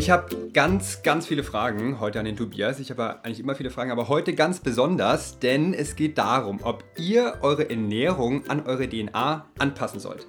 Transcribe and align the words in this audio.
Ich 0.00 0.08
habe 0.08 0.48
ganz, 0.54 1.02
ganz 1.02 1.26
viele 1.26 1.44
Fragen 1.44 2.00
heute 2.00 2.18
an 2.18 2.24
den 2.24 2.34
Tobias. 2.34 2.80
Ich 2.80 2.90
habe 2.90 3.22
eigentlich 3.22 3.38
immer 3.38 3.54
viele 3.54 3.68
Fragen, 3.68 3.90
aber 3.90 4.08
heute 4.08 4.34
ganz 4.34 4.58
besonders, 4.58 5.40
denn 5.40 5.74
es 5.74 5.94
geht 5.94 6.16
darum, 6.16 6.60
ob 6.62 6.84
ihr 6.96 7.34
eure 7.42 7.68
Ernährung 7.68 8.48
an 8.48 8.64
eure 8.64 8.88
DNA 8.88 9.44
anpassen 9.58 10.00
sollt. 10.00 10.26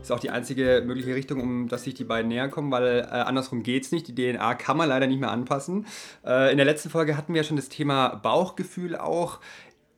Ist 0.00 0.12
auch 0.12 0.20
die 0.20 0.30
einzige 0.30 0.84
mögliche 0.86 1.16
Richtung, 1.16 1.40
um 1.40 1.66
dass 1.66 1.82
sich 1.82 1.94
die 1.94 2.04
beiden 2.04 2.28
näher 2.28 2.48
kommen, 2.48 2.70
weil 2.70 3.00
äh, 3.00 3.06
andersrum 3.06 3.64
geht 3.64 3.86
es 3.86 3.90
nicht. 3.90 4.06
Die 4.06 4.14
DNA 4.14 4.54
kann 4.54 4.76
man 4.76 4.88
leider 4.88 5.08
nicht 5.08 5.18
mehr 5.18 5.32
anpassen. 5.32 5.84
Äh, 6.24 6.52
in 6.52 6.56
der 6.56 6.64
letzten 6.64 6.88
Folge 6.88 7.16
hatten 7.16 7.34
wir 7.34 7.40
ja 7.40 7.44
schon 7.44 7.56
das 7.56 7.68
Thema 7.68 8.10
Bauchgefühl 8.14 8.94
auch. 8.94 9.40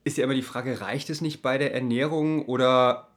Ist 0.04 0.16
ja 0.16 0.24
immer 0.24 0.32
die 0.32 0.40
Frage, 0.40 0.80
reicht 0.80 1.10
es 1.10 1.20
nicht 1.20 1.42
bei 1.42 1.58
der 1.58 1.74
Ernährung 1.74 2.46
oder 2.46 3.08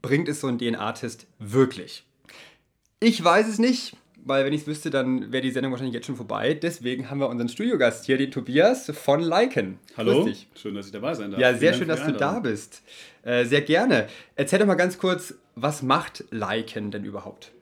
bringt 0.00 0.28
es 0.28 0.40
so 0.40 0.48
ein 0.48 0.58
DNA-Test 0.58 1.28
wirklich? 1.38 2.08
Ich 2.98 3.22
weiß 3.22 3.46
es 3.46 3.60
nicht 3.60 3.96
weil 4.24 4.44
wenn 4.44 4.52
ich 4.52 4.62
es 4.62 4.66
wüsste, 4.66 4.90
dann 4.90 5.32
wäre 5.32 5.42
die 5.42 5.50
Sendung 5.50 5.72
wahrscheinlich 5.72 5.94
jetzt 5.94 6.06
schon 6.06 6.16
vorbei. 6.16 6.54
Deswegen 6.54 7.10
haben 7.10 7.18
wir 7.18 7.28
unseren 7.28 7.48
Studiogast 7.48 8.06
hier, 8.06 8.18
den 8.18 8.30
Tobias 8.30 8.90
von 8.90 9.20
Liken. 9.20 9.78
Hallo, 9.96 10.28
schön, 10.54 10.74
dass 10.74 10.86
ich 10.86 10.92
dabei 10.92 11.14
sein 11.14 11.30
darf. 11.32 11.40
Ja, 11.40 11.54
sehr 11.54 11.74
schön, 11.74 11.88
dass 11.88 12.04
du 12.04 12.12
da 12.12 12.38
bist. 12.38 12.82
Äh, 13.22 13.44
sehr 13.44 13.62
gerne. 13.62 14.06
Erzähl 14.36 14.58
doch 14.58 14.66
mal 14.66 14.74
ganz 14.74 14.98
kurz, 14.98 15.34
was 15.54 15.82
macht 15.82 16.24
Liken 16.30 16.90
denn 16.90 17.04
überhaupt? 17.04 17.52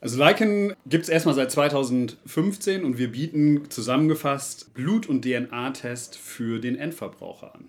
Also 0.00 0.18
Liken 0.18 0.74
gibt 0.86 1.04
es 1.04 1.10
erstmal 1.10 1.34
seit 1.34 1.50
2015 1.50 2.84
und 2.84 2.96
wir 2.96 3.12
bieten 3.12 3.68
zusammengefasst 3.68 4.72
Blut- 4.72 5.06
und 5.06 5.24
DNA-Test 5.24 6.16
für 6.16 6.58
den 6.58 6.76
Endverbraucher 6.76 7.54
an. 7.54 7.66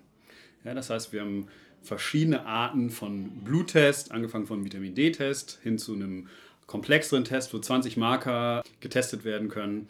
Ja, 0.64 0.72
das 0.72 0.88
heißt, 0.88 1.12
wir 1.12 1.20
haben 1.20 1.48
verschiedene 1.82 2.46
Arten 2.46 2.88
von 2.88 3.44
Bluttest, 3.44 4.12
angefangen 4.12 4.46
von 4.46 4.64
Vitamin 4.64 4.94
D-Test 4.94 5.58
hin 5.62 5.78
zu 5.78 5.94
einem 5.94 6.28
komplexeren 6.66 7.24
Test, 7.24 7.52
wo 7.52 7.58
20 7.58 7.96
Marker 7.96 8.62
getestet 8.80 9.24
werden 9.24 9.48
können. 9.48 9.88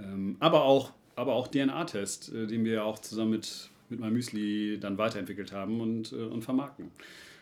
Ähm, 0.00 0.36
aber 0.40 0.64
auch, 0.64 0.92
aber 1.16 1.34
auch 1.34 1.48
DNA-Test, 1.48 2.32
äh, 2.34 2.46
den 2.46 2.64
wir 2.64 2.84
auch 2.84 2.98
zusammen 2.98 3.32
mit, 3.32 3.70
mit 3.88 4.00
MyMüsli 4.00 4.78
dann 4.80 4.98
weiterentwickelt 4.98 5.52
haben 5.52 5.80
und, 5.80 6.12
äh, 6.12 6.16
und 6.16 6.42
vermarkten. 6.42 6.90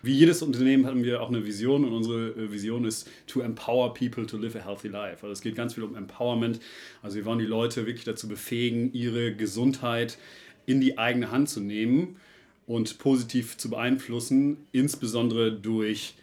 Wie 0.03 0.14
jedes 0.14 0.42
Unternehmen 0.42 0.87
haben 0.87 1.05
wir 1.05 1.20
auch 1.20 1.28
eine 1.28 1.45
Vision 1.45 1.84
und 1.84 1.92
unsere 1.92 2.31
äh, 2.31 2.50
Vision 2.50 2.84
ist 2.84 3.09
to 3.27 3.42
empower 3.42 3.92
people 3.92 4.25
to 4.27 4.39
live 4.39 4.56
a 4.56 4.64
healthy 4.64 4.89
life. 4.89 5.19
Also 5.22 5.33
es 5.33 5.42
geht 5.42 5.55
ganz 5.55 5.75
viel 5.75 5.83
um 5.83 5.94
Empowerment. 5.94 6.61
Also 7.03 7.17
wir 7.17 7.27
wollen 7.27 7.39
die 7.39 7.47
Leute 7.47 7.87
wirklich 7.87 8.05
dazu 8.05 8.27
befähigen, 8.27 8.92
ihre 8.94 9.34
Gesundheit 9.34 10.17
in 10.65 10.81
die 10.81 10.97
eigene 10.97 11.31
Hand 11.31 11.50
zu 11.50 11.61
nehmen 11.61 12.17
und 12.67 12.98
positiv 12.98 13.59
zu 13.59 13.69
beeinflussen, 13.69 14.59
insbesondere 14.72 15.53
durch, 15.53 16.15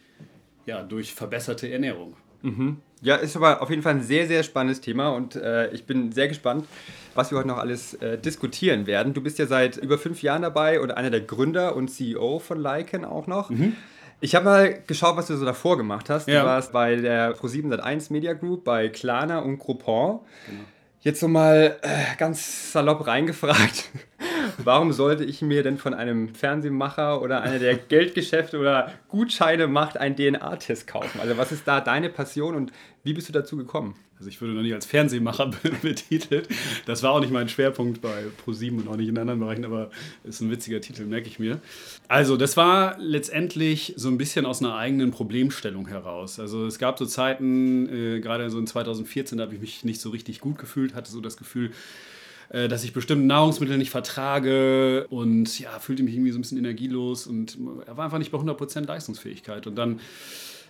ja, 0.65 0.81
durch 0.81 1.13
verbesserte 1.13 1.69
Ernährung. 1.69 2.15
Mhm. 2.41 2.77
Ja, 3.01 3.15
ist 3.15 3.35
aber 3.35 3.61
auf 3.61 3.69
jeden 3.69 3.83
Fall 3.83 3.95
ein 3.95 4.01
sehr, 4.01 4.27
sehr 4.27 4.41
spannendes 4.43 4.81
Thema 4.81 5.09
und 5.09 5.35
äh, 5.35 5.69
ich 5.71 5.85
bin 5.85 6.11
sehr 6.11 6.27
gespannt, 6.27 6.65
was 7.13 7.31
wir 7.31 7.37
heute 7.37 7.47
noch 7.47 7.59
alles 7.59 7.93
äh, 7.95 8.17
diskutieren 8.17 8.87
werden. 8.87 9.13
Du 9.13 9.21
bist 9.21 9.37
ja 9.37 9.45
seit 9.45 9.77
über 9.77 9.97
fünf 9.97 10.23
Jahren 10.23 10.41
dabei 10.41 10.81
und 10.81 10.91
einer 10.91 11.11
der 11.11 11.21
Gründer 11.21 11.75
und 11.75 11.89
CEO 11.89 12.39
von 12.39 12.59
Lycan 12.59 13.05
auch 13.05 13.27
noch. 13.27 13.49
Mhm. 13.49 13.75
Ich 14.19 14.33
habe 14.33 14.45
mal 14.45 14.81
geschaut, 14.87 15.15
was 15.15 15.27
du 15.27 15.37
so 15.37 15.45
davor 15.45 15.77
gemacht 15.77 16.09
hast. 16.09 16.27
Ja. 16.27 16.41
Du 16.41 16.47
warst 16.47 16.71
bei 16.71 16.95
der 16.95 17.35
Pro7 17.35 17.71
Sat1 17.71 18.11
Media 18.11 18.33
Group, 18.33 18.63
bei 18.63 18.89
Klarna 18.89 19.39
und 19.39 19.59
Groupon. 19.59 20.21
Genau. 20.47 20.63
Jetzt 21.01 21.19
so 21.19 21.27
mal 21.27 21.77
äh, 21.83 22.15
ganz 22.17 22.71
salopp 22.71 23.05
reingefragt. 23.05 23.89
Warum 24.57 24.91
sollte 24.91 25.23
ich 25.23 25.41
mir 25.41 25.63
denn 25.63 25.77
von 25.77 25.93
einem 25.93 26.33
Fernsehmacher 26.33 27.21
oder 27.21 27.41
einer, 27.41 27.59
der 27.59 27.75
Geldgeschäfte 27.75 28.57
oder 28.57 28.91
Gutscheine 29.07 29.67
macht, 29.67 29.97
einen 29.97 30.15
DNA-Test 30.15 30.87
kaufen? 30.87 31.19
Also 31.19 31.37
was 31.37 31.51
ist 31.51 31.67
da 31.67 31.81
deine 31.81 32.09
Passion 32.09 32.55
und 32.55 32.71
wie 33.03 33.13
bist 33.13 33.29
du 33.29 33.33
dazu 33.33 33.57
gekommen? 33.57 33.95
Also 34.17 34.29
ich 34.29 34.41
würde 34.41 34.55
noch 34.55 34.63
nicht 34.63 34.73
als 34.73 34.87
Fernsehmacher 34.87 35.51
betitelt. 35.81 36.49
Das 36.87 37.03
war 37.03 37.11
auch 37.11 37.19
nicht 37.19 37.31
mein 37.31 37.49
Schwerpunkt 37.49 38.01
bei 38.01 38.23
ProSieben 38.43 38.79
und 38.79 38.87
auch 38.87 38.95
nicht 38.95 39.09
in 39.09 39.17
anderen 39.17 39.39
Bereichen, 39.39 39.63
aber 39.63 39.91
ist 40.23 40.41
ein 40.41 40.49
witziger 40.49 40.81
Titel, 40.81 41.05
merke 41.05 41.27
ich 41.27 41.37
mir. 41.37 41.59
Also 42.07 42.35
das 42.35 42.57
war 42.57 42.97
letztendlich 42.97 43.93
so 43.95 44.09
ein 44.09 44.17
bisschen 44.17 44.47
aus 44.47 44.61
einer 44.61 44.75
eigenen 44.75 45.11
Problemstellung 45.11 45.87
heraus. 45.87 46.39
Also 46.39 46.65
es 46.65 46.79
gab 46.79 46.97
so 46.97 47.05
Zeiten, 47.05 47.87
äh, 47.89 48.19
gerade 48.19 48.49
so 48.49 48.57
in 48.57 48.65
2014, 48.65 49.37
da 49.37 49.43
habe 49.43 49.53
ich 49.53 49.61
mich 49.61 49.83
nicht 49.83 50.01
so 50.01 50.09
richtig 50.09 50.41
gut 50.41 50.57
gefühlt, 50.57 50.95
hatte 50.95 51.11
so 51.11 51.21
das 51.21 51.37
Gefühl, 51.37 51.69
äh, 52.49 52.67
dass 52.67 52.83
ich 52.83 52.93
bestimmte 52.93 53.25
Nahrungsmittel 53.25 53.77
nicht 53.77 53.91
vertrage 53.91 55.07
und 55.09 55.59
ja, 55.59 55.79
fühlte 55.79 56.03
mich 56.03 56.13
irgendwie 56.13 56.31
so 56.31 56.37
ein 56.37 56.41
bisschen 56.41 56.57
energielos 56.57 57.27
und 57.27 57.57
er 57.85 57.97
war 57.97 58.05
einfach 58.05 58.19
nicht 58.19 58.31
bei 58.31 58.37
100% 58.37 58.85
Leistungsfähigkeit. 58.85 59.67
Und 59.67 59.75
dann 59.75 59.99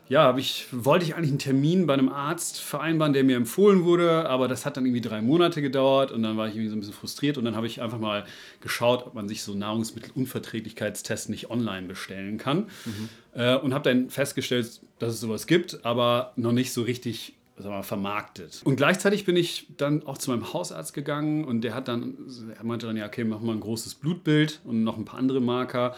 ja, 0.09 0.37
ich, 0.37 0.67
wollte 0.71 1.03
ich 1.03 1.15
eigentlich 1.15 1.31
einen 1.31 1.39
Termin 1.39 1.85
bei 1.85 1.93
einem 1.93 2.09
Arzt 2.09 2.61
vereinbaren, 2.61 3.11
der 3.11 3.25
mir 3.25 3.35
empfohlen 3.35 3.83
wurde, 3.83 4.29
aber 4.29 4.47
das 4.47 4.65
hat 4.65 4.77
dann 4.77 4.85
irgendwie 4.85 5.01
drei 5.01 5.21
Monate 5.21 5.61
gedauert 5.61 6.11
und 6.11 6.23
dann 6.23 6.37
war 6.37 6.47
ich 6.47 6.55
irgendwie 6.55 6.69
so 6.69 6.75
ein 6.77 6.79
bisschen 6.79 6.95
frustriert 6.95 7.37
und 7.37 7.43
dann 7.43 7.55
habe 7.55 7.67
ich 7.67 7.81
einfach 7.81 7.99
mal 7.99 8.25
geschaut, 8.61 9.05
ob 9.05 9.15
man 9.15 9.27
sich 9.27 9.43
so 9.43 9.53
Nahrungsmittelunverträglichkeitstests 9.53 11.27
nicht 11.27 11.49
online 11.49 11.87
bestellen 11.87 12.37
kann 12.37 12.67
mhm. 12.85 13.09
äh, 13.33 13.55
und 13.55 13.73
habe 13.73 13.89
dann 13.89 14.09
festgestellt, 14.09 14.79
dass 14.99 15.13
es 15.13 15.19
sowas 15.19 15.45
gibt, 15.45 15.83
aber 15.83 16.31
noch 16.37 16.53
nicht 16.53 16.71
so 16.71 16.83
richtig 16.83 17.33
wir, 17.57 17.83
vermarktet. 17.83 18.61
Und 18.63 18.75
gleichzeitig 18.75 19.25
bin 19.25 19.35
ich 19.35 19.67
dann 19.77 20.05
auch 20.05 20.17
zu 20.17 20.31
meinem 20.31 20.53
Hausarzt 20.53 20.93
gegangen 20.93 21.45
und 21.45 21.61
der 21.61 21.73
hat 21.73 21.87
dann, 21.87 22.15
er 22.55 22.63
meinte 22.63 22.87
dann, 22.87 22.97
ja, 22.97 23.05
okay, 23.05 23.23
machen 23.23 23.45
wir 23.45 23.53
ein 23.53 23.59
großes 23.59 23.95
Blutbild 23.95 24.61
und 24.63 24.83
noch 24.83 24.97
ein 24.97 25.05
paar 25.05 25.19
andere 25.19 25.41
Marker. 25.41 25.95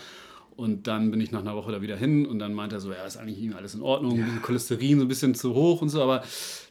Und 0.56 0.88
dann 0.88 1.10
bin 1.10 1.22
ich 1.22 1.32
nach 1.32 1.40
einer 1.40 1.56
Woche 1.56 1.72
da 1.72 1.82
wieder 1.82 1.96
hin 1.96 2.26
und 2.26 2.40
dann 2.40 2.54
meinte 2.54 2.76
er 2.76 2.80
so, 2.82 2.92
ja, 2.92 3.06
ist 3.06 3.16
eigentlich 3.16 3.56
alles 3.56 3.76
in 3.76 3.82
Ordnung, 3.82 4.20
ja. 4.20 4.26
Cholesterin 4.42 4.98
so 5.00 5.06
ein 5.06 5.08
bisschen 5.08 5.34
zu 5.34 5.54
hoch 5.54 5.82
und 5.82 5.88
so, 5.88 6.04
aber 6.04 6.22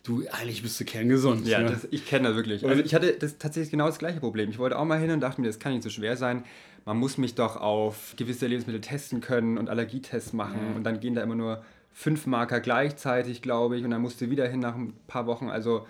du, 0.02 0.24
eigentlich 0.30 0.62
bist 0.62 0.78
du 0.78 0.84
kerngesund. 0.84 1.46
Ja, 1.46 1.62
ja. 1.62 1.70
Das, 1.70 1.88
ich 1.90 2.04
kenne 2.04 2.28
das 2.28 2.36
wirklich. 2.36 2.66
Also 2.66 2.82
ich 2.82 2.94
hatte 2.94 3.14
das 3.14 3.38
tatsächlich 3.38 3.70
genau 3.70 3.86
das 3.86 3.98
gleiche 3.98 4.20
Problem. 4.20 4.50
Ich 4.50 4.58
wollte 4.58 4.78
auch 4.78 4.84
mal 4.84 5.00
hin 5.00 5.10
und 5.10 5.20
dachte 5.20 5.40
mir, 5.40 5.46
das 5.46 5.58
kann 5.58 5.72
nicht 5.72 5.84
so 5.84 5.88
schwer 5.88 6.18
sein. 6.18 6.44
Man 6.84 6.98
muss 6.98 7.16
mich 7.16 7.34
doch 7.34 7.56
auf 7.56 8.12
gewisse 8.16 8.46
Lebensmittel 8.46 8.82
testen 8.82 9.22
können 9.22 9.56
und 9.56 9.70
Allergietests 9.70 10.34
machen 10.34 10.60
ja. 10.70 10.76
und 10.76 10.84
dann 10.84 11.00
gehen 11.00 11.14
da 11.14 11.22
immer 11.22 11.34
nur 11.34 11.62
fünf 11.98 12.26
Marker 12.26 12.60
gleichzeitig, 12.60 13.42
glaube 13.42 13.76
ich, 13.76 13.84
und 13.84 13.90
dann 13.90 14.00
musste 14.00 14.30
wieder 14.30 14.46
hin 14.46 14.60
nach 14.60 14.76
ein 14.76 14.92
paar 15.08 15.26
Wochen. 15.26 15.48
Also 15.48 15.84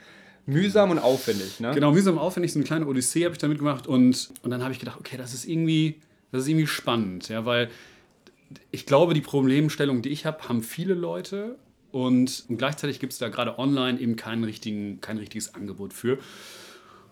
mühsam 0.46 0.90
und 0.90 0.98
aufwendig. 0.98 1.60
Ne? 1.60 1.72
Genau, 1.74 1.92
mühsam 1.92 2.14
und 2.14 2.20
aufwendig, 2.20 2.50
so 2.50 2.58
eine 2.58 2.64
kleine 2.64 2.86
Odyssee 2.86 3.26
habe 3.26 3.34
ich 3.34 3.38
damit 3.38 3.58
gemacht 3.58 3.86
und, 3.86 4.30
und 4.40 4.50
dann 4.50 4.62
habe 4.62 4.72
ich 4.72 4.78
gedacht, 4.78 4.98
okay, 4.98 5.18
das 5.18 5.34
ist 5.34 5.44
irgendwie, 5.44 5.96
das 6.32 6.42
ist 6.42 6.48
irgendwie 6.48 6.66
spannend, 6.66 7.28
ja, 7.28 7.44
weil 7.44 7.68
ich 8.70 8.86
glaube, 8.86 9.12
die 9.12 9.20
Problemstellung, 9.20 10.00
die 10.00 10.08
ich 10.08 10.24
habe, 10.24 10.48
haben 10.48 10.62
viele 10.62 10.94
Leute 10.94 11.56
und, 11.92 12.46
und 12.48 12.56
gleichzeitig 12.56 13.00
gibt 13.00 13.12
es 13.12 13.18
da 13.18 13.28
gerade 13.28 13.58
online 13.58 14.00
eben 14.00 14.16
kein, 14.16 14.42
richtigen, 14.44 15.02
kein 15.02 15.18
richtiges 15.18 15.54
Angebot 15.54 15.92
für. 15.92 16.14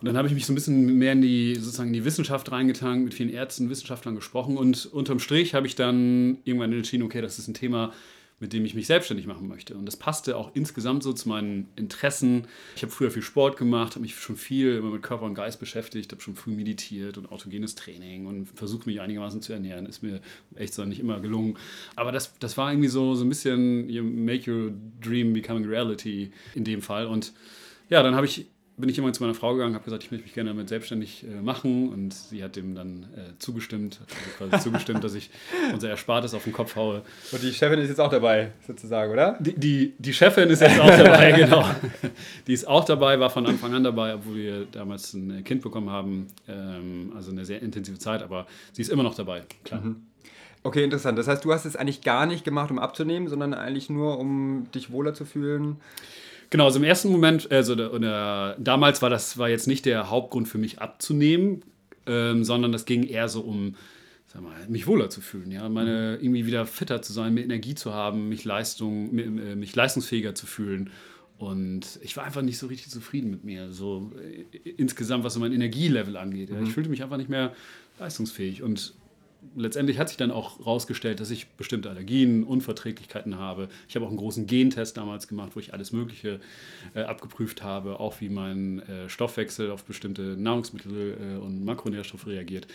Und 0.00 0.06
dann 0.06 0.16
habe 0.16 0.26
ich 0.28 0.32
mich 0.32 0.46
so 0.46 0.52
ein 0.52 0.54
bisschen 0.54 0.96
mehr 0.96 1.12
in 1.12 1.20
die, 1.20 1.54
sozusagen 1.56 1.88
in 1.88 1.94
die 1.94 2.04
Wissenschaft 2.06 2.50
reingetankt, 2.50 3.04
mit 3.04 3.12
vielen 3.12 3.30
Ärzten, 3.30 3.68
Wissenschaftlern 3.68 4.14
gesprochen 4.14 4.56
und 4.56 4.86
unterm 4.86 5.18
Strich 5.18 5.54
habe 5.54 5.66
ich 5.66 5.74
dann 5.74 6.38
irgendwann 6.44 6.72
entschieden, 6.72 7.02
okay, 7.02 7.20
das 7.20 7.38
ist 7.38 7.48
ein 7.48 7.54
Thema, 7.54 7.92
mit 8.38 8.52
dem 8.52 8.66
ich 8.66 8.74
mich 8.74 8.86
selbstständig 8.86 9.26
machen 9.26 9.48
möchte. 9.48 9.74
Und 9.76 9.86
das 9.86 9.96
passte 9.96 10.36
auch 10.36 10.50
insgesamt 10.54 11.02
so 11.02 11.12
zu 11.14 11.28
meinen 11.28 11.68
Interessen. 11.74 12.46
Ich 12.74 12.82
habe 12.82 12.92
früher 12.92 13.10
viel 13.10 13.22
Sport 13.22 13.56
gemacht, 13.56 13.92
habe 13.92 14.00
mich 14.00 14.14
schon 14.14 14.36
viel 14.36 14.76
immer 14.76 14.90
mit 14.90 15.02
Körper 15.02 15.24
und 15.24 15.34
Geist 15.34 15.58
beschäftigt, 15.58 16.12
habe 16.12 16.20
schon 16.20 16.36
früh 16.36 16.50
meditiert 16.50 17.16
und 17.16 17.32
autogenes 17.32 17.74
Training 17.76 18.26
und 18.26 18.46
versucht 18.46 18.86
mich 18.86 19.00
einigermaßen 19.00 19.40
zu 19.40 19.54
ernähren. 19.54 19.86
Ist 19.86 20.02
mir 20.02 20.20
echt 20.54 20.74
so 20.74 20.84
nicht 20.84 21.00
immer 21.00 21.20
gelungen. 21.20 21.56
Aber 21.94 22.12
das, 22.12 22.38
das 22.38 22.58
war 22.58 22.70
irgendwie 22.70 22.88
so, 22.88 23.14
so 23.14 23.24
ein 23.24 23.28
bisschen 23.30 23.88
you 23.88 24.02
make 24.02 24.50
your 24.50 24.70
dream 25.00 25.32
becoming 25.32 25.64
reality 25.64 26.30
in 26.54 26.64
dem 26.64 26.82
Fall. 26.82 27.06
Und 27.06 27.32
ja, 27.88 28.02
dann 28.02 28.14
habe 28.14 28.26
ich 28.26 28.46
bin 28.78 28.88
ich 28.88 28.98
immer 28.98 29.12
zu 29.12 29.22
meiner 29.22 29.34
Frau 29.34 29.54
gegangen, 29.54 29.74
habe 29.74 29.84
gesagt, 29.84 30.04
ich 30.04 30.10
möchte 30.10 30.24
mich 30.24 30.34
gerne 30.34 30.50
damit 30.50 30.68
selbstständig 30.68 31.24
äh, 31.24 31.40
machen 31.40 31.88
und 31.88 32.12
sie 32.12 32.44
hat 32.44 32.56
dem 32.56 32.74
dann 32.74 33.04
äh, 33.16 33.38
zugestimmt, 33.38 34.00
hat 34.00 34.08
also 34.10 34.50
quasi 34.50 34.64
zugestimmt, 34.64 35.02
dass 35.02 35.14
ich 35.14 35.30
unser 35.72 35.88
Erspartes 35.88 36.34
auf 36.34 36.44
den 36.44 36.52
Kopf 36.52 36.76
haue. 36.76 37.02
Und 37.32 37.42
die 37.42 37.52
Chefin 37.52 37.78
ist 37.78 37.88
jetzt 37.88 38.00
auch 38.00 38.10
dabei, 38.10 38.52
sozusagen, 38.66 39.12
oder? 39.12 39.38
Die, 39.40 39.54
die, 39.54 39.94
die 39.98 40.12
Chefin 40.12 40.50
ist 40.50 40.60
jetzt 40.60 40.78
auch 40.78 40.88
dabei, 40.88 41.32
genau. 41.36 41.64
Die 42.46 42.52
ist 42.52 42.68
auch 42.68 42.84
dabei, 42.84 43.18
war 43.18 43.30
von 43.30 43.46
Anfang 43.46 43.72
an 43.72 43.84
dabei, 43.84 44.14
obwohl 44.14 44.36
wir 44.36 44.66
damals 44.66 45.14
ein 45.14 45.42
Kind 45.44 45.62
bekommen 45.62 45.90
haben. 45.90 46.26
Ähm, 46.46 47.12
also 47.16 47.30
eine 47.30 47.44
sehr 47.44 47.62
intensive 47.62 47.98
Zeit, 47.98 48.22
aber 48.22 48.46
sie 48.72 48.82
ist 48.82 48.90
immer 48.90 49.02
noch 49.02 49.14
dabei, 49.14 49.42
klar. 49.64 49.80
Mhm. 49.80 50.02
Okay, 50.62 50.82
interessant. 50.82 51.16
Das 51.16 51.28
heißt, 51.28 51.44
du 51.44 51.52
hast 51.52 51.64
es 51.64 51.76
eigentlich 51.76 52.02
gar 52.02 52.26
nicht 52.26 52.44
gemacht, 52.44 52.70
um 52.72 52.78
abzunehmen, 52.80 53.28
sondern 53.28 53.54
eigentlich 53.54 53.88
nur, 53.88 54.18
um 54.18 54.66
dich 54.74 54.90
wohler 54.90 55.14
zu 55.14 55.24
fühlen? 55.24 55.76
Genau, 56.50 56.64
also 56.64 56.78
im 56.78 56.84
ersten 56.84 57.10
Moment, 57.10 57.50
also 57.50 57.74
der, 57.74 57.98
der, 57.98 58.56
damals 58.58 59.02
war 59.02 59.10
das 59.10 59.38
war 59.38 59.48
jetzt 59.48 59.66
nicht 59.66 59.84
der 59.84 60.10
Hauptgrund 60.10 60.48
für 60.48 60.58
mich 60.58 60.80
abzunehmen, 60.80 61.62
ähm, 62.06 62.44
sondern 62.44 62.72
das 62.72 62.84
ging 62.84 63.02
eher 63.04 63.28
so 63.28 63.40
um, 63.40 63.74
sag 64.26 64.42
mal, 64.42 64.54
mich 64.68 64.86
wohler 64.86 65.10
zu 65.10 65.20
fühlen, 65.20 65.50
ja, 65.50 65.68
meine 65.68 66.18
irgendwie 66.20 66.46
wieder 66.46 66.66
fitter 66.66 67.02
zu 67.02 67.12
sein, 67.12 67.34
mehr 67.34 67.44
Energie 67.44 67.74
zu 67.74 67.92
haben, 67.92 68.28
mich 68.28 68.44
Leistung, 68.44 69.18
äh, 69.18 69.56
mich 69.56 69.74
leistungsfähiger 69.74 70.34
zu 70.34 70.46
fühlen. 70.46 70.90
Und 71.38 71.98
ich 72.02 72.16
war 72.16 72.24
einfach 72.24 72.42
nicht 72.42 72.56
so 72.56 72.66
richtig 72.66 72.90
zufrieden 72.90 73.30
mit 73.30 73.44
mir, 73.44 73.70
so 73.70 74.10
äh, 74.18 74.70
insgesamt, 74.70 75.24
was 75.24 75.34
so 75.34 75.40
mein 75.40 75.52
Energielevel 75.52 76.16
angeht. 76.16 76.50
Ja. 76.50 76.56
Ich 76.60 76.68
mhm. 76.68 76.72
fühlte 76.72 76.90
mich 76.90 77.02
einfach 77.02 77.18
nicht 77.18 77.28
mehr 77.28 77.52
leistungsfähig. 77.98 78.62
Und 78.62 78.94
letztendlich 79.54 79.98
hat 79.98 80.08
sich 80.08 80.16
dann 80.16 80.30
auch 80.30 80.58
herausgestellt, 80.58 81.20
dass 81.20 81.30
ich 81.30 81.48
bestimmte 81.50 81.90
Allergien, 81.90 82.44
Unverträglichkeiten 82.44 83.38
habe. 83.38 83.68
Ich 83.88 83.94
habe 83.94 84.04
auch 84.04 84.10
einen 84.10 84.18
großen 84.18 84.46
Gentest 84.46 84.96
damals 84.96 85.28
gemacht, 85.28 85.52
wo 85.54 85.60
ich 85.60 85.72
alles 85.72 85.92
Mögliche 85.92 86.40
äh, 86.94 87.02
abgeprüft 87.02 87.62
habe, 87.62 88.00
auch 88.00 88.20
wie 88.20 88.28
mein 88.28 88.80
äh, 88.80 89.08
Stoffwechsel 89.08 89.70
auf 89.70 89.84
bestimmte 89.84 90.22
Nahrungsmittel 90.36 91.16
äh, 91.20 91.36
und 91.38 91.64
Makronährstoffe 91.64 92.26
reagiert. 92.26 92.66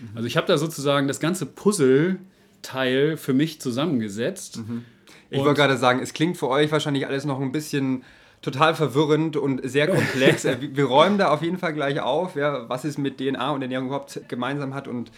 Mhm. 0.00 0.08
Also 0.16 0.26
ich 0.26 0.36
habe 0.36 0.46
da 0.46 0.58
sozusagen 0.58 1.08
das 1.08 1.20
ganze 1.20 1.46
Puzzleteil 1.46 3.16
für 3.16 3.32
mich 3.32 3.60
zusammengesetzt. 3.60 4.58
Mhm. 4.58 4.84
Ich 5.30 5.38
wollte 5.38 5.54
gerade 5.54 5.76
sagen, 5.76 6.00
es 6.00 6.12
klingt 6.12 6.36
für 6.36 6.48
euch 6.48 6.70
wahrscheinlich 6.70 7.06
alles 7.06 7.24
noch 7.24 7.40
ein 7.40 7.52
bisschen 7.52 8.04
total 8.42 8.74
verwirrend 8.74 9.36
und 9.36 9.60
sehr 9.68 9.88
komplex. 9.88 10.44
Äh, 10.46 10.58
wir 10.60 10.84
räumen 10.84 11.18
da 11.18 11.28
auf 11.28 11.42
jeden 11.42 11.58
Fall 11.58 11.72
gleich 11.72 12.00
auf, 12.00 12.36
ja, 12.36 12.68
was 12.68 12.84
es 12.84 12.98
mit 12.98 13.18
DNA 13.18 13.50
und 13.50 13.62
Ernährung 13.62 13.86
überhaupt 13.86 14.20
gemeinsam 14.28 14.74
hat 14.74 14.86
und 14.86 15.10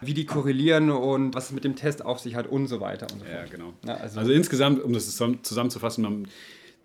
wie 0.00 0.14
die 0.14 0.26
korrelieren 0.26 0.90
und 0.90 1.34
was 1.34 1.46
es 1.46 1.52
mit 1.52 1.64
dem 1.64 1.76
Test 1.76 2.04
auf 2.04 2.18
sich 2.18 2.34
hat 2.34 2.46
und 2.46 2.66
so 2.66 2.80
weiter 2.80 3.06
und 3.12 3.20
so 3.20 3.24
fort. 3.24 3.36
Ja, 3.36 3.44
genau. 3.46 3.72
Ja, 3.86 3.94
also, 3.94 4.20
also, 4.20 4.32
insgesamt, 4.32 4.82
um 4.82 4.92
das 4.92 5.06
zusammenzufassen, 5.16 6.02
man, 6.02 6.28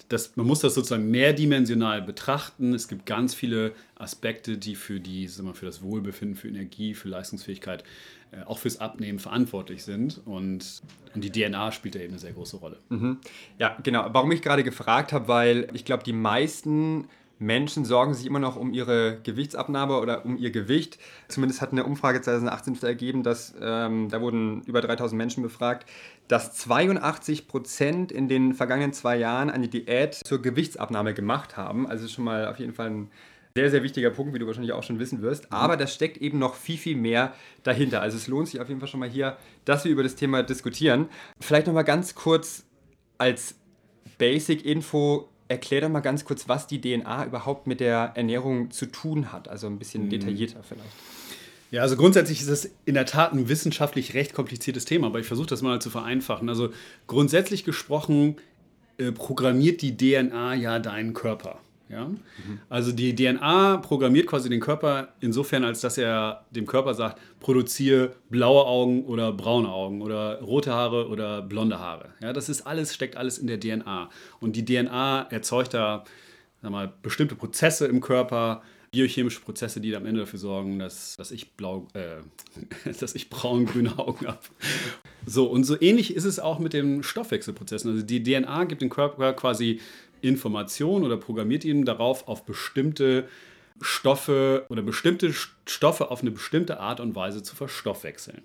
das, 0.10 0.36
man 0.36 0.46
muss 0.46 0.60
das 0.60 0.74
sozusagen 0.74 1.10
mehrdimensional 1.10 2.02
betrachten. 2.02 2.74
Es 2.74 2.88
gibt 2.88 3.06
ganz 3.06 3.34
viele 3.34 3.74
Aspekte, 3.96 4.58
die 4.58 4.76
für, 4.76 5.00
die, 5.00 5.30
mal, 5.42 5.54
für 5.54 5.66
das 5.66 5.82
Wohlbefinden, 5.82 6.36
für 6.36 6.48
Energie, 6.48 6.94
für 6.94 7.10
Leistungsfähigkeit, 7.10 7.84
äh, 8.32 8.44
auch 8.44 8.58
fürs 8.58 8.80
Abnehmen 8.80 9.20
verantwortlich 9.20 9.84
sind. 9.84 10.22
Und, 10.26 10.82
und 11.14 11.24
die 11.24 11.32
DNA 11.32 11.72
spielt 11.72 11.96
da 11.96 12.00
eben 12.00 12.14
eine 12.14 12.20
sehr 12.20 12.34
große 12.34 12.58
Rolle. 12.58 12.80
Mhm. 12.90 13.20
Ja, 13.60 13.78
genau. 13.84 14.08
Warum 14.12 14.32
ich 14.32 14.42
gerade 14.42 14.64
gefragt 14.64 15.14
habe, 15.14 15.28
weil 15.28 15.68
ich 15.74 15.86
glaube, 15.86 16.04
die 16.04 16.14
meisten 16.14 17.08
Menschen 17.44 17.86
sorgen 17.86 18.14
sich 18.14 18.26
immer 18.26 18.40
noch 18.40 18.56
um 18.56 18.74
ihre 18.74 19.20
Gewichtsabnahme 19.22 20.00
oder 20.00 20.26
um 20.26 20.38
ihr 20.38 20.52
Gewicht. 20.52 20.98
Zumindest 21.28 21.62
hat 21.62 21.72
eine 21.72 21.84
Umfrage 21.84 22.22
2018 22.22 22.82
ergeben, 22.84 23.24
dass 23.24 23.54
ähm, 23.62 24.10
da 24.10 24.22
wurden 24.22 24.62
über 24.64 24.82
3000 24.82 25.18
Menschen 25.18 25.44
befragt, 25.44 25.90
dass 26.28 26.54
82 26.56 27.48
Prozent 27.48 28.12
in 28.12 28.28
den 28.28 28.54
vergangenen 28.54 28.94
zwei 28.94 29.18
Jahren 29.18 29.50
eine 29.50 29.68
Diät 29.68 30.16
zur 30.16 30.42
Gewichtsabnahme 30.42 31.14
gemacht 31.14 31.58
haben. 31.58 31.86
Also 31.88 32.08
schon 32.08 32.24
mal 32.24 32.48
auf 32.48 32.60
jeden 32.60 32.74
Fall 32.74 32.90
ein 32.90 33.12
sehr, 33.56 33.70
sehr 33.70 33.84
wichtiger 33.84 34.10
Punkt, 34.10 34.34
wie 34.34 34.40
du 34.40 34.48
wahrscheinlich 34.48 34.74
auch 34.74 34.84
schon 34.84 35.00
wissen 35.00 35.22
wirst. 35.22 35.52
Mhm. 35.52 35.58
Aber 35.58 35.78
da 35.78 35.86
steckt 35.86 36.18
eben 36.18 36.40
noch 36.40 36.56
viel, 36.56 36.78
viel 36.78 36.96
mehr 36.96 37.34
dahinter. 37.64 38.02
Also 38.02 38.18
es 38.18 38.28
lohnt 38.28 38.48
sich 38.48 38.62
auf 38.62 38.70
jeden 38.70 38.80
Fall 38.80 38.90
schon 38.90 39.00
mal 39.00 39.10
hier, 39.10 39.38
dass 39.66 39.84
wir 39.84 39.92
über 39.92 40.04
das 40.04 40.16
Thema 40.16 40.44
diskutieren. 40.44 41.10
Vielleicht 41.40 41.68
noch 41.68 41.74
mal 41.74 41.84
ganz 41.84 42.16
kurz 42.16 42.66
als 43.18 43.56
Basic-Info 44.18 45.30
erklär 45.54 45.82
doch 45.82 45.90
mal 45.90 46.02
ganz 46.02 46.26
kurz, 46.26 46.48
was 46.48 46.68
die 46.68 46.82
DNA 46.82 47.26
überhaupt 47.26 47.68
mit 47.68 47.80
der 47.80 48.12
Ernährung 48.16 48.72
zu 48.72 48.86
tun 48.86 49.32
hat. 49.32 49.48
Also 49.48 49.68
ein 49.68 49.80
bisschen 49.80 50.06
mhm. 50.06 50.10
detaillierter 50.10 50.62
vielleicht. 50.64 50.90
Ja, 51.72 51.82
also 51.82 51.96
grundsätzlich 51.96 52.42
ist 52.42 52.50
es 52.50 52.72
in 52.86 52.94
der 52.94 53.08
Tat 53.08 53.34
ein 53.34 53.50
wissenschaftlich 53.50 54.14
recht 54.14 54.36
kompliziertes 54.36 54.86
Thema, 54.86 55.08
aber 55.08 55.20
ich 55.20 55.26
versuche 55.26 55.48
das 55.48 55.64
mal 55.64 55.82
zu 55.82 55.90
vereinfachen. 55.90 56.48
Also 56.48 56.70
grundsätzlich 57.08 57.64
gesprochen 57.64 58.36
äh, 59.00 59.12
programmiert 59.12 59.82
die 59.82 59.98
DNA 59.98 60.54
ja 60.54 60.78
deinen 60.78 61.14
Körper. 61.14 61.60
Ja? 61.90 62.08
Mhm. 62.08 62.20
Also 62.70 62.92
die 62.92 63.16
DNA 63.16 63.78
programmiert 63.78 64.28
quasi 64.28 64.50
den 64.50 64.60
Körper 64.60 65.10
insofern, 65.20 65.64
als 65.64 65.82
dass 65.82 65.98
er 65.98 66.46
dem 66.52 66.66
Körper 66.66 66.94
sagt, 66.94 67.20
produziere 67.40 68.16
blaue 68.30 68.66
Augen 68.66 69.06
oder 69.06 69.32
braune 69.32 69.70
Augen 69.70 70.02
oder 70.02 70.42
rote 70.42 70.74
Haare 70.74 71.08
oder 71.08 71.42
blonde 71.42 71.80
Haare. 71.80 72.10
Ja, 72.22 72.34
das 72.34 72.50
ist 72.50 72.66
alles, 72.66 72.94
steckt 72.94 73.18
alles 73.18 73.38
in 73.38 73.48
der 73.48 73.60
DNA. 73.60 74.10
Und 74.40 74.56
die 74.56 74.66
DNA 74.66 75.28
erzeugt 75.30 75.74
da 75.74 76.04
sag 76.64 76.72
mal, 76.72 76.92
bestimmte 77.02 77.36
Prozesse 77.36 77.86
im 77.88 78.02
Körper, 78.02 78.64
biochemische 78.92 79.42
Prozesse, 79.42 79.82
die 79.82 79.96
am 79.96 80.06
Ende 80.06 80.22
dafür 80.22 80.40
sorgen, 80.40 80.80
dass, 80.80 81.16
dass 81.18 81.32
ich 81.32 81.52
äh, 81.94 82.22
ich 83.14 83.30
braun-grüne 83.30 84.00
Augen 84.00 84.28
habe. 84.28 84.40
So, 85.26 85.46
und 85.46 85.66
so 85.66 85.80
ähnlich 85.80 86.16
ist 86.16 86.26
es 86.26 86.40
auch 86.40 86.60
mit 86.60 86.74
den 86.74 87.04
Stoffwechselprozessen. 87.04 87.92
Also 87.92 88.04
die 88.04 88.24
DNA 88.24 88.64
gibt 88.66 88.82
dem 88.82 88.90
Körper 88.90 89.34
quasi 89.34 89.82
Information 90.24 91.04
oder 91.04 91.18
programmiert 91.18 91.66
ihn 91.66 91.86
darauf, 91.86 92.28
auf 92.28 92.46
bestimmte 92.46 93.28
Stoffe 93.82 94.66
oder 94.70 94.82
bestimmte 94.82 95.34
Stoffe 95.68 96.10
auf 96.12 96.22
eine 96.22 96.32
bestimmte 96.32 96.80
Art 96.80 97.00
und 97.00 97.16
Weise 97.16 97.44
zu 97.44 97.56
verstoffwechseln. 97.56 98.42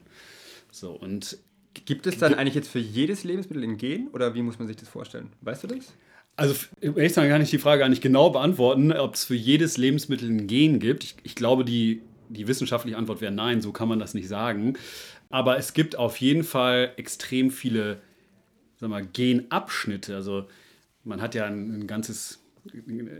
So, 0.70 0.90
und 0.90 1.38
Gibt 1.84 2.06
es 2.06 2.18
dann 2.18 2.34
eigentlich 2.34 2.54
jetzt 2.54 2.68
für 2.68 2.78
jedes 2.78 3.24
Lebensmittel 3.24 3.62
ein 3.62 3.76
Gen 3.76 4.08
oder 4.08 4.34
wie 4.34 4.42
muss 4.42 4.58
man 4.58 4.66
sich 4.66 4.76
das 4.76 4.88
vorstellen? 4.88 5.30
Weißt 5.42 5.62
du 5.62 5.68
das? 5.68 5.92
Also, 6.36 6.54
ich 6.80 7.14
kann 7.14 7.28
gar 7.28 7.38
nicht 7.38 7.52
die 7.52 7.58
Frage 7.58 7.80
gar 7.80 7.88
nicht 7.88 8.02
genau 8.02 8.30
beantworten, 8.30 8.92
ob 8.92 9.14
es 9.14 9.24
für 9.24 9.34
jedes 9.34 9.76
Lebensmittel 9.76 10.28
ein 10.28 10.46
Gen 10.46 10.78
gibt. 10.78 11.04
Ich, 11.04 11.16
ich 11.22 11.34
glaube, 11.34 11.64
die, 11.64 12.02
die 12.28 12.46
wissenschaftliche 12.46 12.96
Antwort 12.96 13.20
wäre 13.20 13.32
nein, 13.32 13.60
so 13.60 13.72
kann 13.72 13.88
man 13.88 13.98
das 13.98 14.14
nicht 14.14 14.28
sagen. 14.28 14.74
Aber 15.30 15.58
es 15.58 15.72
gibt 15.72 15.96
auf 15.96 16.16
jeden 16.18 16.44
Fall 16.44 16.92
extrem 16.96 17.50
viele 17.50 18.00
sag 18.78 18.90
mal, 18.90 19.06
Genabschnitte. 19.12 20.14
Also 20.14 20.46
man 21.08 21.20
hat 21.20 21.34
ja 21.34 21.46
ein, 21.46 21.80
ein 21.80 21.86
ganzes, 21.86 22.40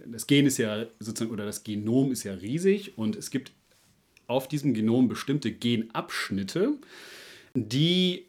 das 0.07 0.27
Gen 0.27 0.47
ist 0.47 0.59
ja 0.59 0.87
sozusagen, 1.01 1.33
oder 1.33 1.47
das 1.47 1.65
Genom 1.65 2.13
ist 2.13 2.25
ja 2.25 2.35
riesig 2.35 2.97
und 2.97 3.17
es 3.17 3.31
gibt 3.31 3.53
auf 4.27 4.47
diesem 4.47 4.75
Genom 4.75 5.09
bestimmte 5.09 5.51
Genabschnitte, 5.51 6.75
die 7.55 8.27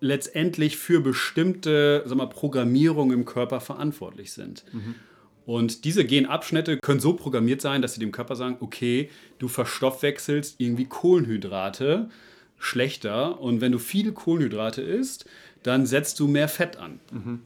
letztendlich 0.00 0.78
für 0.78 1.00
bestimmte 1.00 2.02
sag 2.06 2.16
mal, 2.16 2.26
Programmierungen 2.26 3.16
im 3.18 3.24
Körper 3.24 3.60
verantwortlich 3.60 4.32
sind. 4.32 4.64
Mhm. 4.72 4.94
Und 5.44 5.84
diese 5.84 6.04
Genabschnitte 6.04 6.78
können 6.78 7.00
so 7.00 7.14
programmiert 7.14 7.60
sein, 7.60 7.82
dass 7.82 7.94
sie 7.94 8.00
dem 8.00 8.12
Körper 8.12 8.36
sagen, 8.36 8.56
okay, 8.60 9.10
du 9.38 9.48
verstoffwechselst 9.48 10.56
irgendwie 10.58 10.86
Kohlenhydrate 10.86 12.08
schlechter 12.58 13.40
und 13.40 13.60
wenn 13.60 13.72
du 13.72 13.78
viele 13.78 14.12
Kohlenhydrate 14.12 14.82
isst, 14.82 15.26
dann 15.62 15.84
setzt 15.84 16.18
du 16.20 16.28
mehr 16.28 16.48
Fett 16.48 16.76
an. 16.76 17.00
Mhm. 17.12 17.40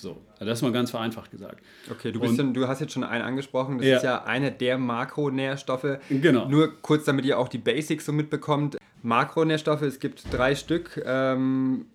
So, 0.00 0.16
also 0.34 0.44
das 0.46 0.58
ist 0.58 0.62
mal 0.62 0.72
ganz 0.72 0.90
vereinfacht 0.90 1.30
gesagt. 1.30 1.62
Okay, 1.90 2.10
du, 2.10 2.20
bist 2.20 2.38
dann, 2.38 2.54
du 2.54 2.66
hast 2.66 2.80
jetzt 2.80 2.92
schon 2.92 3.04
einen 3.04 3.22
angesprochen, 3.22 3.78
das 3.78 3.86
ja. 3.86 3.96
ist 3.98 4.02
ja 4.02 4.24
einer 4.24 4.50
der 4.50 4.78
Makronährstoffe. 4.78 5.98
Genau. 6.08 6.48
Nur 6.48 6.80
kurz, 6.80 7.04
damit 7.04 7.26
ihr 7.26 7.38
auch 7.38 7.48
die 7.48 7.58
Basics 7.58 8.06
so 8.06 8.12
mitbekommt. 8.12 8.78
Makronährstoffe, 9.02 9.82
es 9.82 10.00
gibt 10.00 10.24
drei 10.32 10.54
Stück. 10.54 11.02
Ähm, 11.04 11.86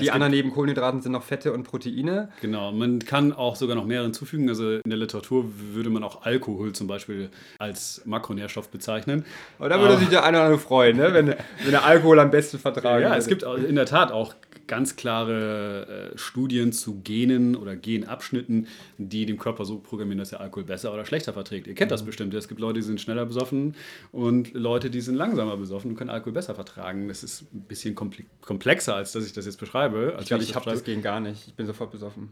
die 0.00 0.10
anderen 0.10 0.32
neben 0.32 0.50
Kohlenhydraten 0.52 1.02
sind 1.02 1.12
noch 1.12 1.22
Fette 1.22 1.52
und 1.52 1.64
Proteine. 1.64 2.30
Genau, 2.40 2.72
man 2.72 3.00
kann 3.00 3.32
auch 3.32 3.56
sogar 3.56 3.76
noch 3.76 3.84
mehr 3.84 4.02
hinzufügen. 4.02 4.48
Also 4.48 4.76
in 4.76 4.88
der 4.88 4.96
Literatur 4.96 5.44
würde 5.74 5.90
man 5.90 6.02
auch 6.02 6.22
Alkohol 6.22 6.72
zum 6.72 6.86
Beispiel 6.86 7.28
als 7.58 8.02
Makronährstoff 8.06 8.70
bezeichnen. 8.70 9.24
Aber 9.58 9.68
da 9.68 9.78
würde 9.80 9.98
sich 9.98 10.08
der 10.08 10.24
eine 10.24 10.38
oder 10.38 10.46
andere 10.46 10.60
freuen, 10.60 10.96
ne? 10.96 11.12
wenn, 11.12 11.28
wenn 11.28 11.70
der 11.70 11.84
Alkohol 11.84 12.20
am 12.20 12.30
besten 12.30 12.58
vertragen 12.58 13.02
Ja, 13.02 13.10
würde. 13.10 13.18
es 13.18 13.26
gibt 13.26 13.42
in 13.42 13.74
der 13.74 13.86
Tat 13.86 14.12
auch 14.12 14.34
ganz 14.72 14.96
klare 14.96 16.12
äh, 16.14 16.18
Studien 16.18 16.72
zu 16.72 17.02
Genen 17.02 17.56
oder 17.56 17.76
Genabschnitten, 17.76 18.68
die 18.96 19.26
dem 19.26 19.38
Körper 19.38 19.66
so 19.66 19.76
programmieren, 19.76 20.16
dass 20.16 20.32
er 20.32 20.40
Alkohol 20.40 20.64
besser 20.64 20.94
oder 20.94 21.04
schlechter 21.04 21.34
verträgt. 21.34 21.66
Ihr 21.66 21.74
kennt 21.74 21.90
das 21.90 22.00
mhm. 22.00 22.06
bestimmt. 22.06 22.32
Es 22.32 22.48
gibt 22.48 22.58
Leute, 22.58 22.80
die 22.80 22.86
sind 22.86 22.98
schneller 22.98 23.26
besoffen 23.26 23.74
und 24.12 24.54
Leute, 24.54 24.88
die 24.88 25.02
sind 25.02 25.16
langsamer 25.16 25.58
besoffen 25.58 25.90
und 25.90 25.96
können 25.98 26.08
Alkohol 26.08 26.32
besser 26.32 26.54
vertragen. 26.54 27.06
Das 27.08 27.22
ist 27.22 27.42
ein 27.52 27.66
bisschen 27.68 27.94
komplexer, 27.94 28.94
als 28.94 29.12
dass 29.12 29.26
ich 29.26 29.34
das 29.34 29.44
jetzt 29.44 29.58
beschreibe. 29.58 30.16
ich 30.18 30.28
glaube, 30.28 30.42
ich 30.42 30.54
habe 30.54 30.70
das 30.70 30.84
gegen 30.84 31.02
gar 31.02 31.20
nicht. 31.20 31.48
Ich 31.48 31.54
bin 31.54 31.66
sofort 31.66 31.90
besoffen. 31.90 32.30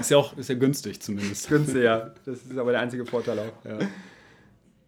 ist 0.00 0.10
ja 0.10 0.16
auch 0.16 0.36
ist 0.36 0.48
ja 0.48 0.56
günstig 0.56 1.00
zumindest. 1.00 1.48
Günstig, 1.48 1.84
ja. 1.84 2.12
Das 2.24 2.42
ist 2.42 2.58
aber 2.58 2.72
der 2.72 2.80
einzige 2.80 3.06
Vorteil 3.06 3.38
auch. 3.38 3.64
Ja. 3.64 3.78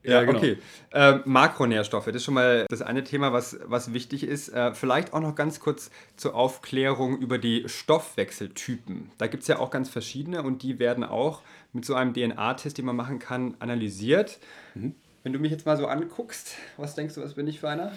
Ja, 0.07 0.25
genau. 0.25 0.39
okay. 0.39 0.59
Äh, 0.93 1.19
Makronährstoffe, 1.25 2.07
das 2.07 2.17
ist 2.17 2.25
schon 2.25 2.35
mal 2.35 2.67
das 2.69 2.83
eine 2.83 3.05
Thema, 3.05 3.33
was, 3.33 3.59
was 3.65 3.93
wichtig 3.93 4.25
ist. 4.25 4.49
Äh, 4.49 4.75
vielleicht 4.75 5.13
auch 5.13 5.21
noch 5.21 5.35
ganz 5.35 5.61
kurz 5.61 5.91
zur 6.17 6.35
Aufklärung 6.35 7.19
über 7.19 7.39
die 7.39 7.65
Stoffwechseltypen. 7.67 9.11
Da 9.19 9.27
gibt 9.27 9.43
es 9.43 9.49
ja 9.49 9.59
auch 9.59 9.71
ganz 9.71 9.89
verschiedene 9.89 10.43
und 10.43 10.63
die 10.63 10.79
werden 10.79 11.05
auch 11.05 11.43
mit 11.73 11.85
so 11.85 11.95
einem 11.95 12.15
DNA-Test, 12.15 12.79
den 12.79 12.85
man 12.85 12.97
machen 12.97 13.19
kann, 13.19 13.55
analysiert. 13.59 14.39
Mhm. 14.75 14.95
Wenn 15.23 15.33
du 15.33 15.39
mich 15.39 15.51
jetzt 15.51 15.67
mal 15.67 15.77
so 15.77 15.87
anguckst, 15.87 16.55
was 16.77 16.95
denkst 16.95 17.15
du, 17.15 17.23
was 17.23 17.35
bin 17.35 17.49
ich 17.49 17.61
für 17.61 17.69
einer? 17.69 17.93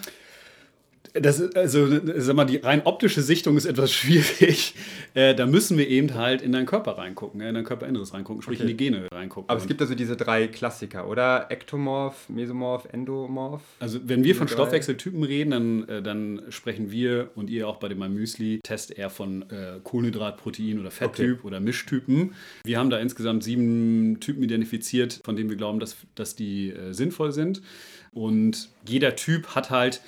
Das 1.14 1.40
ist, 1.40 1.56
also, 1.56 1.88
sag 2.18 2.36
mal, 2.36 2.44
die 2.44 2.58
rein 2.58 2.82
optische 2.84 3.22
Sichtung 3.22 3.56
ist 3.56 3.64
etwas 3.64 3.92
schwierig. 3.92 4.74
Äh, 5.14 5.34
da 5.34 5.46
müssen 5.46 5.76
wir 5.76 5.88
eben 5.88 6.14
halt 6.14 6.40
in 6.40 6.52
deinen 6.52 6.66
Körper 6.66 6.98
reingucken, 6.98 7.40
in 7.40 7.54
dein 7.54 7.64
Körperinneres 7.64 8.14
reingucken, 8.14 8.42
sprich 8.42 8.60
okay. 8.60 8.70
in 8.70 8.76
die 8.76 8.84
Gene 8.84 9.08
reingucken. 9.12 9.48
Aber 9.48 9.60
es 9.60 9.66
gibt 9.66 9.80
also 9.80 9.94
diese 9.94 10.16
drei 10.16 10.46
Klassiker, 10.46 11.08
oder? 11.08 11.50
Ektomorph, 11.50 12.28
Mesomorph, 12.28 12.86
Endomorph. 12.92 13.62
Also, 13.80 13.98
wenn 14.04 14.22
wir 14.22 14.36
von 14.36 14.46
Stoffwechseltypen 14.46 15.24
reden, 15.24 15.50
dann, 15.50 15.88
äh, 15.88 16.02
dann 16.02 16.42
sprechen 16.50 16.90
wir 16.90 17.30
und 17.34 17.50
ihr 17.50 17.66
auch 17.66 17.78
bei 17.78 17.88
dem 17.88 17.98
Müsli-Test 17.98 18.96
eher 18.96 19.10
von 19.10 19.42
äh, 19.50 19.80
Kohlenhydrat, 19.82 20.36
Protein 20.36 20.78
oder 20.78 20.90
Fetttyp 20.90 21.38
okay. 21.38 21.46
oder 21.46 21.60
Mischtypen. 21.60 22.34
Wir 22.64 22.78
haben 22.78 22.90
da 22.90 22.98
insgesamt 22.98 23.42
sieben 23.42 24.18
Typen 24.20 24.42
identifiziert, 24.42 25.20
von 25.24 25.34
denen 25.34 25.50
wir 25.50 25.56
glauben, 25.56 25.80
dass, 25.80 25.96
dass 26.14 26.36
die 26.36 26.70
äh, 26.70 26.92
sinnvoll 26.92 27.32
sind. 27.32 27.62
Und 28.12 28.70
jeder 28.86 29.16
Typ 29.16 29.54
hat 29.54 29.70
halt 29.70 30.00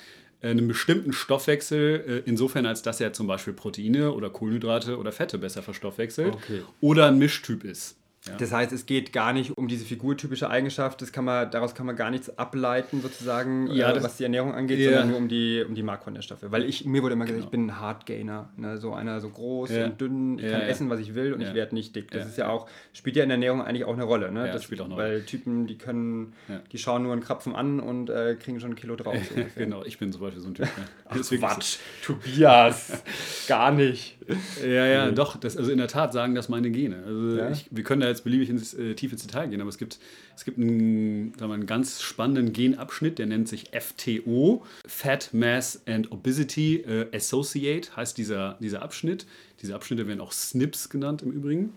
äh, 0.43 0.49
einen 0.49 0.67
bestimmten 0.67 1.13
Stoffwechsel, 1.13 2.23
äh, 2.25 2.29
insofern 2.29 2.65
als 2.65 2.81
dass 2.81 3.01
er 3.01 3.13
zum 3.13 3.25
Beispiel 3.27 3.53
Proteine 3.53 4.11
oder 4.11 4.29
Kohlenhydrate 4.29 4.97
oder 4.97 5.11
Fette 5.11 5.37
besser 5.37 5.63
verstoffwechselt 5.63 6.35
okay. 6.35 6.61
oder 6.81 7.07
ein 7.07 7.17
Mischtyp 7.17 7.63
ist. 7.63 7.97
Ja. 8.25 8.37
Das 8.37 8.53
heißt, 8.53 8.71
es 8.71 8.85
geht 8.85 9.11
gar 9.11 9.33
nicht 9.33 9.57
um 9.57 9.67
diese 9.67 9.83
figurtypische 9.83 10.49
Eigenschaft, 10.49 11.01
das 11.01 11.11
kann 11.11 11.25
man, 11.25 11.51
daraus 11.51 11.75
kann 11.75 11.85
man 11.85 11.97
gar 11.97 12.09
nichts 12.09 12.37
ableiten, 12.37 13.01
sozusagen, 13.01 13.67
Ja, 13.67 13.91
äh, 13.91 14.01
was 14.01 14.15
die 14.15 14.23
Ernährung 14.23 14.53
angeht, 14.53 14.79
Ja. 14.79 14.91
sondern 14.91 15.09
nur 15.09 15.17
um 15.17 15.27
die, 15.27 15.61
um 15.67 15.75
die 15.75 15.83
Makronährstoffe. 15.83 16.39
Weil 16.43 16.63
ich, 16.63 16.85
mir 16.85 17.03
wurde 17.03 17.13
immer 17.13 17.25
gesagt, 17.25 17.39
Genau. 17.39 17.47
ich 17.47 17.51
bin 17.51 17.65
ein 17.67 17.79
Hardgainer, 17.81 18.49
ne? 18.55 18.77
so 18.77 18.93
einer 18.93 19.19
so 19.19 19.27
groß 19.29 19.71
Ja. 19.71 19.85
und 19.85 19.99
dünn, 19.99 20.39
ich 20.39 20.49
kann 20.49 20.61
essen, 20.61 20.89
was 20.89 20.99
ich 21.01 21.15
will 21.15 21.33
und 21.33 21.41
ich 21.41 21.53
werde 21.53 21.75
nicht 21.75 21.95
dick. 21.97 22.11
Das 22.11 22.25
ist 22.25 22.37
ja 22.37 22.47
auch, 22.47 22.69
spielt 22.93 23.17
ja 23.17 23.23
in 23.23 23.29
der 23.29 23.35
Ernährung 23.35 23.61
eigentlich 23.61 23.83
auch 23.83 23.93
eine 23.93 24.03
Rolle. 24.03 24.31
Ne? 24.31 24.49
Das 24.53 24.63
spielt 24.63 24.79
auch 24.79 24.85
eine 24.85 24.95
Weil 24.95 25.23
Typen, 25.23 25.67
die 25.67 25.77
können, 25.77 26.31
die 26.71 26.77
schauen 26.77 27.03
nur 27.03 27.11
einen 27.11 27.21
Krapfen 27.21 27.53
an 27.55 27.81
und 27.81 28.09
äh, 28.09 28.35
kriegen 28.39 28.59
schon 28.61 28.71
ein 28.71 28.75
Kilo 28.75 28.95
drauf. 28.95 29.15
so 29.35 29.35
genau, 29.57 29.83
ich 29.83 29.97
bin 29.99 30.13
zum 30.13 30.21
Beispiel 30.21 30.41
so 30.41 30.47
ein 30.47 30.53
Typ. 30.53 30.65
Ja. 30.65 30.71
Ach. 31.09 31.17
Quatsch, 31.17 31.77
Tobias, 32.05 33.03
gar 33.49 33.71
nicht. 33.71 34.17
Ja, 34.61 34.85
ja, 34.85 35.11
doch. 35.11 35.37
Das, 35.37 35.57
also 35.57 35.71
in 35.71 35.77
der 35.77 35.87
Tat 35.87 36.13
sagen 36.13 36.35
das 36.35 36.49
meine 36.49 36.71
Gene. 36.71 37.03
Also 37.05 37.37
Ja? 37.37 37.51
ich, 37.51 37.67
wir 37.71 37.83
können 37.83 38.01
da 38.01 38.07
jetzt 38.07 38.23
beliebig 38.23 38.49
ins, 38.49 38.73
äh, 38.73 38.95
tief 38.95 39.11
ins 39.11 39.21
Detail 39.21 39.47
gehen, 39.47 39.61
aber 39.61 39.69
es 39.69 39.77
gibt, 39.77 39.99
es 40.35 40.45
gibt 40.45 40.57
einen, 40.57 41.33
sagen 41.37 41.51
wir, 41.51 41.55
einen 41.55 41.65
ganz 41.65 42.01
spannenden 42.01 42.53
Genabschnitt, 42.53 43.19
der 43.19 43.25
nennt 43.25 43.47
sich 43.47 43.71
FTO, 43.71 44.65
Fat 44.85 45.29
Mass 45.33 45.81
and 45.85 46.11
Obesity 46.11 46.77
äh, 46.77 47.07
Associate, 47.15 47.95
heißt 47.95 48.17
dieser, 48.17 48.57
dieser 48.59 48.81
Abschnitt. 48.81 49.25
Diese 49.61 49.75
Abschnitte 49.75 50.07
werden 50.07 50.19
auch 50.19 50.31
SNPs 50.33 50.89
genannt 50.89 51.21
im 51.21 51.31
Übrigen, 51.31 51.73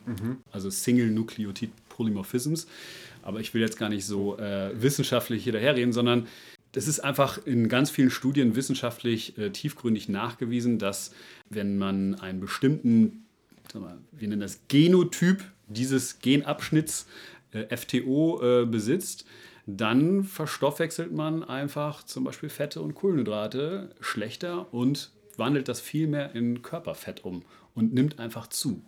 also 0.50 0.70
Single 0.70 1.08
Nucleotide 1.10 1.70
Polymorphisms. 1.88 2.66
Aber 3.22 3.40
ich 3.40 3.54
will 3.54 3.60
jetzt 3.60 3.78
gar 3.78 3.88
nicht 3.88 4.04
so 4.04 4.38
äh, 4.38 4.70
wissenschaftlich 4.80 5.44
hier 5.44 5.52
daherreden, 5.52 5.92
sondern 5.92 6.26
das 6.72 6.88
ist 6.88 7.00
einfach 7.00 7.44
in 7.46 7.68
ganz 7.68 7.90
vielen 7.90 8.10
Studien 8.10 8.54
wissenschaftlich 8.54 9.38
äh, 9.38 9.50
tiefgründig 9.50 10.08
nachgewiesen, 10.08 10.78
dass 10.78 11.12
wenn 11.50 11.78
man 11.78 12.14
einen 12.16 12.40
bestimmten, 12.40 13.24
mal, 13.74 13.98
wir 14.12 14.28
nennen 14.28 14.40
das 14.40 14.60
Genotyp 14.68 15.44
dieses 15.68 16.18
Genabschnitts 16.20 17.06
äh, 17.52 17.76
FTO 17.76 18.40
äh, 18.42 18.66
besitzt, 18.66 19.24
dann 19.66 20.22
verstoffwechselt 20.22 21.12
man 21.12 21.42
einfach 21.42 22.04
zum 22.04 22.24
Beispiel 22.24 22.48
Fette 22.48 22.80
und 22.80 22.94
Kohlenhydrate 22.94 23.90
schlechter 24.00 24.72
und 24.72 25.10
wandelt 25.36 25.68
das 25.68 25.80
viel 25.80 26.06
mehr 26.06 26.34
in 26.34 26.62
Körperfett 26.62 27.24
um 27.24 27.42
und 27.74 27.92
nimmt 27.92 28.18
einfach 28.20 28.46
zu. 28.46 28.80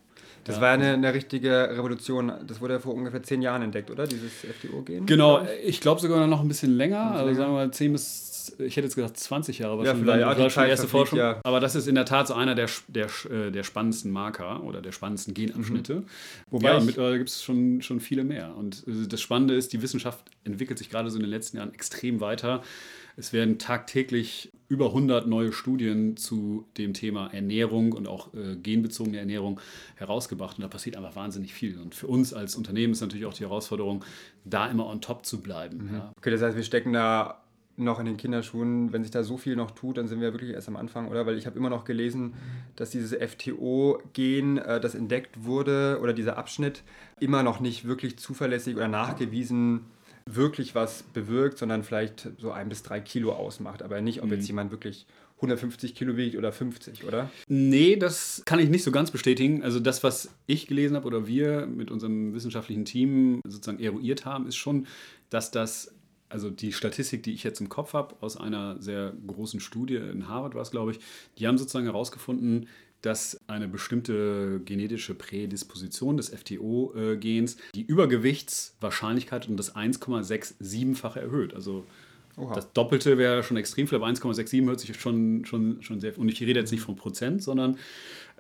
Das 0.45 0.57
Ja. 0.57 0.63
war 0.63 0.71
eine, 0.71 0.93
eine 0.95 1.13
richtige 1.13 1.51
Revolution. 1.77 2.33
Das 2.47 2.61
wurde 2.61 2.75
ja 2.75 2.79
vor 2.81 2.95
ungefähr 2.95 3.23
zehn 3.23 3.43
Jahren 3.43 3.63
entdeckt, 3.63 3.91
oder? 3.91 4.07
Dieses 4.07 4.33
FTO-Gen? 4.45 5.05
Genau, 5.07 5.45
ich 5.65 5.81
glaube 5.81 6.01
sogar 6.01 6.27
noch 6.27 6.41
ein 6.41 6.49
bisschen 6.49 6.77
länger, 6.77 7.01
also 7.13 7.35
sagen 7.35 7.51
wir 7.51 7.55
mal 7.67 7.71
10 7.73 7.93
bis, 7.93 8.28
ich 8.59 8.77
hätte 8.77 8.87
jetzt 8.87 8.95
gesagt 8.95 9.17
20 9.17 9.59
Jahre, 9.59 9.79
was 9.79 9.87
Ja, 9.87 9.93
schon, 9.93 10.03
vielleicht, 10.03 10.21
war 10.25 10.29
ja, 10.31 10.35
die 10.35 10.41
schon 10.43 10.51
Zeit 10.51 10.71
erste 10.71 10.87
verfliegt, 10.89 11.11
Forschung. 11.11 11.19
ja. 11.19 11.41
Aber 11.45 11.61
das 11.61 11.75
ist 11.75 11.87
in 11.89 11.95
der 11.95 12.05
Tat 12.05 12.29
so 12.29 12.35
einer 12.35 12.55
der, 12.55 12.69
der, 12.89 13.07
äh, 13.31 13.51
der 13.51 13.63
spannendsten 13.63 14.11
Marker 14.11 14.63
oder 14.65 14.81
der 14.83 14.93
spannendsten 14.93 15.35
Genabschnitte. 15.35 16.05
Wobei, 16.51 16.73
Ja, 16.73 16.81
mittlerweile 16.81 17.19
gibt 17.19 17.31
es 17.31 17.43
schon, 17.43 17.83
schon 17.83 18.01
viele 18.01 18.25
mehr. 18.25 18.55
Und 18.57 18.85
äh, 18.87 19.07
das 19.09 19.21
Spannende 19.21 19.55
ist, 19.55 19.73
die 19.73 19.83
Wissenschaft 19.83 20.25
entwickelt 20.45 20.79
sich 20.79 20.91
gerade 20.91 21.11
so 21.11 21.17
in 21.17 21.23
den 21.23 21.31
letzten 21.31 21.57
Jahren 21.59 21.73
extrem 21.75 22.21
weiter. 22.21 22.63
Es 23.17 23.33
werden 23.33 23.59
tagtäglich 23.59 24.53
über 24.69 24.87
100 24.87 25.27
neue 25.27 25.53
Studien 25.53 26.17
zu 26.17 26.67
dem 26.77 26.93
Thema 26.95 27.33
Ernährung 27.33 27.93
und 27.93 28.07
auch 28.07 28.33
äh, 28.35 28.55
genbezogene 28.55 29.19
Ernährung 29.19 29.59
herausgebracht. 29.97 30.57
Und 30.59 30.63
da 30.63 30.69
passiert 30.69 30.97
einfach 30.97 31.17
wahnsinnig 31.17 31.53
viel. 31.53 31.81
Und 31.81 31.97
für 31.97 32.07
uns 32.07 32.33
als 32.33 32.55
Unternehmen 32.55 32.93
ist 32.93 33.01
natürlich 33.01 33.27
auch 33.27 33.35
die 33.35 33.43
Herausforderung, 33.43 34.05
da 34.45 34.69
immer 34.69 34.87
on 34.87 35.01
top 35.01 35.27
zu 35.27 35.41
bleiben. 35.41 35.91
Ja. 35.93 36.13
Okay, 36.17 36.31
das 36.31 36.43
heißt, 36.43 36.57
wir 36.57 36.63
stecken 36.63 36.93
da 36.93 37.43
noch 37.79 38.01
in 38.01 38.07
den 38.07 38.17
Kinderschuhen. 38.17 38.93
Wenn 38.93 39.03
sich 39.03 39.11
da 39.11 39.23
so 39.23 39.37
viel 39.37 39.57
noch 39.57 39.71
tut, 39.71 39.97
dann 39.97 40.09
sind 40.09 40.21
wir 40.21 40.33
wirklich 40.33 40.53
erst 40.53 40.69
am 40.69 40.77
Anfang, 40.77 41.09
oder? 41.09 41.27
Weil 41.27 41.39
ich 41.39 41.47
habe 41.47 41.59
immer 41.59 41.71
noch 41.71 41.85
gelesen, 41.85 42.35
dass 42.77 42.91
dieses 42.91 43.13
FTO-Gen, 43.13 44.59
äh, 44.59 44.81
das 44.81 44.95
entdeckt 44.95 45.45
wurde, 45.45 45.99
oder 46.03 46.13
dieser 46.13 46.39
Abschnitt, 46.39 46.83
immer 47.21 47.43
noch 47.43 47.61
nicht 47.61 47.87
wirklich 47.87 48.19
zuverlässig 48.19 48.77
oder 48.77 48.89
nachgewiesen 48.89 49.87
wirklich 50.27 50.75
was 50.75 51.03
bewirkt, 51.03 51.59
sondern 51.59 51.83
vielleicht 51.85 52.29
so 52.39 52.51
ein 52.53 52.69
bis 52.69 52.83
drei 52.83 53.01
Kilo 53.01 53.33
ausmacht. 53.33 53.83
Aber 53.83 54.01
nicht, 54.01 54.23
ob 54.23 54.31
jetzt 54.31 54.47
jemand 54.47 54.71
wirklich 54.71 55.07
150 55.37 55.95
Kilo 55.95 56.17
wiegt 56.17 56.37
oder 56.37 56.53
50, 56.53 57.05
oder? 57.05 57.31
Nee, 57.47 57.97
das 57.97 58.43
kann 58.45 58.59
ich 58.59 58.69
nicht 58.69 58.83
so 58.83 58.91
ganz 58.91 59.11
bestätigen. 59.11 59.63
Also 59.63 59.79
das, 59.79 60.03
was 60.03 60.31
ich 60.47 60.67
gelesen 60.67 60.97
habe 60.97 61.07
oder 61.07 61.27
wir 61.27 61.67
mit 61.67 61.91
unserem 61.91 62.35
wissenschaftlichen 62.35 62.85
Team 62.85 63.41
sozusagen 63.45 63.79
eruiert 63.79 64.25
haben, 64.25 64.47
ist 64.49 64.57
schon, 64.57 64.87
dass 65.31 65.51
das, 65.51 65.95
also 66.29 66.51
die 66.51 66.73
Statistik, 66.73 67.23
die 67.23 67.33
ich 67.33 67.43
jetzt 67.43 67.61
im 67.61 67.69
Kopf 67.69 67.95
habe, 67.95 68.17
aus 68.21 68.37
einer 68.37 68.81
sehr 68.81 69.15
großen 69.27 69.61
Studie 69.61 69.97
in 69.97 70.29
Harvard 70.29 70.55
war 70.55 70.63
es, 70.63 70.71
glaube 70.71 70.93
ich, 70.93 71.01
die 71.39 71.47
haben 71.47 71.59
sozusagen 71.59 71.87
herausgefunden, 71.87 72.69
dass 73.03 73.41
eine 73.47 73.69
bestimmte 73.69 74.61
genetische 74.65 75.15
Prädisposition 75.15 76.17
des 76.17 76.31
FTO-Gens 76.31 77.57
die 77.75 77.83
Übergewichtswahrscheinlichkeit 77.83 79.49
um 79.49 79.57
das 79.57 79.77
1,67-fache 79.77 81.21
erhöht. 81.21 81.55
Also 81.55 81.87
Oha. 82.37 82.55
das 82.55 82.73
Doppelte 82.73 83.17
wäre 83.17 83.43
schon 83.43 83.57
extrem 83.57 83.87
viel, 83.87 83.97
aber 83.97 84.07
1,67 84.07 84.67
hört 84.67 84.81
sich 84.81 85.01
schon, 85.01 85.45
schon, 85.45 85.81
schon 85.83 86.01
sehr. 86.01 86.19
Und 86.19 86.29
ich 86.29 86.41
rede 86.41 86.59
jetzt 86.59 86.73
nicht 86.73 86.83
von 86.83 86.97
Prozent, 86.97 87.43
sondern 87.43 87.79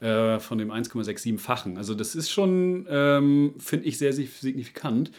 äh, 0.00 0.40
von 0.40 0.59
dem 0.59 0.71
1,67-fachen. 0.71 1.76
Also 1.76 1.95
das 1.95 2.16
ist 2.16 2.30
schon, 2.30 2.87
ähm, 2.88 3.54
finde 3.59 3.87
ich, 3.87 3.99
sehr 3.99 4.12
signifikant. 4.12 5.12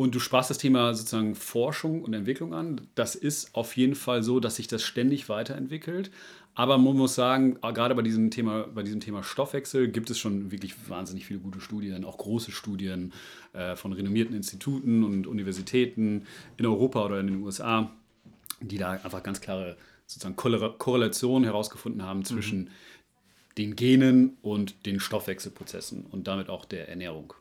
Und 0.00 0.14
du 0.14 0.20
sprachst 0.20 0.48
das 0.48 0.58
Thema 0.58 0.94
sozusagen 0.94 1.34
Forschung 1.34 2.04
und 2.04 2.14
Entwicklung 2.14 2.54
an. 2.54 2.82
Das 2.94 3.16
ist 3.16 3.52
auf 3.56 3.76
jeden 3.76 3.96
Fall 3.96 4.22
so, 4.22 4.38
dass 4.38 4.54
sich 4.54 4.68
das 4.68 4.84
ständig 4.84 5.28
weiterentwickelt. 5.28 6.12
Aber 6.54 6.78
man 6.78 6.96
muss 6.96 7.16
sagen, 7.16 7.58
gerade 7.60 7.96
bei 7.96 8.02
diesem 8.02 8.30
Thema, 8.30 8.68
bei 8.72 8.84
diesem 8.84 9.00
Thema 9.00 9.24
Stoffwechsel 9.24 9.88
gibt 9.88 10.08
es 10.10 10.18
schon 10.20 10.52
wirklich 10.52 10.88
wahnsinnig 10.88 11.26
viele 11.26 11.40
gute 11.40 11.60
Studien, 11.60 12.04
auch 12.04 12.16
große 12.16 12.52
Studien 12.52 13.12
äh, 13.54 13.74
von 13.74 13.92
renommierten 13.92 14.36
Instituten 14.36 15.02
und 15.02 15.26
Universitäten 15.26 16.28
in 16.58 16.66
Europa 16.66 17.04
oder 17.04 17.18
in 17.18 17.26
den 17.26 17.42
USA, 17.42 17.90
die 18.60 18.78
da 18.78 18.92
einfach 18.92 19.24
ganz 19.24 19.40
klare 19.40 19.76
sozusagen 20.06 20.36
Korrela- 20.36 20.78
Korrelationen 20.78 21.42
herausgefunden 21.42 22.04
haben 22.04 22.24
zwischen 22.24 22.70
den 23.56 23.74
Genen 23.74 24.36
und 24.42 24.86
den 24.86 25.00
Stoffwechselprozessen 25.00 26.06
und 26.06 26.28
damit 26.28 26.50
auch 26.50 26.64
der 26.64 26.88
Ernährung. 26.88 27.34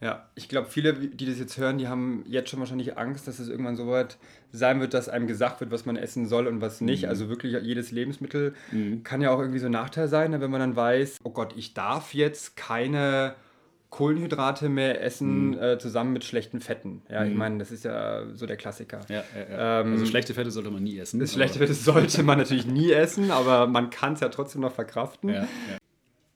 Ja, 0.00 0.28
ich 0.34 0.48
glaube, 0.48 0.68
viele, 0.68 0.94
die 0.94 1.26
das 1.26 1.38
jetzt 1.38 1.58
hören, 1.58 1.76
die 1.76 1.86
haben 1.86 2.24
jetzt 2.26 2.48
schon 2.48 2.58
wahrscheinlich 2.58 2.96
Angst, 2.96 3.28
dass 3.28 3.38
es 3.38 3.48
irgendwann 3.48 3.76
so 3.76 3.86
weit 3.86 4.16
sein 4.50 4.80
wird, 4.80 4.94
dass 4.94 5.10
einem 5.10 5.26
gesagt 5.26 5.60
wird, 5.60 5.70
was 5.70 5.84
man 5.84 5.96
essen 5.96 6.26
soll 6.26 6.46
und 6.46 6.62
was 6.62 6.80
nicht. 6.80 7.06
Also 7.06 7.28
wirklich 7.28 7.54
jedes 7.62 7.90
Lebensmittel 7.90 8.54
kann 9.04 9.20
ja 9.20 9.30
auch 9.30 9.38
irgendwie 9.38 9.58
so 9.58 9.66
ein 9.66 9.72
Nachteil 9.72 10.08
sein, 10.08 10.30
ne, 10.30 10.40
wenn 10.40 10.50
man 10.50 10.60
dann 10.60 10.76
weiß, 10.76 11.18
oh 11.22 11.30
Gott, 11.30 11.54
ich 11.56 11.74
darf 11.74 12.14
jetzt 12.14 12.56
keine 12.56 13.34
Kohlenhydrate 13.90 14.68
mehr 14.68 15.02
essen 15.02 15.58
äh, 15.58 15.78
zusammen 15.78 16.12
mit 16.12 16.24
schlechten 16.24 16.60
Fetten. 16.60 17.02
Ja, 17.10 17.24
ich 17.24 17.34
meine, 17.34 17.58
das 17.58 17.72
ist 17.72 17.84
ja 17.84 18.22
so 18.34 18.46
der 18.46 18.56
Klassiker. 18.56 19.00
Ja, 19.08 19.24
ja, 19.34 19.50
ja. 19.50 19.80
Ähm, 19.80 19.92
also 19.92 20.06
schlechte 20.06 20.32
Fette 20.32 20.50
sollte 20.50 20.70
man 20.70 20.84
nie 20.84 20.96
essen. 20.98 21.26
Schlechte 21.26 21.58
Fette 21.58 21.74
sollte 21.74 22.22
man 22.22 22.38
natürlich 22.38 22.66
nie 22.66 22.92
essen, 22.92 23.32
aber 23.32 23.66
man 23.66 23.90
kann 23.90 24.12
es 24.12 24.20
ja 24.20 24.28
trotzdem 24.28 24.62
noch 24.62 24.72
verkraften. 24.72 25.30
Ja, 25.30 25.42
ja. 25.42 25.79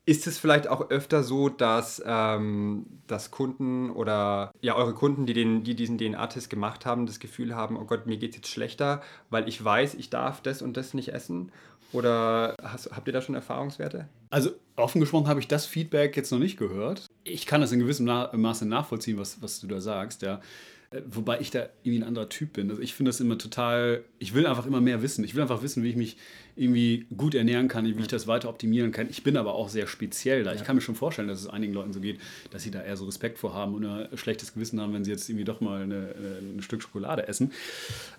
Ist 0.07 0.27
es 0.27 0.39
vielleicht 0.39 0.69
auch 0.69 0.91
öfter 0.91 1.23
so, 1.23 1.49
dass, 1.49 2.03
ähm, 2.05 2.85
dass 3.07 3.31
Kunden 3.31 3.91
oder 3.91 4.53
ja, 4.61 4.75
eure 4.77 4.93
Kunden, 4.93 5.25
die, 5.25 5.33
den, 5.33 5.65
die 5.65 5.75
diesen 5.75 5.97
DNA-Test 5.97 6.51
gemacht 6.51 6.85
haben, 6.85 7.07
das 7.07 7.21
Gefühl 7.21 7.55
haben, 7.57 7.79
oh 7.79 7.85
Gott, 7.85 8.07
mir 8.07 8.19
geht 8.19 8.31
es 8.31 8.37
jetzt 8.37 8.49
schlechter, 8.49 9.03
weil 9.31 9.49
ich 9.49 9.65
weiß, 9.65 9.95
ich 9.95 10.11
darf 10.11 10.43
das 10.43 10.61
und 10.61 10.77
das 10.77 10.93
nicht 10.93 11.15
essen? 11.15 11.51
Oder 11.93 12.57
hast, 12.63 12.91
habt 12.91 13.07
ihr 13.07 13.13
da 13.13 13.23
schon 13.23 13.37
Erfahrungswerte? 13.37 14.09
Also 14.29 14.51
offen 14.77 15.01
gesprochen 15.01 15.29
habe 15.29 15.41
ich 15.41 15.49
das 15.49 15.65
Feedback 15.65 16.17
jetzt 16.17 16.33
noch 16.33 16.41
nicht 16.41 16.59
gehört. 16.59 17.07
Ich 17.23 17.47
kann 17.47 17.61
das 17.61 17.71
in 17.73 17.79
gewissem 17.79 18.05
Na 18.05 18.31
Maße 18.33 18.67
nachvollziehen, 18.67 19.17
was, 19.17 19.41
was 19.41 19.61
du 19.61 19.69
da 19.69 19.81
sagst, 19.81 20.23
ja. 20.23 20.41
Äh, 20.95 21.03
Wobei 21.11 21.41
ich 21.41 21.51
da 21.51 21.67
irgendwie 21.83 22.03
ein 22.03 22.09
anderer 22.09 22.29
Typ 22.29 22.53
bin. 22.55 22.71
Also 22.71 22.81
ich 22.83 22.95
finde 22.95 23.09
das 23.11 23.21
immer 23.21 23.37
total, 23.39 24.03
ich 24.19 24.35
will 24.35 24.47
einfach 24.47 24.67
immer 24.67 24.81
mehr 24.81 25.03
wissen. 25.03 25.25
Ich 25.25 25.35
will 25.35 25.43
einfach 25.43 25.63
wissen, 25.63 25.83
wie 25.83 25.91
ich 25.91 25.97
mich 25.97 26.17
irgendwie 26.57 27.07
gut 27.17 27.35
ernähren 27.35 27.67
kann, 27.69 27.85
wie 27.85 28.01
ich 28.01 28.07
das 28.07 28.27
weiter 28.29 28.49
optimieren 28.49 28.93
kann. 28.93 29.09
Ich 29.11 29.25
bin 29.25 29.37
aber 29.37 29.55
auch 29.55 29.69
sehr 29.69 29.87
speziell 29.89 30.45
da. 30.45 30.55
Ich 30.55 30.63
kann 30.63 30.77
mir 30.77 30.83
schon 30.83 30.95
vorstellen, 30.95 31.27
dass 31.27 31.41
es 31.41 31.49
einigen 31.49 31.73
Leuten 31.75 31.93
so 31.93 31.99
geht, 32.01 32.21
dass 32.53 32.63
sie 32.63 32.71
da 32.71 32.81
eher 32.83 32.97
so 32.97 33.05
Respekt 33.07 33.39
vor 33.39 33.55
haben 33.55 33.75
und 33.75 33.85
ein 33.85 34.17
schlechtes 34.17 34.55
Gewissen 34.55 34.81
haben, 34.81 34.93
wenn 34.95 35.05
sie 35.05 35.11
jetzt 35.11 35.29
irgendwie 35.29 35.45
doch 35.45 35.61
mal 35.61 35.83
eine, 35.83 36.15
eine, 36.17 36.39
ein 36.59 36.63
Stück 36.63 36.81
Schokolade 36.83 37.27
essen. 37.27 37.51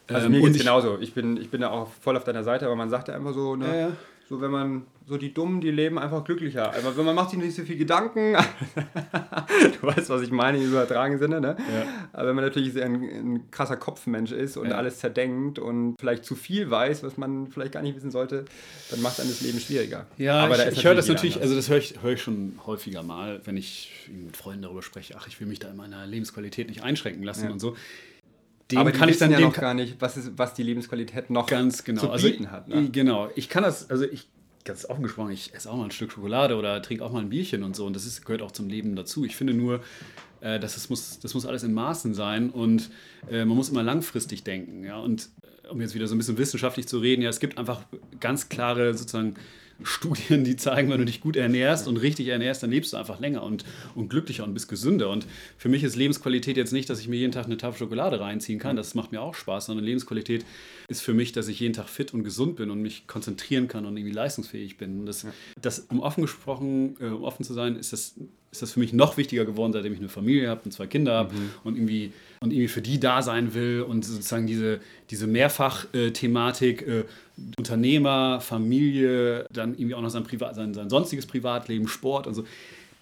Also 0.08 0.25
Ähm, 0.25 0.34
mir 0.34 0.41
geht 0.41 0.50
es 0.51 0.55
ich- 0.58 0.62
genauso. 0.63 0.98
Ich 1.00 1.13
bin, 1.13 1.38
ich 1.38 1.50
bin 1.50 1.62
da 1.62 1.70
auch 1.70 1.89
voll 2.01 2.17
auf 2.17 2.25
deiner 2.25 2.44
Seite, 2.44 2.65
aber 2.65 2.75
man 2.75 2.89
sagt 2.89 3.08
ja 3.08 3.15
einfach 3.15 3.34
so, 3.34 3.55
ne, 3.55 3.67
Ja, 3.67 3.75
ja. 3.75 3.91
So 4.27 4.41
wenn 4.41 4.51
man, 4.51 4.86
so 5.08 5.17
die 5.17 5.34
Dummen, 5.34 5.62
die 5.62 5.70
leben 5.70 6.00
einfach 6.00 6.24
glücklicher. 6.24 6.74
Aber 6.74 6.98
wenn 6.98 7.05
man 7.05 7.13
macht 7.13 7.29
sich 7.29 7.38
nicht 7.39 7.55
so 7.55 7.62
viel 7.63 7.77
Gedanken, 7.77 8.34
du 9.82 9.88
weißt, 9.88 10.10
was 10.10 10.22
ich 10.24 10.32
meine 10.32 10.58
im 10.58 10.67
übertragenen 10.70 11.20
Sinne, 11.20 11.39
ne? 11.41 11.55
Aber 12.12 12.29
wenn 12.29 12.36
man 12.36 12.44
natürlich 12.46 12.74
sehr 12.74 12.86
ein, 12.86 13.03
ein 13.03 13.51
krasser 13.51 13.77
Kopfmensch 13.77 14.32
ist 14.32 14.58
und 14.58 14.70
Ja. 14.70 14.77
alles 14.77 14.98
zerdenkt 15.00 15.60
und 15.60 15.96
vielleicht 16.00 16.25
zu 16.25 16.36
viel 16.36 16.70
weiß, 16.72 17.03
was 17.03 17.17
man 17.17 17.48
vielleicht 17.51 17.74
gar 17.74 17.84
nicht 17.84 17.96
wissen 17.96 18.10
sollte, 18.12 18.46
dann 18.89 19.01
macht 19.01 19.20
einem 19.20 19.29
das 19.29 19.41
Leben 19.41 19.60
schwieriger. 19.60 20.08
Ja, 20.17 20.39
aber 20.44 20.55
ich, 20.58 20.63
da 20.63 20.72
ich 20.72 20.84
höre 20.84 20.96
das 20.96 21.08
natürlich, 21.08 21.36
anders. 21.36 21.44
also 21.51 21.55
das 21.55 21.70
höre 21.70 21.77
ich, 21.77 22.01
höre 22.01 22.13
ich 22.13 22.22
schon 22.22 22.53
häufiger 22.65 23.03
mal, 23.03 23.41
wenn 23.46 23.58
ich 23.58 24.10
mit 24.12 24.36
Freunden 24.36 24.63
darüber 24.63 24.82
spreche, 24.82 25.15
ach, 25.20 25.27
ich 25.27 25.39
will 25.39 25.48
mich 25.48 25.60
da 25.60 25.70
in 25.70 25.75
meiner 25.77 26.05
Lebensqualität 26.08 26.67
nicht 26.67 26.82
einschränken 26.84 27.24
lassen 27.24 27.46
Ja. 27.46 27.51
und 27.51 27.60
so. 27.60 27.75
Dem 28.72 28.79
aber 28.79 28.91
kann 28.91 29.10
ich 29.10 29.17
dann 29.17 29.31
ja 29.31 29.38
dem 29.38 29.48
noch 29.48 29.53
gar 29.53 29.74
nicht, 29.74 29.98
was, 30.00 30.17
ist, 30.17 30.31
was 30.38 30.53
die 30.55 30.63
Lebensqualität 30.63 31.29
noch 31.29 31.45
ganz 31.45 31.84
genau 31.84 32.01
zu 32.01 32.10
also, 32.10 32.27
bieten 32.27 32.50
hat. 32.50 32.67
Ne? 32.67 32.89
Genau, 32.89 33.29
ich 33.36 33.48
kann 33.48 33.62
das, 33.62 33.89
also 33.89 34.05
ich 34.05 34.27
ganz 34.65 34.86
offen 34.86 35.03
gesprochen, 35.03 35.31
ich 35.31 35.53
esse 35.53 35.69
auch 35.69 35.77
mal 35.77 35.86
ein 35.86 35.91
Stück 35.91 36.12
Schokolade 36.12 36.55
oder 36.55 36.81
trinke 36.81 37.05
auch 37.05 37.12
mal 37.12 37.22
ein 37.22 37.29
Bierchen 37.29 37.63
und 37.63 37.75
so. 37.75 37.86
Und 37.86 37.95
das 37.95 38.05
ist, 38.05 38.25
gehört 38.25 38.41
auch 38.41 38.51
zum 38.51 38.67
Leben 38.67 38.95
dazu. 38.95 39.24
Ich 39.24 39.36
finde 39.36 39.53
nur, 39.53 39.81
äh, 40.41 40.60
dass 40.60 40.74
das, 40.74 40.89
muss, 40.89 41.19
das 41.19 41.36
muss 41.36 41.45
alles 41.45 41.63
in 41.63 41.74
Maßen 41.74 42.13
sein 42.15 42.50
und 42.50 42.89
äh, 43.29 43.45
man 43.45 43.55
muss 43.55 43.69
immer 43.69 43.84
langfristig 43.84 44.43
denken. 44.43 44.84
Ja? 44.84 44.98
Und 44.98 45.29
äh, 45.63 45.67
um 45.69 45.79
jetzt 45.79 45.93
wieder 45.93 46.07
so 46.07 46.15
ein 46.15 46.17
bisschen 46.17 46.39
wissenschaftlich 46.39 46.88
zu 46.88 46.98
reden, 46.98 47.22
ja, 47.22 47.29
es 47.29 47.39
gibt 47.39 47.60
einfach 47.60 47.84
ganz 48.19 48.50
klare 48.50 48.95
sozusagen 48.95 49.36
Studien, 49.84 50.44
die 50.44 50.55
zeigen, 50.55 50.89
wenn 50.89 51.00
du 51.00 51.05
dich 51.05 51.22
gut 51.22 51.36
ernährst 51.36 51.88
und 51.88 51.98
richtig 51.98 52.27
ernährst, 52.27 52.63
dann 52.63 52.72
lebst 52.72 52.94
du 52.94 52.98
einfach 52.98 53.20
länger 53.20 53.44
und, 53.44 53.65
und 53.94 54.10
glücklicher 54.10 54.44
und 54.44 54.53
bist 54.53 54.70
gesünder. 54.70 55.10
Und 55.10 55.27
für 55.58 55.70
mich 55.70 55.84
ist 55.84 55.96
Lebensqualität 55.96 56.55
jetzt 56.55 56.72
nicht, 56.72 56.89
dass 56.89 57.00
ich 57.00 57.08
mir 57.08 57.17
jeden 57.17 57.34
Tag 57.34 57.46
eine 57.46 57.58
Tafel 57.58 57.79
Schokolade 57.79 58.20
reinziehen 58.20 58.60
kann. 58.60 58.75
Das 58.75 58.96
macht 58.96 59.12
mir 59.12 59.22
auch 59.22 59.36
Spaß, 59.36 59.65
sondern 59.65 59.86
Lebensqualität 59.86 60.46
ist 60.88 61.01
für 61.01 61.13
mich, 61.13 61.32
dass 61.32 61.48
ich 61.48 61.60
jeden 61.60 61.74
Tag 61.74 61.89
fit 61.89 62.13
und 62.13 62.24
gesund 62.24 62.56
bin 62.56 62.70
und 62.70 62.82
mich 62.82 63.08
konzentrieren 63.08 63.68
kann 63.68 63.86
und 63.86 63.98
irgendwie 63.98 64.13
leistungsfähig 64.13 64.77
bin. 64.77 65.00
Und 65.00 65.06
das, 65.06 65.25
das 65.62 65.80
um 65.80 66.00
offen 66.00 66.22
gesprochen, 66.22 66.96
äh, 67.00 67.06
um 67.06 67.24
offen 67.24 67.44
zu 67.44 67.54
sein, 67.54 67.75
ist 67.75 67.94
das, 67.94 68.15
ist 68.51 68.62
das 68.62 68.72
für 68.72 68.80
mich 68.80 68.94
noch 68.94 69.18
wichtiger 69.18 69.46
geworden, 69.46 69.74
seitdem 69.74 69.94
ich 69.94 70.00
eine 70.00 70.10
Familie 70.10 70.50
habe 70.50 70.62
und 70.65 70.72
zwei 70.72 70.88
Kinder 70.88 71.13
habe 71.13 71.34
mhm. 71.34 71.50
und 71.63 71.75
irgendwie 71.75 72.13
und 72.42 72.51
irgendwie 72.51 72.68
für 72.68 72.82
die 72.82 73.00
da 73.00 73.22
sein 73.22 73.54
will 73.54 73.82
und 73.82 74.06
sozusagen 74.06 74.46
diese, 74.46 74.80
diese 75.10 75.25
Mehrfach-Thematik, 75.25 76.88
äh, 76.88 77.04
Unternehmer, 77.58 78.39
Familie, 78.39 79.48
dann 79.51 79.74
irgendwie 79.74 79.96
auch 79.96 80.01
noch 80.01 80.10
sein, 80.10 80.24
Privat, 80.24 80.56
sein, 80.56 80.74
sein 80.74 80.89
sonstiges 80.89 81.25
Privatleben, 81.25 81.88
Sport 81.88 82.27
und 82.27 82.36
so. 82.36 82.46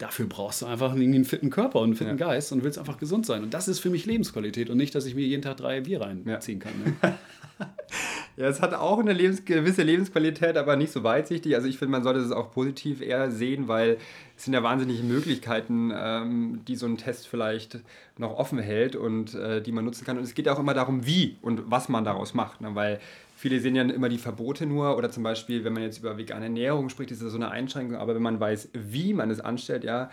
Dafür 0.04 0.26
brauchst 0.26 0.62
du 0.62 0.66
einfach 0.66 0.92
einen 0.92 1.24
fitten 1.24 1.50
Körper 1.50 1.80
und 1.80 1.86
einen 1.86 1.96
fitten 1.96 2.18
ja. 2.18 2.28
Geist 2.28 2.52
und 2.52 2.62
willst 2.62 2.78
einfach 2.78 2.98
gesund 2.98 3.26
sein. 3.26 3.42
Und 3.42 3.54
das 3.54 3.70
ist 3.70 3.80
für 3.80 3.90
mich 3.90 4.06
Lebensqualität 4.06 4.70
und 4.70 4.76
nicht, 4.76 4.94
dass 4.96 5.06
ich 5.06 5.16
mir 5.16 5.26
jeden 5.26 5.42
Tag 5.42 5.56
drei 5.56 5.80
Bier 5.80 6.02
reinziehen 6.02 6.60
ja. 6.60 6.66
kann. 6.66 6.74
Ne? 6.84 7.16
ja, 8.36 8.48
es 8.50 8.62
hat 8.62 8.74
auch 8.74 9.00
eine 9.00 9.14
Lebens 9.14 9.46
gewisse 9.46 9.82
Lebensqualität, 9.84 10.58
aber 10.58 10.76
nicht 10.76 10.92
so 10.92 11.06
weitsichtig. 11.06 11.56
Also 11.56 11.70
ich 11.70 11.78
finde, 11.78 11.94
man 11.94 12.04
sollte 12.04 12.20
es 12.20 12.34
auch 12.34 12.52
positiv 12.52 13.00
eher 13.00 13.32
sehen, 13.32 13.70
weil 13.70 13.96
es 14.36 14.44
sind 14.44 14.54
ja 14.54 14.62
wahnsinnige 14.62 15.04
Möglichkeiten, 15.04 15.94
ähm, 15.96 16.60
die 16.68 16.76
so 16.76 16.86
ein 16.86 16.98
Test 16.98 17.30
vielleicht 17.30 17.80
noch 18.18 18.38
offen 18.38 18.60
hält 18.60 18.98
und 18.98 19.34
äh, 19.36 19.62
die 19.62 19.72
man 19.72 19.86
nutzen 19.86 20.04
kann. 20.04 20.18
Und 20.18 20.26
es 20.26 20.34
geht 20.34 20.50
auch 20.50 20.60
immer 20.60 20.74
darum, 20.74 21.06
wie 21.06 21.38
und 21.42 21.72
was 21.72 21.88
man 21.88 22.04
daraus 22.04 22.34
macht. 22.34 22.60
Ne? 22.60 22.76
Weil 22.76 23.00
viele 23.44 23.60
sehen 23.60 23.76
ja 23.76 23.82
immer 23.82 24.08
die 24.08 24.18
Verbote 24.18 24.66
nur 24.66 24.96
oder 24.96 25.12
zum 25.12 25.22
Beispiel, 25.22 25.66
wenn 25.66 25.74
man 25.74 25.84
jetzt 25.84 26.00
über 26.00 26.18
vegane 26.18 26.46
Ernährung 26.46 26.88
spricht, 26.88 27.12
ist 27.12 27.22
das 27.22 27.34
so 27.34 27.38
eine 27.38 27.52
Einschränkung. 27.52 27.98
Aber 27.98 28.16
wenn 28.16 28.22
man 28.22 28.40
weiß, 28.40 28.70
wie 28.72 29.14
man 29.14 29.30
es 29.30 29.42
anstellt, 29.42 29.84
ja, 29.84 30.10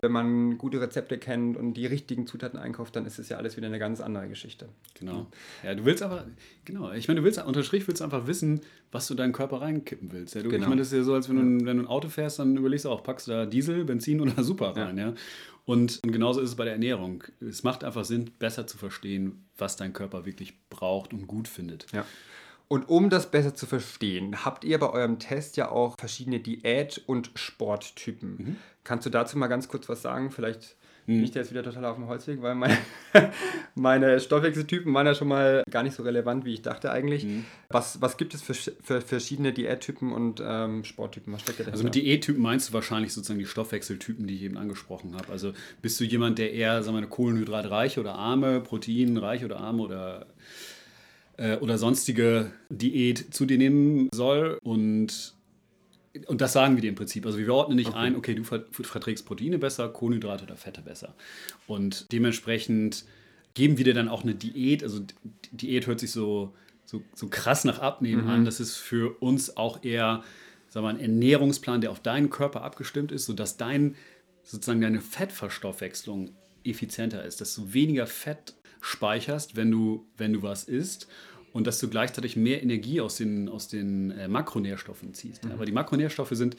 wenn 0.00 0.12
man 0.12 0.56
gute 0.56 0.80
Rezepte 0.80 1.18
kennt 1.18 1.58
und 1.58 1.74
die 1.74 1.84
richtigen 1.84 2.26
Zutaten 2.26 2.58
einkauft, 2.58 2.96
dann 2.96 3.04
ist 3.04 3.18
es 3.18 3.28
ja 3.28 3.36
alles 3.36 3.58
wieder 3.58 3.66
eine 3.66 3.78
ganz 3.78 4.00
andere 4.00 4.28
Geschichte. 4.28 4.70
Genau. 4.98 5.26
Ja, 5.62 5.74
du 5.74 5.84
willst 5.84 6.02
aber, 6.02 6.24
genau, 6.64 6.90
ich 6.92 7.06
meine, 7.06 7.20
du 7.20 7.26
willst, 7.26 7.44
unter 7.44 7.62
Strich 7.62 7.86
willst 7.86 8.00
einfach 8.00 8.26
wissen, 8.26 8.62
was 8.92 9.06
du 9.08 9.14
deinen 9.14 9.34
Körper 9.34 9.60
reinkippen 9.60 10.10
willst. 10.10 10.34
Ja, 10.34 10.40
du, 10.40 10.48
genau. 10.48 10.62
Ich 10.62 10.68
meine, 10.70 10.80
das 10.80 10.90
ist 10.90 10.96
ja 10.96 11.02
so, 11.02 11.12
als 11.12 11.28
wenn 11.28 11.58
du, 11.58 11.66
wenn 11.66 11.76
du 11.76 11.82
ein 11.82 11.86
Auto 11.86 12.08
fährst, 12.08 12.38
dann 12.38 12.56
überlegst 12.56 12.86
du 12.86 12.88
auch, 12.88 13.02
packst 13.02 13.28
du 13.28 13.32
da 13.32 13.44
Diesel, 13.44 13.84
Benzin 13.84 14.22
oder 14.22 14.42
Super 14.42 14.74
rein, 14.74 14.96
ja. 14.96 15.08
ja? 15.08 15.14
Und, 15.66 16.00
und 16.02 16.12
genauso 16.12 16.40
ist 16.40 16.48
es 16.48 16.56
bei 16.56 16.64
der 16.64 16.72
Ernährung. 16.72 17.24
Es 17.46 17.62
macht 17.62 17.84
einfach 17.84 18.06
Sinn, 18.06 18.30
besser 18.38 18.66
zu 18.66 18.78
verstehen, 18.78 19.44
was 19.58 19.76
dein 19.76 19.92
Körper 19.92 20.24
wirklich 20.24 20.54
braucht 20.70 21.12
und 21.12 21.26
gut 21.26 21.46
findet. 21.46 21.84
Ja. 21.92 22.06
Und 22.72 22.88
um 22.88 23.10
das 23.10 23.32
besser 23.32 23.52
zu 23.52 23.66
verstehen, 23.66 24.44
habt 24.44 24.62
ihr 24.62 24.78
bei 24.78 24.88
eurem 24.88 25.18
Test 25.18 25.56
ja 25.56 25.70
auch 25.70 25.96
verschiedene 25.98 26.38
Diät- 26.38 27.02
und 27.04 27.32
Sporttypen. 27.34 28.30
Mhm. 28.30 28.56
Kannst 28.84 29.06
du 29.06 29.10
dazu 29.10 29.36
mal 29.36 29.48
ganz 29.48 29.66
kurz 29.66 29.88
was 29.88 30.02
sagen? 30.02 30.30
Vielleicht 30.30 30.76
mhm. 31.06 31.14
bin 31.14 31.24
ich 31.24 31.34
jetzt 31.34 31.50
wieder 31.50 31.64
total 31.64 31.86
auf 31.86 31.96
dem 31.96 32.06
Holzweg, 32.06 32.40
weil 32.42 32.54
meine, 32.54 32.78
meine 33.74 34.20
Stoffwechseltypen 34.20 34.94
waren 34.94 35.04
ja 35.04 35.16
schon 35.16 35.26
mal 35.26 35.64
gar 35.68 35.82
nicht 35.82 35.96
so 35.96 36.04
relevant, 36.04 36.44
wie 36.44 36.54
ich 36.54 36.62
dachte 36.62 36.92
eigentlich. 36.92 37.24
Mhm. 37.24 37.44
Was, 37.70 38.00
was 38.02 38.16
gibt 38.16 38.34
es 38.34 38.42
für, 38.42 38.54
für 38.54 39.00
verschiedene 39.00 39.52
Diättypen 39.52 40.12
und 40.12 40.40
ähm, 40.40 40.84
Sporttypen? 40.84 41.32
Was 41.32 41.40
steckt 41.40 41.58
da 41.58 41.72
Also 41.72 41.82
mit 41.82 41.96
Diättypen 41.96 42.40
meinst 42.40 42.68
du 42.68 42.72
wahrscheinlich 42.72 43.12
sozusagen 43.12 43.40
die 43.40 43.46
Stoffwechseltypen, 43.46 44.28
die 44.28 44.36
ich 44.36 44.42
eben 44.42 44.56
angesprochen 44.56 45.16
habe. 45.16 45.32
Also 45.32 45.54
bist 45.82 45.98
du 45.98 46.04
jemand, 46.04 46.38
der 46.38 46.52
eher, 46.52 46.84
sagen 46.84 46.96
wir, 46.96 47.04
kohlenhydratreich 47.08 47.98
oder 47.98 48.14
arme, 48.14 48.60
proteinreich 48.60 49.44
oder 49.44 49.58
arme 49.58 49.82
oder 49.82 50.26
äh, 51.40 51.56
oder 51.56 51.78
sonstige 51.78 52.52
Diät 52.68 53.32
zu 53.34 53.46
dir 53.46 53.56
nehmen 53.56 54.10
soll. 54.12 54.58
Und, 54.62 55.34
und 56.26 56.40
das 56.40 56.52
sagen 56.52 56.76
wir 56.76 56.82
dir 56.82 56.90
im 56.90 56.94
Prinzip. 56.94 57.24
Also 57.24 57.38
wir 57.38 57.52
ordnen 57.52 57.76
nicht 57.76 57.88
okay. 57.88 57.98
ein, 57.98 58.16
okay, 58.16 58.34
du 58.34 58.44
verträgst 58.44 59.26
Proteine 59.26 59.58
besser, 59.58 59.88
Kohlenhydrate 59.88 60.44
oder 60.44 60.56
Fette 60.56 60.82
besser. 60.82 61.14
Und 61.66 62.12
dementsprechend 62.12 63.06
geben 63.54 63.78
wir 63.78 63.84
dir 63.84 63.94
dann 63.94 64.08
auch 64.08 64.22
eine 64.22 64.34
Diät. 64.34 64.84
Also 64.84 65.00
Diät 65.50 65.86
hört 65.86 65.98
sich 65.98 66.12
so, 66.12 66.54
so, 66.84 67.02
so 67.14 67.28
krass 67.28 67.64
nach 67.64 67.78
Abnehmen 67.78 68.24
mhm. 68.24 68.30
an. 68.30 68.44
Das 68.44 68.60
ist 68.60 68.76
für 68.76 69.16
uns 69.20 69.56
auch 69.56 69.82
eher 69.82 70.22
sagen 70.68 70.84
wir, 70.84 70.90
ein 70.90 71.00
Ernährungsplan, 71.00 71.80
der 71.80 71.90
auf 71.90 72.00
deinen 72.00 72.30
Körper 72.30 72.62
abgestimmt 72.62 73.12
ist, 73.12 73.24
sodass 73.24 73.56
dein, 73.56 73.96
sozusagen 74.44 74.80
deine 74.80 75.00
Fettverstoffwechslung 75.00 76.30
effizienter 76.64 77.24
ist, 77.24 77.40
dass 77.40 77.54
du 77.54 77.72
weniger 77.72 78.06
Fett 78.06 78.54
speicherst, 78.80 79.56
wenn 79.56 79.70
du, 79.70 80.06
wenn 80.16 80.32
du 80.32 80.42
was 80.42 80.64
isst 80.64 81.08
und 81.52 81.66
dass 81.66 81.78
du 81.80 81.88
gleichzeitig 81.88 82.36
mehr 82.36 82.62
Energie 82.62 83.00
aus 83.00 83.16
den, 83.16 83.48
aus 83.48 83.68
den 83.68 84.10
äh, 84.12 84.28
Makronährstoffen 84.28 85.14
ziehst. 85.14 85.44
Mhm. 85.44 85.52
Aber 85.52 85.66
die 85.66 85.72
Makronährstoffe 85.72 86.30
sind 86.32 86.56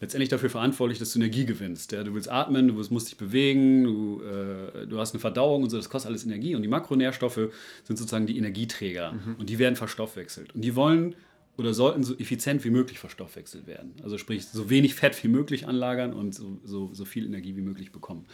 letztendlich 0.00 0.28
dafür 0.28 0.50
verantwortlich, 0.50 0.98
dass 0.98 1.12
du 1.12 1.18
Energie 1.20 1.44
gewinnst. 1.44 1.92
Ja? 1.92 2.02
Du 2.02 2.14
willst 2.14 2.30
atmen, 2.30 2.68
du 2.68 2.74
musst 2.74 3.08
dich 3.08 3.16
bewegen, 3.16 3.84
du, 3.84 4.22
äh, 4.22 4.86
du 4.86 4.98
hast 4.98 5.14
eine 5.14 5.20
Verdauung 5.20 5.62
und 5.62 5.70
so, 5.70 5.76
das 5.76 5.88
kostet 5.88 6.10
alles 6.10 6.24
Energie. 6.24 6.54
Und 6.54 6.62
die 6.62 6.68
Makronährstoffe 6.68 7.50
sind 7.84 7.98
sozusagen 7.98 8.26
die 8.26 8.36
Energieträger 8.36 9.12
mhm. 9.12 9.36
und 9.38 9.48
die 9.48 9.58
werden 9.58 9.76
verstoffwechselt. 9.76 10.54
Und 10.54 10.62
die 10.62 10.74
wollen 10.74 11.14
oder 11.58 11.74
sollten 11.74 12.02
so 12.02 12.16
effizient 12.16 12.64
wie 12.64 12.70
möglich 12.70 12.98
verstoffwechselt 12.98 13.66
werden. 13.66 13.92
Also 14.02 14.16
sprich, 14.16 14.46
so 14.46 14.70
wenig 14.70 14.94
Fett 14.94 15.22
wie 15.22 15.28
möglich 15.28 15.68
anlagern 15.68 16.14
und 16.14 16.34
so, 16.34 16.58
so, 16.64 16.90
so 16.94 17.04
viel 17.04 17.26
Energie 17.26 17.54
wie 17.56 17.60
möglich 17.60 17.92
bekommen 17.92 18.26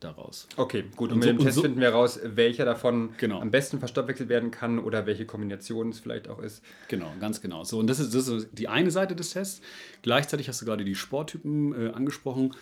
daraus. 0.00 0.48
Okay, 0.56 0.84
gut. 0.96 1.10
Und, 1.10 1.14
und 1.14 1.18
mit 1.18 1.28
so, 1.28 1.32
dem 1.32 1.44
Test 1.44 1.54
so, 1.56 1.62
finden 1.62 1.80
wir 1.80 1.90
raus, 1.90 2.20
welcher 2.22 2.64
davon 2.64 3.10
genau. 3.18 3.40
am 3.40 3.50
besten 3.50 3.78
verstoffwechselt 3.78 4.28
werden 4.28 4.50
kann 4.50 4.78
oder 4.78 5.06
welche 5.06 5.26
Kombination 5.26 5.90
es 5.90 6.00
vielleicht 6.00 6.28
auch 6.28 6.38
ist. 6.38 6.62
Genau, 6.88 7.12
ganz 7.20 7.40
genau. 7.40 7.64
So, 7.64 7.78
und 7.78 7.86
das 7.88 8.00
ist, 8.00 8.14
das 8.14 8.28
ist 8.28 8.48
die 8.52 8.68
eine 8.68 8.90
Seite 8.90 9.16
des 9.16 9.30
Tests. 9.30 9.60
Gleichzeitig 10.02 10.48
hast 10.48 10.60
du 10.60 10.66
gerade 10.66 10.84
die 10.84 10.94
Sporttypen 10.94 11.72
äh, 11.72 11.90
angesprochen. 11.90 12.54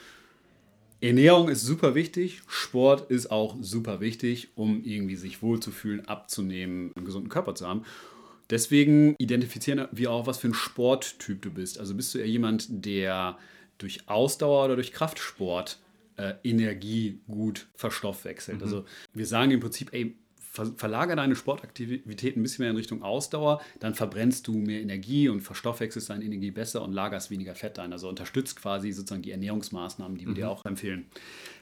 Ernährung 1.01 1.49
ist 1.51 1.62
super 1.62 1.94
wichtig, 1.94 2.40
Sport 2.49 3.11
ist 3.11 3.31
auch 3.31 3.57
super 3.61 4.01
wichtig, 4.01 4.49
um 4.55 4.83
irgendwie 4.83 5.16
sich 5.16 5.42
wohlzufühlen, 5.42 6.09
abzunehmen, 6.09 6.92
einen 6.96 7.05
gesunden 7.05 7.29
Körper 7.29 7.55
zu 7.55 7.68
haben. 7.68 7.85
Deswegen 8.49 9.14
identifizieren 9.18 9.88
wir 9.92 10.11
auch, 10.11 10.27
was 10.27 10.38
für 10.38 10.49
ein 10.49 10.55
Sporttyp 10.55 11.42
du 11.42 11.51
bist. 11.51 11.79
Also 11.79 11.94
bist 11.94 12.14
du 12.14 12.18
eher 12.18 12.29
jemand, 12.29 12.66
der 12.68 13.37
durch 13.79 14.09
Ausdauer 14.09 14.64
oder 14.64 14.77
durch 14.77 14.92
Kraftsport 14.92 15.79
äh, 16.16 16.35
Energie 16.44 17.20
gut 17.29 17.68
verstoffwechselt. 17.74 18.59
Mhm. 18.59 18.62
Also 18.62 18.85
wir 19.12 19.26
sagen 19.26 19.50
im 19.50 19.61
Prinzip, 19.61 19.92
ey, 19.92 20.16
ver 20.57 20.66
verlager 20.76 21.14
deine 21.16 21.37
Sportaktivität 21.37 22.37
ein 22.37 22.42
bisschen 22.42 22.62
mehr 22.62 22.70
in 22.70 22.76
Richtung 22.76 23.02
Ausdauer, 23.02 23.61
dann 23.79 23.94
verbrennst 23.94 24.46
du 24.46 24.55
mehr 24.55 24.81
Energie 24.81 25.29
und 25.29 25.42
verstoffwechselst 25.42 26.09
deine 26.11 26.24
Energie 26.24 26.50
besser 26.50 26.83
und 26.83 26.92
lagerst 26.92 27.31
weniger 27.31 27.55
Fett 27.55 27.79
ein. 27.79 27.92
Also 27.92 28.09
unterstützt 28.09 28.61
quasi 28.61 28.92
sozusagen 28.92 29.22
die 29.22 29.33
Ernährungsmaßnahmen, 29.33 30.16
die 30.16 30.24
wir 30.24 30.31
mhm. 30.31 30.37
dir 30.37 30.50
auch 30.50 30.64
empfehlen. 30.64 31.07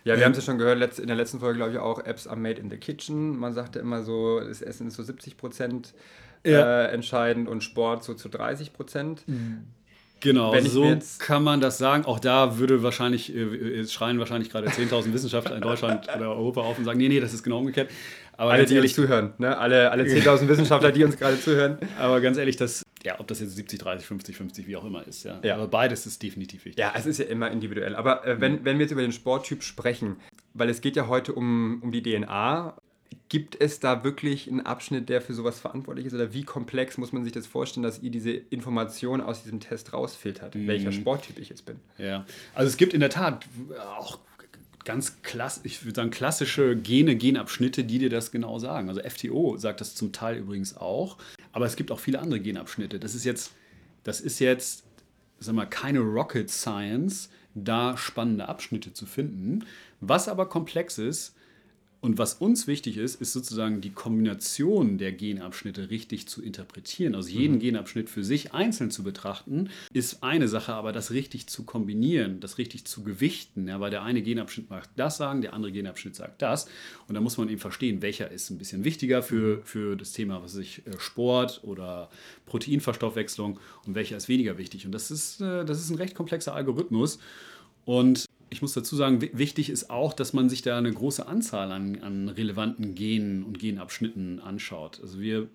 Ja, 0.04 0.14
wir 0.14 0.18
ähm, 0.18 0.24
haben 0.26 0.32
es 0.32 0.38
ja 0.38 0.44
schon 0.44 0.58
gehört, 0.58 0.98
in 0.98 1.06
der 1.06 1.16
letzten 1.16 1.40
Folge, 1.40 1.58
glaube 1.58 1.72
ich, 1.72 1.78
auch, 1.78 1.98
Apps 2.04 2.26
are 2.26 2.38
made 2.38 2.60
in 2.60 2.70
the 2.70 2.76
kitchen. 2.76 3.36
Man 3.36 3.52
sagte 3.52 3.80
immer 3.80 4.02
so, 4.04 4.40
das 4.40 4.62
Essen 4.62 4.86
ist 4.86 4.94
so 4.94 5.02
70 5.02 5.36
Prozent 5.36 5.94
ja. 6.44 6.84
äh, 6.84 6.92
entscheidend 6.92 7.48
und 7.48 7.62
Sport 7.62 8.04
so 8.04 8.14
zu 8.14 8.28
30 8.28 8.72
Prozent. 8.72 9.26
Mhm. 9.26 9.64
Genau, 10.24 10.58
so 10.60 10.96
kann 11.18 11.42
man 11.42 11.60
das 11.60 11.76
sagen. 11.76 12.06
Auch 12.06 12.18
da 12.18 12.58
würde 12.58 12.82
wahrscheinlich, 12.82 13.34
äh, 13.34 13.86
schreien 13.86 14.18
wahrscheinlich 14.18 14.48
gerade 14.48 14.68
10.000 14.68 15.12
Wissenschaftler 15.12 15.56
in 15.56 15.60
Deutschland 15.60 16.08
oder 16.16 16.30
Europa 16.30 16.62
auf 16.62 16.78
und 16.78 16.86
sagen, 16.86 16.98
nee, 16.98 17.08
nee, 17.08 17.20
das 17.20 17.34
ist 17.34 17.42
genau 17.42 17.58
umgekehrt. 17.58 17.90
Aber 18.36 18.52
alle, 18.52 18.64
die 18.64 18.74
ehrlich, 18.74 18.94
zuhören, 18.94 19.34
ne? 19.36 19.56
alle, 19.58 19.90
alle 19.90 20.04
10.000 20.04 20.48
Wissenschaftler, 20.48 20.92
die 20.92 21.04
uns 21.04 21.18
gerade 21.18 21.38
zuhören. 21.38 21.78
Aber 21.98 22.22
ganz 22.22 22.38
ehrlich, 22.38 22.56
das, 22.56 22.82
ja, 23.04 23.20
ob 23.20 23.26
das 23.28 23.40
jetzt 23.40 23.54
70, 23.54 23.78
30, 23.78 24.06
50, 24.06 24.36
50, 24.36 24.66
wie 24.66 24.76
auch 24.76 24.84
immer 24.84 25.06
ist. 25.06 25.24
Ja. 25.24 25.38
ja. 25.42 25.54
Aber 25.56 25.68
beides 25.68 26.06
ist 26.06 26.22
definitiv 26.22 26.64
wichtig. 26.64 26.82
Ja, 26.82 26.94
es 26.96 27.04
ist 27.04 27.18
ja 27.18 27.26
immer 27.26 27.50
individuell. 27.50 27.94
Aber 27.94 28.26
äh, 28.26 28.40
wenn, 28.40 28.64
wenn 28.64 28.78
wir 28.78 28.84
jetzt 28.84 28.92
über 28.92 29.02
den 29.02 29.12
Sporttyp 29.12 29.62
sprechen, 29.62 30.16
weil 30.54 30.70
es 30.70 30.80
geht 30.80 30.96
ja 30.96 31.06
heute 31.06 31.34
um, 31.34 31.82
um 31.82 31.92
die 31.92 32.02
DNA 32.02 32.74
Gibt 33.28 33.60
es 33.60 33.80
da 33.80 34.04
wirklich 34.04 34.48
einen 34.48 34.60
Abschnitt, 34.60 35.08
der 35.08 35.20
für 35.20 35.34
sowas 35.34 35.60
verantwortlich 35.60 36.06
ist? 36.06 36.14
Oder 36.14 36.32
wie 36.32 36.44
komplex 36.44 36.98
muss 36.98 37.12
man 37.12 37.24
sich 37.24 37.32
das 37.32 37.46
vorstellen, 37.46 37.82
dass 37.82 38.02
ihr 38.02 38.10
diese 38.10 38.30
Information 38.30 39.20
aus 39.20 39.42
diesem 39.42 39.60
Test 39.60 39.92
rausfiltert, 39.92 40.54
mhm. 40.54 40.66
welcher 40.66 40.92
Sporttyp 40.92 41.38
ich 41.38 41.48
jetzt 41.48 41.66
bin? 41.66 41.80
Ja, 41.98 42.26
also 42.54 42.68
es 42.68 42.76
gibt 42.76 42.94
in 42.94 43.00
der 43.00 43.10
Tat 43.10 43.46
auch 43.98 44.18
ganz 44.84 45.22
klass 45.22 45.60
ich 45.64 45.84
würde 45.84 45.96
sagen, 45.96 46.10
klassische 46.10 46.76
Gene, 46.76 47.16
Genabschnitte, 47.16 47.84
die 47.84 47.98
dir 47.98 48.10
das 48.10 48.30
genau 48.30 48.58
sagen. 48.58 48.88
Also 48.88 49.00
FTO 49.02 49.56
sagt 49.56 49.80
das 49.80 49.94
zum 49.94 50.12
Teil 50.12 50.38
übrigens 50.38 50.76
auch. 50.76 51.18
Aber 51.52 51.66
es 51.66 51.76
gibt 51.76 51.90
auch 51.90 52.00
viele 52.00 52.20
andere 52.20 52.40
Genabschnitte. 52.40 52.98
Das 52.98 53.14
ist 53.14 53.24
jetzt, 53.24 53.52
das 54.02 54.20
ist 54.20 54.38
jetzt, 54.38 54.84
sag 55.38 55.54
mal, 55.54 55.66
keine 55.66 56.00
Rocket 56.00 56.50
Science, 56.50 57.30
da 57.54 57.96
spannende 57.96 58.48
Abschnitte 58.48 58.92
zu 58.92 59.06
finden. 59.06 59.64
Was 60.00 60.28
aber 60.28 60.48
komplex 60.48 60.98
ist, 60.98 61.34
Und 62.04 62.18
was 62.18 62.34
uns 62.34 62.66
wichtig 62.66 62.98
ist, 62.98 63.18
ist 63.18 63.32
sozusagen 63.32 63.80
die 63.80 63.88
Kombination 63.88 64.98
der 64.98 65.10
Genabschnitte 65.10 65.88
richtig 65.88 66.28
zu 66.28 66.42
interpretieren. 66.42 67.14
Also 67.14 67.30
jeden 67.30 67.54
mhm. 67.54 67.60
Genabschnitt 67.60 68.10
für 68.10 68.22
sich 68.22 68.52
einzeln 68.52 68.90
zu 68.90 69.02
betrachten, 69.02 69.70
ist 69.94 70.22
eine 70.22 70.46
Sache, 70.46 70.74
aber 70.74 70.92
das 70.92 71.12
richtig 71.12 71.46
zu 71.46 71.64
kombinieren, 71.64 72.40
das 72.40 72.58
richtig 72.58 72.84
zu 72.84 73.04
gewichten, 73.04 73.68
ja, 73.68 73.80
weil 73.80 73.90
der 73.90 74.02
eine 74.02 74.20
Genabschnitt 74.20 74.68
mag 74.68 74.86
das 74.96 75.16
sagen, 75.16 75.40
der 75.40 75.54
andere 75.54 75.72
Genabschnitt 75.72 76.14
sagt 76.14 76.42
das. 76.42 76.66
Und 77.08 77.14
da 77.14 77.22
muss 77.22 77.38
man 77.38 77.48
eben 77.48 77.58
verstehen, 77.58 78.02
welcher 78.02 78.30
ist 78.30 78.50
ein 78.50 78.58
bisschen 78.58 78.84
wichtiger 78.84 79.22
für, 79.22 79.62
für 79.64 79.96
das 79.96 80.12
Thema, 80.12 80.42
was 80.42 80.52
sich 80.52 80.86
äh, 80.86 80.98
Sport 80.98 81.62
oder 81.64 82.10
Proteinverstoffwechslung 82.44 83.58
und 83.86 83.94
welcher 83.94 84.18
ist 84.18 84.28
weniger 84.28 84.58
wichtig. 84.58 84.84
Und 84.84 84.92
das 84.92 85.10
ist, 85.10 85.40
äh, 85.40 85.64
das 85.64 85.80
ist 85.80 85.88
ein 85.88 85.96
recht 85.96 86.14
komplexer 86.14 86.54
Algorithmus. 86.54 87.18
Und 87.86 88.26
ich 88.54 88.62
muss 88.62 88.72
dazu 88.72 88.94
sagen, 88.94 89.20
wichtig 89.32 89.68
ist 89.68 89.90
auch, 89.90 90.12
dass 90.12 90.32
man 90.32 90.48
sich 90.48 90.62
da 90.62 90.78
eine 90.78 90.92
große 90.92 91.26
Anzahl 91.26 91.72
an, 91.72 92.00
an 92.02 92.28
relevanten 92.28 92.94
Genen 92.94 93.42
und 93.42 93.58
Genabschnitten 93.58 94.38
anschaut. 94.38 95.00
Also 95.02 95.20
wir 95.20 95.48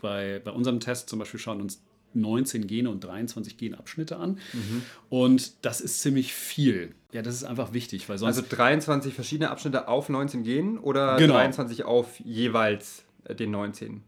bei, 0.00 0.40
bei 0.44 0.52
unserem 0.52 0.78
Test 0.78 1.08
zum 1.08 1.18
Beispiel 1.18 1.40
schauen 1.40 1.60
uns 1.60 1.82
19 2.12 2.68
Gene 2.68 2.90
und 2.90 3.02
23 3.02 3.56
Genabschnitte 3.56 4.18
an. 4.18 4.38
Mhm. 4.52 4.82
Und 5.08 5.64
das 5.64 5.80
ist 5.80 6.00
ziemlich 6.00 6.32
viel. 6.32 6.94
Ja, 7.10 7.22
das 7.22 7.34
ist 7.34 7.42
einfach 7.42 7.72
wichtig, 7.72 8.08
weil 8.08 8.18
sonst. 8.18 8.36
Also 8.36 8.48
23 8.48 9.12
verschiedene 9.12 9.50
Abschnitte 9.50 9.88
auf 9.88 10.08
19 10.08 10.44
Genen 10.44 10.78
oder 10.78 11.16
genau. 11.16 11.34
23 11.34 11.84
auf 11.84 12.20
jeweils 12.20 13.04
äh, 13.24 13.34
den 13.34 13.50
19? 13.50 14.04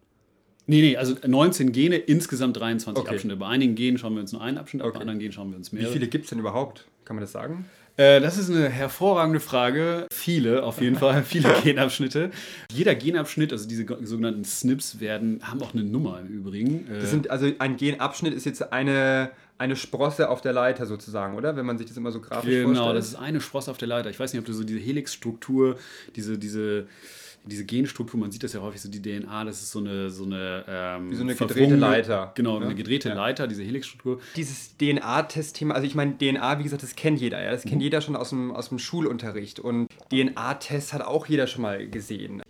Nee, 0.69 0.81
nee, 0.83 0.97
also 0.97 1.17
19 1.27 1.73
Gene, 1.73 1.97
insgesamt 1.97 2.57
23 2.59 3.01
okay. 3.01 3.15
Abschnitte. 3.15 3.37
Bei 3.37 3.49
einigen 3.49 3.75
Genen 3.75 3.99
schauen 3.99 4.15
wir 4.15 4.21
uns 4.21 4.33
nur 4.33 4.43
einen 4.43 4.59
Abschnitt 4.59 4.83
okay. 4.83 4.95
bei 4.95 5.01
anderen 5.01 5.19
Genen 5.19 5.33
schauen 5.33 5.51
wir 5.51 5.57
uns 5.57 5.73
mehr. 5.73 5.89
Wie 5.89 5.93
viele 5.93 6.07
gibt 6.07 6.25
es 6.25 6.31
denn 6.31 6.39
überhaupt? 6.39 6.87
Kann 7.05 7.17
man 7.17 7.23
das 7.23 7.33
sagen? 7.33 7.67
Äh, 7.97 8.21
das 8.21 8.37
ist 8.37 8.51
eine 8.51 8.69
hervorragende 8.69 9.41
Frage. 9.41 10.07
Viele, 10.13 10.63
auf 10.63 10.81
jeden 10.81 10.97
Fall, 10.97 11.23
viele 11.25 11.49
Genabschnitte. 11.63 12.31
Jeder 12.73 12.95
Genabschnitt, 12.95 13.53
also 13.53 13.67
diese 13.67 13.87
sogenannten 14.03 14.45
SNPs, 14.45 15.01
werden, 15.01 15.41
haben 15.43 15.63
auch 15.63 15.73
eine 15.73 15.83
Nummer 15.83 16.21
im 16.21 16.29
Übrigen. 16.29 16.87
Äh, 16.91 17.01
das 17.01 17.11
sind, 17.11 17.31
also 17.31 17.51
ein 17.59 17.77
Genabschnitt 17.77 18.35
ist 18.35 18.45
jetzt 18.45 18.73
eine, 18.73 19.31
eine 19.57 19.77
Sprosse 19.77 20.29
auf 20.29 20.43
der 20.43 20.53
Leiter 20.53 20.85
sozusagen, 20.85 21.37
oder? 21.37 21.57
Wenn 21.57 21.65
man 21.65 21.79
sich 21.79 21.87
das 21.87 21.97
immer 21.97 22.13
so 22.13 22.21
grafisch 22.21 22.51
genau, 22.51 22.65
vorstellt. 22.65 22.87
Genau, 22.87 22.95
das 22.95 23.09
ist 23.09 23.17
eine 23.17 23.41
Sprosse 23.41 23.71
auf 23.71 23.79
der 23.79 23.89
Leiter. 23.89 24.11
Ich 24.11 24.21
weiß 24.21 24.33
nicht, 24.33 24.41
ob 24.41 24.47
du 24.47 24.53
so 24.53 24.65
diese 24.65 24.81
Helixstruktur, 24.81 25.79
diese, 26.15 26.39
diese 26.39 26.87
diese 27.47 27.65
Genstruktur, 27.65 28.19
man 28.19 28.31
sieht 28.31 28.43
das 28.43 28.53
ja 28.53 28.61
häufig 28.61 28.81
so, 28.81 28.91
die 28.91 29.01
DNA, 29.01 29.45
das 29.45 29.63
ist 29.63 29.71
so 29.71 29.79
eine 29.79 30.11
so 30.11 30.25
eine, 30.25 30.65
ähm, 30.69 31.11
Wie 31.11 31.15
so 31.15 31.23
eine 31.23 31.35
gedrehte 31.35 31.77
Leiter. 31.77 32.33
Genau, 32.35 32.59
ne? 32.59 32.67
eine 32.67 32.75
gedrehte 32.75 33.11
ja. 33.11 33.15
Leiter, 33.15 33.47
diese 33.47 33.63
Helixstruktur. 33.63 34.21
Dieses 34.35 34.77
DNA-Testthema, 34.79 35.75
also 35.75 35.87
ich 35.87 35.95
meine, 35.95 36.17
DNA, 36.19 36.59
wie 36.59 36.65
gesagt, 36.65 36.83
das 36.83 36.97
kennt 36.97 37.21
jeder, 37.21 37.43
ja. 37.43 37.51
Das 37.51 37.63
kennt 37.63 37.77
mhm. 37.77 37.83
jeder 37.83 38.01
schon 38.01 38.17
aus 38.17 38.31
dem, 38.31 38.51
aus 38.53 38.69
dem 38.69 38.79
Schulunterricht. 38.79 39.61
Und 39.61 39.89
DNA-Test 40.11 40.93
hat 40.93 41.03
auch 41.03 41.27
jeder 41.27 41.47
schon 41.47 41.63
mal 41.63 41.89
gesehen. 41.89 42.43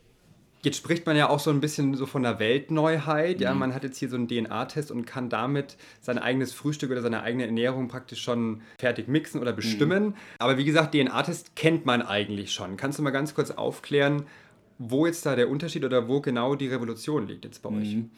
Jetzt 0.67 0.79
spricht 0.79 1.07
man 1.07 1.17
ja 1.17 1.29
auch 1.29 1.39
so 1.39 1.51
ein 1.51 1.61
bisschen 1.61 1.95
so 1.95 2.07
von 2.07 2.25
der 2.25 2.41
Weltneuheit. 2.41 3.41
Ja, 3.41 3.53
mhm. 3.53 3.61
man 3.61 3.75
hat 3.75 3.85
jetzt 3.85 3.99
hier 3.99 4.09
so 4.09 4.17
einen 4.17 4.27
DNA-Test 4.27 4.91
und 4.91 5.07
kann 5.07 5.29
damit 5.29 5.77
sein 6.01 6.19
eigenes 6.19 6.53
Frühstück 6.53 6.91
oder 6.91 7.03
seine 7.03 7.23
eigene 7.23 7.47
Ernährung 7.47 7.87
praktisch 7.87 8.21
schon 8.21 8.63
fertig 8.81 9.07
mixen 9.07 9.41
oder 9.41 9.53
bestimmen. 9.53 10.07
Mhm. 10.07 10.15
Aber 10.41 10.59
wie 10.59 10.65
gesagt, 10.65 10.93
DNA-Test 10.93 11.55
kennt 11.55 11.87
man 11.87 12.03
eigentlich 12.03 12.53
schon. 12.53 12.77
Kannst 12.77 12.99
du 12.99 13.05
mal 13.05 13.11
ganz 13.11 13.33
kurz 13.35 13.53
aufklären, 13.53 14.25
wo 14.79 15.07
jetzt 15.07 15.25
da 15.27 15.37
der 15.37 15.49
Unterschied 15.49 15.85
oder 15.85 16.09
wo 16.09 16.21
genau 16.21 16.55
die 16.55 16.69
Revolution 16.69 17.27
liegt 17.27 17.45
jetzt 17.45 17.63
bei 17.63 17.71
euch? 17.71 17.95
Mhm. 17.95 18.11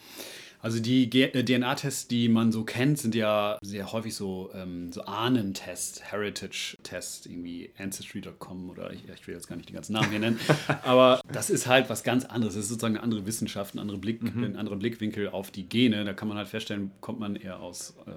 Also 0.61 0.81
die 0.81 1.05
äh, 1.23 1.45
DNA-Tests, 1.45 2.09
die 2.09 2.29
man 2.29 2.51
so 2.51 2.65
kennt, 2.65 2.99
sind 2.99 3.15
ja 3.15 3.59
sehr 3.63 3.93
häufig 3.93 4.15
so, 4.15 4.51
ähm, 4.55 4.93
so 4.93 5.03
Ahnentests, 5.03 6.03
Heritage-Tests, 6.11 7.27
irgendwie 7.27 7.71
Ancestry.com 7.79 8.71
oder 8.71 8.93
ich, 8.93 9.05
ich, 9.09 9.27
will 9.29 9.35
jetzt 9.35 9.47
gar 9.47 9.55
nicht 9.55 9.69
die 9.69 9.73
ganzen 9.73 9.93
Namen 9.93 10.11
hier 10.11 10.19
nennen. 10.19 10.41
Aber 10.83 11.21
das 11.33 11.49
ist 11.49 11.69
halt 11.69 11.89
was 11.89 12.03
ganz 12.03 12.25
anderes. 12.25 12.55
Das 12.55 12.65
ist 12.65 12.71
sozusagen 12.71 12.97
eine 12.97 13.05
andere 13.05 13.25
Wissenschaft, 13.25 13.75
ein 13.75 13.79
anderer 13.79 13.99
Blick, 13.99 14.21
mhm. 14.23 14.43
ein 14.43 14.57
anderer 14.57 14.77
Blickwinkel 14.77 15.29
auf 15.29 15.53
die 15.53 15.69
Gene. 15.69 16.05
Da 16.05 16.13
kann 16.13 16.27
man 16.27 16.37
halt 16.37 16.49
feststellen, 16.49 16.91
kommt 17.01 17.21
man 17.21 17.37
eher 17.37 17.61
aus 17.61 17.95
äh, 18.07 18.11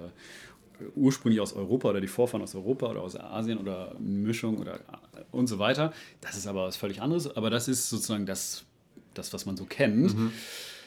ursprünglich 0.94 1.40
aus 1.40 1.52
Europa 1.52 1.90
oder 1.90 2.00
die 2.00 2.08
Vorfahren 2.08 2.42
aus 2.42 2.54
Europa 2.54 2.90
oder 2.90 3.02
aus 3.02 3.16
Asien 3.16 3.58
oder 3.58 3.94
Mischung 3.98 4.58
oder 4.58 4.80
und 5.30 5.46
so 5.46 5.58
weiter. 5.58 5.92
Das 6.20 6.36
ist 6.36 6.46
aber 6.46 6.66
was 6.66 6.76
völlig 6.76 7.00
anderes, 7.02 7.34
aber 7.36 7.50
das 7.50 7.68
ist 7.68 7.88
sozusagen 7.88 8.26
das, 8.26 8.64
das 9.14 9.32
was 9.32 9.46
man 9.46 9.56
so 9.56 9.64
kennt. 9.64 10.16
Mhm. 10.16 10.32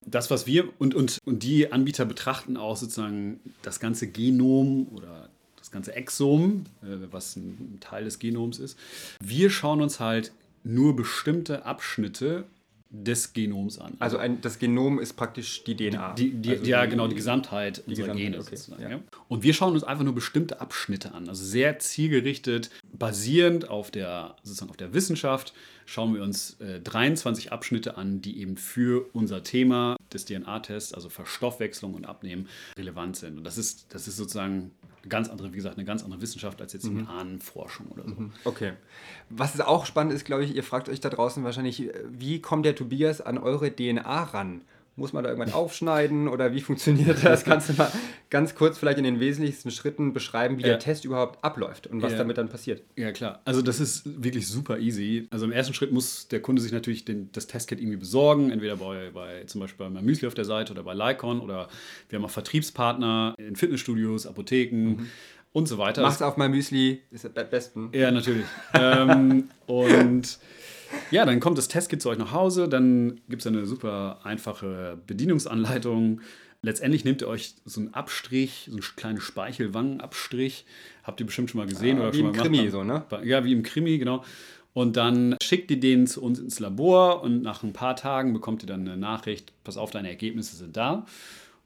Das, 0.05 0.29
was 0.29 0.45
wir 0.45 0.69
und, 0.77 0.93
und, 0.93 1.19
und 1.25 1.41
die 1.41 1.71
Anbieter 1.71 2.05
betrachten 2.05 2.57
auch 2.57 2.77
sozusagen 2.77 3.39
das 3.63 3.79
ganze 3.79 4.07
Genom 4.07 4.87
oder 4.93 5.29
das 5.57 5.71
ganze 5.71 5.95
Exom, 5.95 6.65
äh, 6.83 7.07
was 7.09 7.35
ein 7.35 7.79
Teil 7.79 8.03
des 8.03 8.19
Genoms 8.19 8.59
ist. 8.59 8.77
Wir 9.19 9.49
schauen 9.49 9.81
uns 9.81 9.99
halt 9.99 10.31
nur 10.63 10.95
bestimmte 10.95 11.65
Abschnitte 11.65 12.45
des 13.03 13.33
Genoms 13.33 13.79
an. 13.79 13.95
Also 13.99 14.17
ein, 14.17 14.41
das 14.41 14.59
Genom 14.59 14.99
ist 14.99 15.13
praktisch 15.13 15.63
die 15.63 15.75
DNA. 15.75 16.13
Die, 16.13 16.31
die, 16.31 16.51
also 16.51 16.65
ja, 16.65 16.85
genau, 16.85 17.07
die 17.07 17.15
Gesamtheit 17.15 17.83
die 17.85 17.91
unserer 17.91 18.15
Gesamtheit, 18.15 18.67
Gene. 18.69 18.85
Okay, 18.87 18.93
ja. 18.93 18.99
Und 19.27 19.43
wir 19.43 19.53
schauen 19.53 19.73
uns 19.73 19.83
einfach 19.83 20.03
nur 20.03 20.15
bestimmte 20.15 20.61
Abschnitte 20.61 21.13
an. 21.13 21.27
Also 21.29 21.43
sehr 21.43 21.79
zielgerichtet, 21.79 22.69
basierend 22.93 23.69
auf 23.69 23.91
der, 23.91 24.35
sozusagen 24.43 24.69
auf 24.69 24.77
der 24.77 24.93
Wissenschaft, 24.93 25.53
schauen 25.85 26.13
wir 26.15 26.23
uns 26.23 26.59
äh, 26.59 26.79
23 26.79 27.51
Abschnitte 27.51 27.97
an, 27.97 28.21
die 28.21 28.39
eben 28.39 28.57
für 28.57 29.09
unser 29.13 29.43
Thema 29.43 29.97
des 30.13 30.25
DNA-Tests, 30.25 30.93
also 30.93 31.09
Verstoffwechslung 31.09 31.93
und 31.93 32.05
Abnehmen, 32.05 32.47
relevant 32.77 33.17
sind. 33.17 33.37
Und 33.37 33.43
das 33.43 33.57
ist, 33.57 33.87
das 33.89 34.07
ist 34.07 34.17
sozusagen 34.17 34.71
ganz 35.09 35.29
andere, 35.29 35.51
wie 35.51 35.57
gesagt, 35.57 35.77
eine 35.77 35.85
ganz 35.85 36.03
andere 36.03 36.21
Wissenschaft 36.21 36.61
als 36.61 36.73
jetzt 36.73 36.89
mhm. 36.89 37.07
Ahnenforschung 37.07 37.87
oder 37.87 38.03
so. 38.03 38.15
Mhm. 38.15 38.31
Okay. 38.43 38.73
Was 39.29 39.59
auch 39.61 39.85
spannend 39.85 40.13
ist, 40.13 40.25
glaube 40.25 40.43
ich, 40.43 40.55
ihr 40.55 40.63
fragt 40.63 40.89
euch 40.89 40.99
da 40.99 41.09
draußen 41.09 41.43
wahrscheinlich, 41.43 41.89
wie 42.09 42.41
kommt 42.41 42.65
der 42.65 42.75
Tobias 42.75 43.21
an 43.21 43.37
eure 43.37 43.75
DNA 43.75 44.23
ran? 44.23 44.61
Muss 44.97 45.11
man 45.11 45.23
da 45.23 45.29
irgendwann 45.29 45.53
aufschneiden 45.53 46.29
oder 46.29 46.53
wie 46.53 46.61
funktioniert 46.61 47.23
das? 47.23 47.43
Kannst 47.45 47.69
du 47.69 47.73
mal 47.73 47.91
ganz 48.29 48.55
kurz 48.55 48.77
vielleicht 48.77 48.97
in 48.97 49.03
den 49.03 49.19
wesentlichsten 49.19 49.69
Schritten 49.69 50.13
beschreiben, 50.13 50.57
wie 50.57 50.61
ja. 50.61 50.69
der 50.69 50.79
Test 50.79 51.03
überhaupt 51.03 51.43
abläuft 51.43 51.87
und 51.87 52.01
was 52.01 52.13
ja. 52.13 52.17
damit 52.17 52.37
dann 52.37 52.47
passiert? 52.47 52.81
Ja, 52.95 53.11
klar. 53.11 53.41
Also 53.43 53.61
das 53.61 53.81
ist 53.81 54.23
wirklich 54.23 54.47
super 54.47 54.79
easy. 54.79 55.27
Also 55.31 55.45
im 55.45 55.51
ersten 55.51 55.73
Schritt 55.73 55.91
muss 55.91 56.29
der 56.29 56.41
Kunde 56.41 56.61
sich 56.61 56.71
natürlich 56.71 57.03
den, 57.03 57.29
das 57.33 57.47
Testkit 57.47 57.79
irgendwie 57.79 57.97
besorgen, 57.97 58.51
entweder 58.51 58.77
bei, 58.77 59.11
bei 59.13 59.43
zum 59.45 59.61
Beispiel 59.61 59.89
bei 59.89 60.01
Müsli 60.01 60.27
auf 60.27 60.33
der 60.33 60.45
Seite 60.45 60.71
oder 60.71 60.83
bei 60.83 60.93
Lycon 60.93 61.41
oder 61.41 61.67
wir 62.09 62.17
haben 62.17 62.25
auch 62.25 62.29
Vertriebspartner 62.29 63.35
in 63.37 63.55
Fitnessstudios, 63.55 64.25
Apotheken. 64.25 64.75
Mhm 64.75 65.07
und 65.55 65.69
so 65.69 65.77
weiter. 65.77 66.01
Mach's 66.01 66.21
auf 66.21 66.35
mein 66.35 66.51
Müsli, 66.51 67.01
ist 67.11 67.29
das 67.33 67.49
besten. 67.49 67.89
Ja, 67.93 68.11
natürlich. 68.11 68.43
ähm, 68.73 69.49
und 69.67 70.37
ja, 71.11 71.25
dann 71.25 71.39
kommt 71.39 71.57
das 71.57 71.67
Testkit 71.67 72.01
zu 72.01 72.09
euch 72.09 72.17
nach 72.17 72.31
Hause, 72.31 72.67
dann 72.67 73.21
gibt 73.29 73.41
es 73.41 73.47
eine 73.47 73.65
super 73.65 74.19
einfache 74.23 74.97
Bedienungsanleitung. 75.07 76.21
Letztendlich 76.61 77.05
nehmt 77.05 77.21
ihr 77.21 77.27
euch 77.27 77.53
so 77.63 77.79
einen 77.79 77.93
Abstrich, 77.93 78.65
so 78.65 78.77
einen 78.77 78.81
kleinen 78.95 79.21
Speichelwangenabstrich. 79.21 80.65
Habt 81.03 81.19
ihr 81.19 81.25
bestimmt 81.27 81.51
schon 81.51 81.59
mal 81.59 81.67
gesehen 81.67 81.97
ja, 81.97 82.03
oder 82.03 82.13
wie 82.13 82.17
schon 82.17 82.31
mal 82.31 82.35
im 82.35 82.41
Krimi, 82.41 82.69
so, 82.69 82.83
ne? 82.83 83.05
Ja, 83.23 83.43
wie 83.45 83.53
im 83.53 83.61
Krimi, 83.61 83.97
genau. 83.99 84.23
Und 84.73 84.97
dann 84.97 85.37
schickt 85.41 85.71
ihr 85.71 85.79
den 85.79 86.05
zu 86.05 86.21
uns 86.21 86.37
ins 86.37 86.59
Labor 86.59 87.21
und 87.21 87.41
nach 87.41 87.63
ein 87.63 87.71
paar 87.71 87.95
Tagen 87.95 88.33
bekommt 88.33 88.63
ihr 88.63 88.67
dann 88.67 88.81
eine 88.81 88.97
Nachricht, 88.97 89.53
pass 89.63 89.77
auf, 89.77 89.91
deine 89.91 90.09
Ergebnisse 90.09 90.55
sind 90.57 90.75
da. 90.75 91.05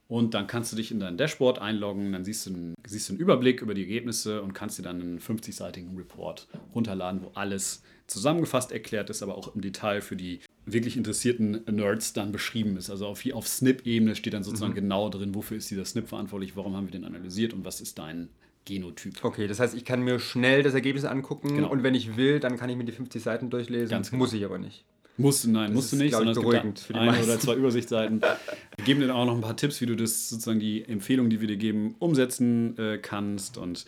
Und 0.10 0.34
dann 0.34 0.48
kannst 0.48 0.72
du 0.72 0.76
dich 0.76 0.90
in 0.90 1.00
dein 1.00 1.18
Dashboard 1.18 1.60
einloggen, 1.60 2.12
dann 2.12 2.26
siehst 2.26 2.48
du, 2.48 2.50
einen, 2.50 2.74
siehst 2.86 3.08
du 3.08 3.14
einen 3.14 3.22
Überblick 3.22 3.62
über 3.62 3.76
die 3.76 3.82
Ergebnisse 3.82 4.42
und 4.42 4.54
kannst 4.54 4.80
dir 4.80 4.82
dann 4.82 5.00
einen 5.00 5.20
50-seitigen 5.20 5.96
Report 5.96 6.48
runterladen, 6.74 7.22
wo 7.22 7.32
alles 7.36 7.84
zusammengefasst 8.08 8.72
erklärt 8.72 9.12
ist, 9.12 9.22
aber 9.22 9.38
auch 9.38 9.54
im 9.54 9.62
Detail 9.62 10.02
für 10.02 10.16
die 10.16 10.40
wirklich 10.66 10.98
interessierten 10.98 11.64
Nerds 11.70 12.14
dann 12.14 12.32
beschrieben 12.32 12.76
ist. 12.76 12.90
Also 12.90 13.06
auf, 13.06 13.24
auf 13.34 13.48
SNP-Ebene 13.48 14.16
steht 14.16 14.34
dann 14.34 14.44
sozusagen 14.44 14.72
mhm. 14.72 14.78
genau 14.78 15.10
drin, 15.10 15.36
wofür 15.36 15.58
ist 15.58 15.70
dieser 15.70 15.86
SNP 15.86 16.08
verantwortlich, 16.08 16.56
warum 16.56 16.76
haben 16.76 16.88
wir 16.88 16.92
den 16.92 17.06
analysiert 17.06 17.54
und 17.54 17.64
was 17.64 17.80
ist 17.80 18.00
dein 18.00 18.30
Genotyp. 18.66 19.24
Okay, 19.24 19.46
das 19.48 19.60
heißt, 19.60 19.76
ich 19.76 19.86
kann 19.86 20.02
mir 20.02 20.20
schnell 20.20 20.64
das 20.64 20.74
Ergebnis 20.74 21.06
angucken 21.06 21.50
genau. 21.56 21.70
und 21.70 21.84
wenn 21.84 21.94
ich 21.94 22.18
will, 22.18 22.40
dann 22.40 22.58
kann 22.58 22.70
ich 22.72 22.78
mir 22.78 22.86
die 22.86 22.92
50 22.94 23.22
Seiten 23.22 23.52
durchlesen. 23.52 23.90
Ganz 23.90 24.10
genau. 24.10 24.24
Muss 24.24 24.34
ich 24.34 24.44
aber 24.44 24.58
nicht. 24.58 24.86
Musst 25.20 25.44
du, 25.44 25.52
nein, 25.52 25.68
das 25.68 25.76
musst 25.76 25.92
du 25.92 25.98
nicht, 25.98 26.14
sondern 26.14 26.34
beruhigend 26.34 26.80
es 26.80 26.88
gibt 26.88 27.00
eine 27.00 27.24
oder 27.24 27.40
zwei 27.40 27.54
Übersichtsseiten. 27.56 28.22
Wir 28.22 28.86
geben 28.86 29.02
dir 29.02 29.14
auch 29.14 29.26
noch 29.26 29.36
ein 29.36 29.42
paar 29.42 29.58
Tipps, 29.58 29.82
wie 29.82 29.86
du 29.86 29.96
das 29.96 30.30
sozusagen 30.30 30.60
die 30.60 30.84
Empfehlungen, 30.88 31.30
die 31.30 31.42
wir 31.42 31.48
dir 31.48 31.58
geben, 31.58 31.96
umsetzen 32.00 32.78
äh, 32.78 32.98
kannst. 32.98 33.58
Und 33.58 33.86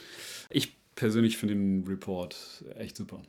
ich 0.50 0.76
persönlich 0.96 1.38
finde 1.38 1.56
den 1.56 1.86
Report 1.88 2.66
echt 2.78 2.98
super. 2.98 3.22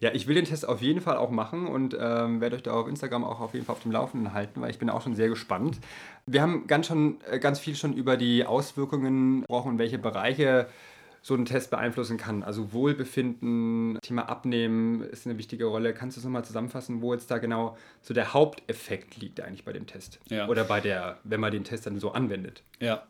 Ja, 0.00 0.10
ich 0.12 0.26
will 0.26 0.34
den 0.34 0.44
Test 0.44 0.68
auf 0.68 0.82
jeden 0.82 1.00
Fall 1.00 1.16
auch 1.16 1.30
machen 1.30 1.66
und 1.66 1.96
ähm, 1.98 2.40
werde 2.40 2.56
euch 2.56 2.62
da 2.62 2.72
auf 2.72 2.88
Instagram 2.88 3.24
auch 3.24 3.40
auf 3.40 3.54
jeden 3.54 3.64
Fall 3.64 3.74
auf 3.74 3.82
dem 3.82 3.92
Laufenden 3.92 4.32
halten, 4.34 4.60
weil 4.60 4.70
ich 4.70 4.78
bin 4.78 4.90
auch 4.90 5.02
schon 5.02 5.14
sehr 5.14 5.28
gespannt. 5.28 5.78
Wir 6.26 6.42
haben 6.42 6.66
ganz, 6.66 6.86
schon, 6.86 7.18
äh, 7.30 7.38
ganz 7.38 7.58
viel 7.58 7.74
schon 7.74 7.94
über 7.94 8.16
die 8.16 8.44
Auswirkungen 8.44 9.40
gesprochen 9.40 9.72
und 9.72 9.78
welche 9.78 9.98
Bereiche 9.98 10.68
so 11.26 11.34
ein 11.34 11.44
Test 11.44 11.70
beeinflussen 11.70 12.18
kann. 12.18 12.44
Also 12.44 12.72
Wohlbefinden, 12.72 13.98
Thema 14.00 14.28
Abnehmen 14.28 15.02
ist 15.02 15.26
eine 15.26 15.36
wichtige 15.38 15.64
Rolle. 15.64 15.92
Kannst 15.92 16.16
du 16.16 16.20
es 16.20 16.24
nochmal 16.24 16.44
zusammenfassen, 16.44 17.02
wo 17.02 17.12
jetzt 17.12 17.32
da 17.32 17.38
genau 17.38 17.76
so 18.00 18.14
der 18.14 18.32
Haupteffekt 18.32 19.16
liegt 19.16 19.40
eigentlich 19.40 19.64
bei 19.64 19.72
dem 19.72 19.88
Test? 19.88 20.20
Ja. 20.28 20.46
Oder 20.46 20.62
bei 20.62 20.80
der, 20.80 21.18
wenn 21.24 21.40
man 21.40 21.50
den 21.50 21.64
Test 21.64 21.84
dann 21.84 21.98
so 21.98 22.12
anwendet? 22.12 22.62
Ja. 22.78 23.08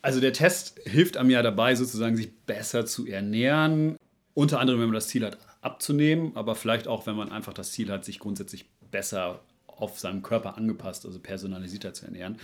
Also 0.00 0.18
der 0.18 0.32
Test 0.32 0.80
hilft 0.86 1.16
einem 1.16 1.30
ja 1.30 1.40
dabei, 1.40 1.76
sozusagen 1.76 2.16
sich 2.16 2.36
besser 2.36 2.84
zu 2.84 3.06
ernähren. 3.06 3.94
Unter 4.34 4.58
anderem, 4.58 4.80
wenn 4.80 4.88
man 4.88 4.94
das 4.94 5.06
Ziel 5.06 5.24
hat, 5.24 5.38
abzunehmen, 5.60 6.32
aber 6.34 6.56
vielleicht 6.56 6.88
auch, 6.88 7.06
wenn 7.06 7.14
man 7.14 7.30
einfach 7.30 7.52
das 7.52 7.70
Ziel 7.70 7.92
hat, 7.92 8.04
sich 8.04 8.18
grundsätzlich 8.18 8.68
besser 8.90 9.38
auf 9.68 10.00
seinem 10.00 10.22
Körper 10.22 10.58
angepasst, 10.58 11.06
also 11.06 11.20
personalisierter 11.20 11.94
zu 11.94 12.06
ernähren. 12.06 12.38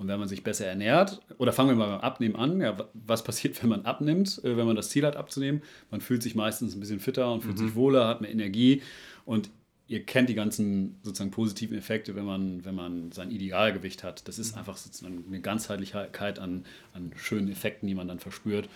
Und 0.00 0.08
wenn 0.08 0.18
man 0.18 0.28
sich 0.28 0.42
besser 0.42 0.66
ernährt, 0.66 1.20
oder 1.36 1.52
fangen 1.52 1.68
wir 1.68 1.76
mal 1.76 1.90
beim 1.90 2.00
Abnehmen 2.00 2.34
an, 2.34 2.62
ja, 2.62 2.74
was 2.94 3.22
passiert, 3.22 3.62
wenn 3.62 3.68
man 3.68 3.84
abnimmt, 3.84 4.42
äh, 4.42 4.56
wenn 4.56 4.66
man 4.66 4.74
das 4.74 4.88
Ziel 4.88 5.04
hat 5.04 5.14
abzunehmen? 5.14 5.60
Man 5.90 6.00
fühlt 6.00 6.22
sich 6.22 6.34
meistens 6.34 6.74
ein 6.74 6.80
bisschen 6.80 7.00
fitter 7.00 7.30
und 7.30 7.42
fühlt 7.42 7.58
mhm. 7.58 7.66
sich 7.66 7.74
wohler, 7.74 8.08
hat 8.08 8.22
mehr 8.22 8.30
Energie 8.30 8.80
und 9.26 9.50
ihr 9.88 10.02
kennt 10.02 10.30
die 10.30 10.34
ganzen 10.34 10.98
sozusagen 11.02 11.30
positiven 11.30 11.76
Effekte, 11.76 12.16
wenn 12.16 12.24
man, 12.24 12.64
wenn 12.64 12.74
man 12.74 13.12
sein 13.12 13.30
Idealgewicht 13.30 14.02
hat. 14.02 14.26
Das 14.26 14.38
ist 14.38 14.52
mhm. 14.52 14.60
einfach 14.60 14.78
sozusagen 14.78 15.22
eine 15.28 15.40
Ganzheitlichkeit 15.42 16.38
an, 16.38 16.64
an 16.94 17.12
schönen 17.16 17.50
Effekten, 17.52 17.86
die 17.86 17.94
man 17.94 18.08
dann 18.08 18.20
verspürt. 18.20 18.70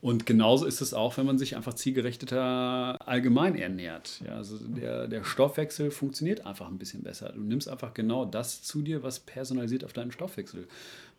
Und 0.00 0.24
genauso 0.24 0.64
ist 0.64 0.80
es 0.80 0.94
auch, 0.94 1.18
wenn 1.18 1.26
man 1.26 1.36
sich 1.36 1.56
einfach 1.56 1.74
zielgerichteter 1.74 2.96
allgemein 3.06 3.54
ernährt. 3.54 4.22
Ja, 4.26 4.36
also 4.36 4.56
der, 4.58 5.08
der 5.08 5.24
Stoffwechsel 5.24 5.90
funktioniert 5.90 6.46
einfach 6.46 6.68
ein 6.68 6.78
bisschen 6.78 7.02
besser. 7.02 7.32
Du 7.34 7.42
nimmst 7.42 7.68
einfach 7.68 7.92
genau 7.92 8.24
das 8.24 8.62
zu 8.62 8.80
dir, 8.80 9.02
was 9.02 9.20
personalisiert 9.20 9.84
auf 9.84 9.92
deinen 9.92 10.10
Stoffwechsel 10.10 10.68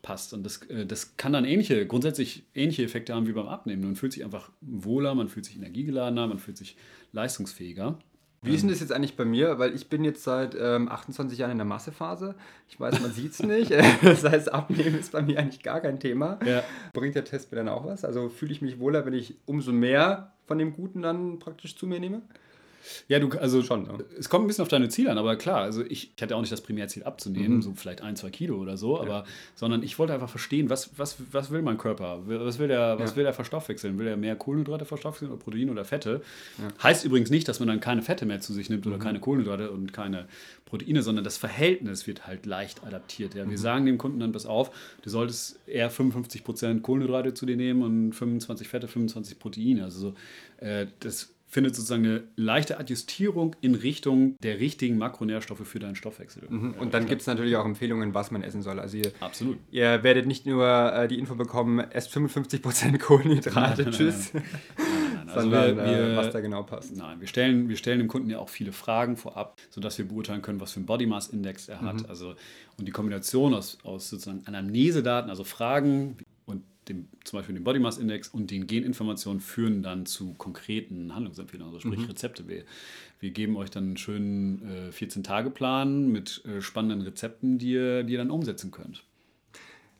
passt. 0.01 0.33
Und 0.33 0.43
das, 0.43 0.63
äh, 0.63 0.85
das 0.85 1.15
kann 1.15 1.33
dann 1.33 1.45
ähnliche, 1.45 1.85
grundsätzlich 1.85 2.43
ähnliche 2.55 2.83
Effekte 2.83 3.13
haben 3.13 3.27
wie 3.27 3.33
beim 3.33 3.47
Abnehmen. 3.47 3.83
Man 3.83 3.95
fühlt 3.95 4.13
sich 4.13 4.25
einfach 4.25 4.49
wohler, 4.61 5.13
man 5.13 5.29
fühlt 5.29 5.45
sich 5.45 5.57
energiegeladener, 5.57 6.27
man 6.27 6.39
fühlt 6.39 6.57
sich 6.57 6.75
leistungsfähiger. 7.11 7.99
Wie 8.43 8.55
ist 8.55 8.61
denn 8.61 8.71
das 8.71 8.79
jetzt 8.79 8.91
eigentlich 8.91 9.15
bei 9.15 9.25
mir? 9.25 9.59
Weil 9.59 9.75
ich 9.75 9.87
bin 9.87 10.03
jetzt 10.03 10.23
seit 10.23 10.55
ähm, 10.59 10.89
28 10.89 11.37
Jahren 11.37 11.51
in 11.51 11.59
der 11.59 11.65
Massephase. 11.65 12.33
Ich 12.67 12.79
weiß, 12.79 12.99
man 12.99 13.11
sieht 13.11 13.33
es 13.33 13.43
nicht. 13.43 13.71
das 14.01 14.23
heißt, 14.23 14.51
Abnehmen 14.51 14.99
ist 14.99 15.11
bei 15.11 15.21
mir 15.21 15.37
eigentlich 15.37 15.61
gar 15.61 15.79
kein 15.79 15.99
Thema. 15.99 16.39
Ja. 16.43 16.63
Bringt 16.91 17.13
der 17.13 17.23
Test 17.23 17.51
mir 17.51 17.57
dann 17.57 17.69
auch 17.69 17.85
was? 17.85 18.03
Also 18.03 18.29
fühle 18.29 18.51
ich 18.51 18.63
mich 18.63 18.79
wohler, 18.79 19.05
wenn 19.05 19.13
ich 19.13 19.35
umso 19.45 19.71
mehr 19.71 20.33
von 20.47 20.57
dem 20.57 20.73
Guten 20.73 21.03
dann 21.03 21.37
praktisch 21.37 21.77
zu 21.77 21.85
mir 21.85 21.99
nehme? 21.99 22.23
Ja, 23.07 23.19
du, 23.19 23.29
also 23.37 23.61
schon. 23.63 23.85
Ja. 23.85 23.97
Es 24.17 24.29
kommt 24.29 24.45
ein 24.45 24.47
bisschen 24.47 24.63
auf 24.63 24.67
deine 24.67 24.89
Ziele 24.89 25.11
an, 25.11 25.17
aber 25.17 25.35
klar, 25.35 25.61
also 25.61 25.83
ich, 25.83 26.11
ich 26.15 26.21
hatte 26.21 26.35
auch 26.35 26.41
nicht 26.41 26.51
das 26.51 26.61
Primärziel 26.61 27.03
abzunehmen, 27.03 27.57
mhm. 27.57 27.61
so 27.61 27.73
vielleicht 27.73 28.01
ein, 28.01 28.15
zwei 28.15 28.29
Kilo 28.29 28.57
oder 28.57 28.77
so, 28.77 28.95
ja. 28.97 29.03
aber 29.03 29.25
sondern 29.55 29.83
ich 29.83 29.99
wollte 29.99 30.13
einfach 30.13 30.29
verstehen, 30.29 30.69
was, 30.69 30.91
was, 30.97 31.17
was 31.31 31.51
will 31.51 31.61
mein 31.61 31.77
Körper? 31.77 32.21
Was 32.25 32.59
will 32.59 32.67
der, 32.67 32.99
was 32.99 33.11
ja. 33.11 33.15
will 33.17 33.23
der 33.23 33.33
verstoffwechseln? 33.33 33.97
Will 33.99 34.07
er 34.07 34.17
mehr 34.17 34.35
Kohlenhydrate 34.35 34.85
verstoffwechseln 34.85 35.31
oder 35.31 35.41
Proteine 35.41 35.71
oder 35.71 35.85
Fette? 35.85 36.21
Heißt 36.81 37.05
übrigens 37.05 37.29
nicht, 37.29 37.47
dass 37.47 37.59
man 37.59 37.67
dann 37.67 37.79
keine 37.79 38.01
Fette 38.01 38.25
mehr 38.25 38.39
zu 38.39 38.53
sich 38.53 38.69
nimmt 38.69 38.85
oder 38.87 38.97
mhm. 38.97 39.01
keine 39.01 39.19
Kohlenhydrate 39.19 39.71
und 39.71 39.93
keine 39.93 40.27
Proteine, 40.71 41.03
sondern 41.03 41.25
das 41.25 41.37
Verhältnis 41.37 42.07
wird 42.07 42.25
halt 42.27 42.45
leicht 42.45 42.83
adaptiert. 42.85 43.35
Ja? 43.35 43.43
Wir 43.43 43.51
mhm. 43.51 43.57
sagen 43.57 43.85
dem 43.85 43.97
Kunden 43.97 44.21
dann, 44.21 44.31
pass 44.31 44.45
auf, 44.45 44.71
du 45.01 45.09
solltest 45.09 45.59
eher 45.67 45.91
55% 45.91 46.79
Kohlenhydrate 46.79 47.33
zu 47.33 47.45
dir 47.45 47.57
nehmen 47.57 47.83
und 47.83 48.13
25 48.13 48.69
Fette, 48.69 48.87
25 48.87 49.37
Proteine. 49.37 49.83
Also 49.83 49.99
so, 49.99 50.65
äh, 50.65 50.87
das 51.01 51.30
findet 51.51 51.75
sozusagen 51.75 52.05
eine 52.05 52.23
leichte 52.37 52.79
Adjustierung 52.79 53.57
in 53.59 53.75
Richtung 53.75 54.37
der 54.41 54.61
richtigen 54.61 54.97
Makronährstoffe 54.97 55.67
für 55.67 55.79
deinen 55.79 55.95
Stoffwechsel. 55.95 56.43
Mhm. 56.49 56.75
Und 56.79 56.93
dann 56.93 57.05
gibt 57.05 57.21
es 57.21 57.27
natürlich 57.27 57.57
auch 57.57 57.65
Empfehlungen, 57.65 58.13
was 58.13 58.31
man 58.31 58.41
essen 58.41 58.61
soll. 58.61 58.79
Also 58.79 58.97
ihr, 58.97 59.11
Absolut. 59.19 59.57
ihr 59.69 60.01
werdet 60.01 60.27
nicht 60.27 60.45
nur 60.45 60.65
äh, 60.65 61.09
die 61.09 61.19
Info 61.19 61.35
bekommen, 61.35 61.79
esst 61.79 62.15
55% 62.15 62.97
Kohlenhydrate, 62.99 63.83
nein, 63.83 63.91
tschüss. 63.91 64.31
Nein, 64.33 64.45
nein, 65.13 65.29
also 65.29 65.41
sondern 65.41 65.77
wir, 65.77 65.85
wir, 65.85 66.13
äh, 66.13 66.15
was 66.15 66.31
da 66.31 66.39
genau 66.39 66.63
passt. 66.63 66.95
Nein, 66.95 67.19
wir 67.19 67.27
stellen, 67.27 67.67
wir 67.67 67.75
stellen 67.75 67.99
dem 67.99 68.07
Kunden 68.07 68.29
ja 68.29 68.39
auch 68.39 68.49
viele 68.49 68.71
Fragen 68.71 69.17
vorab, 69.17 69.59
sodass 69.69 69.97
wir 69.97 70.07
beurteilen 70.07 70.41
können, 70.41 70.61
was 70.61 70.71
für 70.71 70.77
einen 70.77 70.85
Body 70.85 71.05
Mass 71.05 71.27
Index 71.27 71.67
er 71.67 71.81
hat. 71.81 72.01
Mhm. 72.01 72.05
Also, 72.07 72.35
und 72.77 72.87
die 72.87 72.91
Kombination 72.91 73.53
aus, 73.53 73.77
aus 73.83 74.09
sozusagen 74.09 74.43
Anamnesedaten, 74.45 75.29
also 75.29 75.43
Fragen, 75.43 76.17
dem, 76.91 77.07
zum 77.23 77.39
Beispiel 77.39 77.55
dem 77.55 77.63
Body 77.63 77.79
Mass 77.79 77.97
Index 77.97 78.29
und 78.29 78.51
den 78.51 78.67
Geninformationen 78.67 79.39
führen 79.39 79.83
dann 79.83 80.05
zu 80.05 80.33
konkreten 80.33 81.15
Handlungsempfehlungen, 81.15 81.73
also 81.73 81.87
sprich 81.87 82.01
mhm. 82.01 82.11
Rezepte. 82.11 82.47
Wir, 82.47 82.63
wir 83.19 83.31
geben 83.31 83.57
euch 83.57 83.69
dann 83.69 83.83
einen 83.85 83.97
schönen 83.97 84.89
äh, 84.89 84.89
14-Tage-Plan 84.91 86.07
mit 86.07 86.43
äh, 86.45 86.61
spannenden 86.61 87.01
Rezepten, 87.01 87.57
die 87.57 87.71
ihr, 87.71 88.03
die 88.03 88.13
ihr 88.13 88.19
dann 88.19 88.31
umsetzen 88.31 88.71
könnt. 88.71 89.03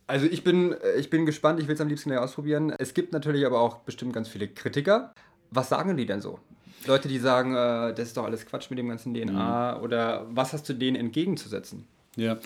Also 0.08 0.26
ich 0.26 0.44
bin, 0.44 0.74
äh, 0.74 0.96
ich 0.98 1.10
bin 1.10 1.26
gespannt, 1.26 1.60
ich 1.60 1.68
will 1.68 1.76
es 1.76 1.82
am 1.82 1.88
liebsten 1.88 2.10
gleich 2.10 2.22
ausprobieren. 2.22 2.72
Es 2.78 2.94
gibt 2.94 3.14
natürlich 3.14 3.46
aber 3.46 3.62
auch 3.62 3.80
bestimmt 3.80 4.14
ganz 4.14 4.28
viele 4.28 4.48
Kritiker. 4.48 5.14
Was 5.52 5.70
sagen 5.70 5.96
die 5.98 6.06
denn 6.06 6.22
so? 6.22 6.40
Leute, 6.86 7.08
die 7.08 7.20
sagen, 7.20 7.54
äh, 7.54 7.94
das 7.94 8.08
ist 8.08 8.18
doch 8.18 8.26
alles 8.26 8.46
Quatsch 8.46 8.70
mit 8.70 8.80
dem 8.80 8.90
ganzen 8.90 9.14
DNA 9.14 9.78
mhm. 9.78 9.84
oder 9.84 10.28
was 10.30 10.54
hast 10.54 10.68
du 10.68 10.74
denen 10.74 10.96
entgegenzusetzen? 10.96 11.86
Ja, 12.18 12.38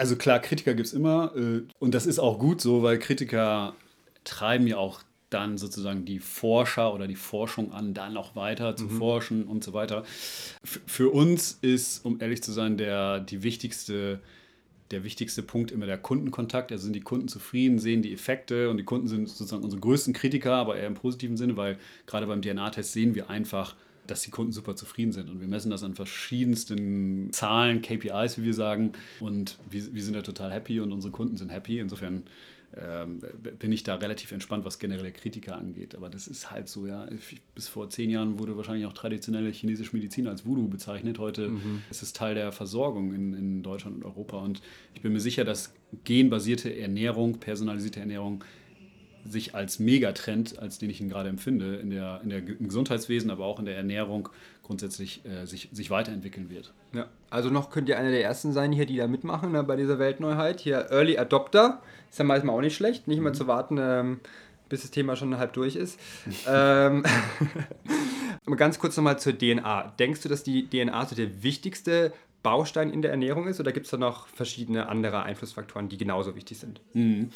also 0.00 0.16
klar, 0.16 0.40
Kritiker 0.40 0.72
gibt 0.72 0.86
es 0.86 0.94
immer 0.94 1.36
äh, 1.36 1.62
und 1.78 1.94
das 1.94 2.06
ist 2.06 2.18
auch 2.18 2.38
gut 2.38 2.62
so, 2.62 2.82
weil 2.82 2.98
Kritiker 2.98 3.74
treiben 4.24 4.66
ja 4.66 4.78
auch 4.78 5.02
dann 5.28 5.58
sozusagen 5.58 6.06
die 6.06 6.20
Forscher 6.20 6.94
oder 6.94 7.06
die 7.06 7.16
Forschung 7.16 7.70
an, 7.70 7.92
dann 7.92 8.16
auch 8.16 8.34
weiter 8.34 8.74
zu 8.76 8.84
mhm. 8.84 8.98
forschen 8.98 9.44
und 9.44 9.62
so 9.62 9.74
weiter. 9.74 10.04
F 10.64 10.80
für 10.86 11.10
uns 11.10 11.58
ist, 11.60 12.02
um 12.04 12.18
ehrlich 12.18 12.42
zu 12.42 12.50
sein, 12.50 12.78
der, 12.78 13.20
die 13.20 13.42
wichtigste, 13.42 14.20
der 14.90 15.04
wichtigste 15.04 15.42
Punkt 15.42 15.70
immer 15.70 15.84
der 15.84 15.98
Kundenkontakt. 15.98 16.72
Also 16.72 16.84
sind 16.84 16.96
die 16.96 17.00
Kunden 17.00 17.28
zufrieden, 17.28 17.78
sehen 17.78 18.00
die 18.00 18.14
Effekte 18.14 18.70
und 18.70 18.78
die 18.78 18.84
Kunden 18.84 19.06
sind 19.06 19.28
sozusagen 19.28 19.62
unsere 19.62 19.82
größten 19.82 20.14
Kritiker, 20.14 20.54
aber 20.54 20.76
eher 20.76 20.86
im 20.86 20.94
positiven 20.94 21.36
Sinne, 21.36 21.58
weil 21.58 21.78
gerade 22.06 22.26
beim 22.26 22.40
DNA-Test 22.40 22.94
sehen 22.94 23.14
wir 23.14 23.28
einfach, 23.28 23.76
dass 24.06 24.22
die 24.22 24.30
Kunden 24.30 24.52
super 24.52 24.76
zufrieden 24.76 25.12
sind. 25.12 25.30
Und 25.30 25.40
wir 25.40 25.48
messen 25.48 25.70
das 25.70 25.82
an 25.82 25.94
verschiedensten 25.94 27.32
Zahlen, 27.32 27.82
KPIs, 27.82 28.38
wie 28.38 28.44
wir 28.44 28.54
sagen. 28.54 28.92
Und 29.20 29.58
wir, 29.70 29.94
wir 29.94 30.02
sind 30.02 30.14
da 30.14 30.22
total 30.22 30.52
happy 30.52 30.80
und 30.80 30.92
unsere 30.92 31.12
Kunden 31.12 31.36
sind 31.36 31.50
happy. 31.50 31.78
Insofern 31.78 32.24
ähm, 32.76 33.20
bin 33.58 33.72
ich 33.72 33.82
da 33.82 33.96
relativ 33.96 34.30
entspannt, 34.30 34.64
was 34.64 34.78
generelle 34.78 35.10
Kritiker 35.10 35.56
angeht. 35.56 35.94
Aber 35.96 36.08
das 36.08 36.28
ist 36.28 36.50
halt 36.50 36.68
so, 36.68 36.86
ja. 36.86 37.08
Bis 37.54 37.68
vor 37.68 37.90
zehn 37.90 38.10
Jahren 38.10 38.38
wurde 38.38 38.56
wahrscheinlich 38.56 38.86
auch 38.86 38.92
traditionelle 38.92 39.50
chinesische 39.50 39.94
Medizin 39.96 40.28
als 40.28 40.46
Voodoo 40.46 40.68
bezeichnet. 40.68 41.18
Heute 41.18 41.48
mhm. 41.48 41.82
ist 41.90 42.02
es 42.02 42.12
Teil 42.12 42.34
der 42.36 42.52
Versorgung 42.52 43.12
in, 43.12 43.34
in 43.34 43.62
Deutschland 43.62 43.96
und 43.96 44.04
Europa. 44.04 44.38
Und 44.38 44.62
ich 44.94 45.02
bin 45.02 45.12
mir 45.12 45.20
sicher, 45.20 45.44
dass 45.44 45.74
genbasierte 46.04 46.76
Ernährung, 46.76 47.40
personalisierte 47.40 48.00
Ernährung 48.00 48.44
sich 49.28 49.54
als 49.54 49.78
Megatrend, 49.78 50.58
als 50.58 50.78
den 50.78 50.90
ich 50.90 51.00
ihn 51.00 51.08
gerade 51.08 51.28
empfinde, 51.28 51.76
in 51.76 51.90
der, 51.90 52.20
in 52.22 52.30
der, 52.30 52.38
im 52.38 52.68
Gesundheitswesen, 52.68 53.30
aber 53.30 53.44
auch 53.44 53.58
in 53.58 53.64
der 53.64 53.76
Ernährung 53.76 54.28
grundsätzlich 54.62 55.22
äh, 55.24 55.46
sich, 55.46 55.68
sich 55.72 55.90
weiterentwickeln 55.90 56.50
wird. 56.50 56.72
Ja, 56.92 57.06
also 57.28 57.50
noch 57.50 57.70
könnt 57.70 57.88
ihr 57.88 57.98
einer 57.98 58.10
der 58.10 58.22
Ersten 58.22 58.52
sein 58.52 58.72
hier, 58.72 58.86
die 58.86 58.96
da 58.96 59.08
mitmachen 59.08 59.52
ne, 59.52 59.64
bei 59.64 59.76
dieser 59.76 59.98
Weltneuheit. 59.98 60.60
Hier 60.60 60.90
Early 60.90 61.18
Adopter, 61.18 61.82
ist 62.08 62.18
ja 62.18 62.24
manchmal 62.24 62.56
auch 62.56 62.60
nicht 62.60 62.76
schlecht, 62.76 63.08
nicht 63.08 63.18
mhm. 63.18 63.24
mal 63.24 63.34
zu 63.34 63.46
warten, 63.46 63.78
ähm, 63.80 64.20
bis 64.68 64.82
das 64.82 64.90
Thema 64.90 65.16
schon 65.16 65.36
halb 65.38 65.52
durch 65.52 65.76
ist. 65.76 65.98
ähm, 66.48 67.04
ganz 68.56 68.78
kurz 68.78 68.96
nochmal 68.96 69.18
zur 69.18 69.36
DNA. 69.36 69.94
Denkst 69.98 70.22
du, 70.22 70.28
dass 70.28 70.42
die 70.42 70.68
DNA 70.68 71.06
so 71.06 71.16
der 71.16 71.42
wichtigste 71.42 72.12
Baustein 72.42 72.90
in 72.90 73.02
der 73.02 73.10
Ernährung 73.10 73.46
ist 73.48 73.60
oder 73.60 73.72
gibt 73.72 73.86
es 73.86 73.90
da 73.90 73.96
noch 73.96 74.26
verschiedene 74.28 74.88
andere 74.88 75.22
Einflussfaktoren, 75.22 75.88
die 75.88 75.98
genauso 75.98 76.36
wichtig 76.36 76.58
sind? 76.58 76.80
Mhm. 76.94 77.30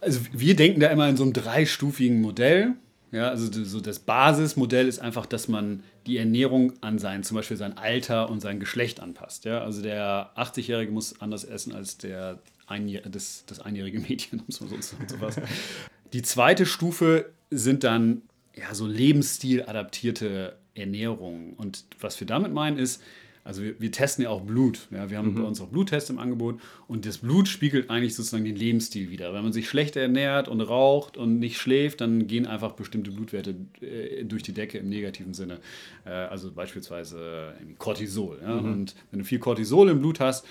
Also 0.00 0.20
wir 0.32 0.56
denken 0.56 0.80
da 0.80 0.88
immer 0.88 1.08
in 1.08 1.16
so 1.16 1.24
einem 1.24 1.32
dreistufigen 1.32 2.20
Modell. 2.20 2.74
Ja, 3.10 3.30
also 3.30 3.50
so 3.64 3.80
das 3.80 4.00
Basismodell 4.00 4.86
ist 4.86 4.98
einfach, 4.98 5.24
dass 5.24 5.48
man 5.48 5.82
die 6.06 6.18
Ernährung 6.18 6.74
an 6.82 6.98
sein, 6.98 7.22
zum 7.22 7.36
Beispiel 7.36 7.56
sein 7.56 7.78
Alter 7.78 8.28
und 8.28 8.40
sein 8.40 8.60
Geschlecht 8.60 9.00
anpasst. 9.00 9.46
Ja, 9.46 9.62
also 9.62 9.80
der 9.80 10.30
80-Jährige 10.36 10.92
muss 10.92 11.20
anders 11.20 11.44
essen 11.44 11.74
als 11.74 11.96
der 11.96 12.38
Einjähr 12.66 13.00
das, 13.00 13.44
das 13.46 13.60
einjährige 13.60 13.98
Mädchen, 14.00 14.42
muss 14.46 14.60
man 14.60 14.68
so 14.68 14.76
sowas. 15.06 15.36
Die 16.12 16.22
zweite 16.22 16.66
Stufe 16.66 17.30
sind 17.50 17.82
dann 17.82 18.22
ja 18.54 18.74
so 18.74 18.86
Lebensstil-adaptierte 18.86 20.56
Ernährung. 20.74 21.54
Und 21.54 21.84
was 22.00 22.20
wir 22.20 22.26
damit 22.26 22.52
meinen 22.52 22.78
ist, 22.78 23.02
also 23.44 23.62
wir, 23.62 23.80
wir, 23.80 23.90
testen 23.92 24.24
ja 24.24 24.30
auch 24.30 24.42
Blut. 24.42 24.88
Ja? 24.90 25.10
Wir 25.10 25.18
haben 25.18 25.30
mhm. 25.30 25.36
bei 25.36 25.42
uns 25.42 25.60
auch 25.60 25.68
Bluttests 25.68 26.10
im 26.10 26.18
Angebot 26.18 26.60
und 26.86 27.06
das 27.06 27.18
Blut 27.18 27.48
spiegelt 27.48 27.90
eigentlich 27.90 28.14
sozusagen 28.14 28.44
den 28.44 28.56
Lebensstil 28.56 29.10
wieder. 29.10 29.32
Wenn 29.32 29.42
man 29.42 29.52
sich 29.52 29.68
schlecht 29.68 29.96
ernährt 29.96 30.48
und 30.48 30.60
raucht 30.60 31.16
und 31.16 31.38
nicht 31.38 31.58
schläft, 31.58 32.00
dann 32.00 32.26
gehen 32.26 32.46
einfach 32.46 32.72
bestimmte 32.72 33.10
Blutwerte 33.10 33.54
äh, 33.80 34.24
durch 34.24 34.42
die 34.42 34.52
Decke 34.52 34.78
im 34.78 34.88
negativen 34.88 35.34
Sinne. 35.34 35.58
Äh, 36.04 36.10
also 36.10 36.52
beispielsweise 36.52 37.54
Cortisol. 37.78 38.38
Ja? 38.42 38.60
Mhm. 38.60 38.72
Und 38.72 38.94
wenn 39.10 39.20
du 39.20 39.24
viel 39.24 39.38
Cortisol 39.38 39.88
im 39.88 40.00
Blut 40.00 40.20
hast, 40.20 40.46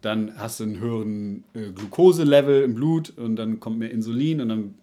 dann 0.00 0.32
hast 0.36 0.60
du 0.60 0.64
einen 0.64 0.80
höheren 0.80 1.44
äh, 1.54 1.70
Glukoselevel 1.72 2.62
im 2.62 2.74
Blut 2.74 3.12
und 3.16 3.36
dann 3.36 3.60
kommt 3.60 3.78
mehr 3.78 3.90
Insulin 3.90 4.40
und 4.40 4.48
dann 4.48 4.74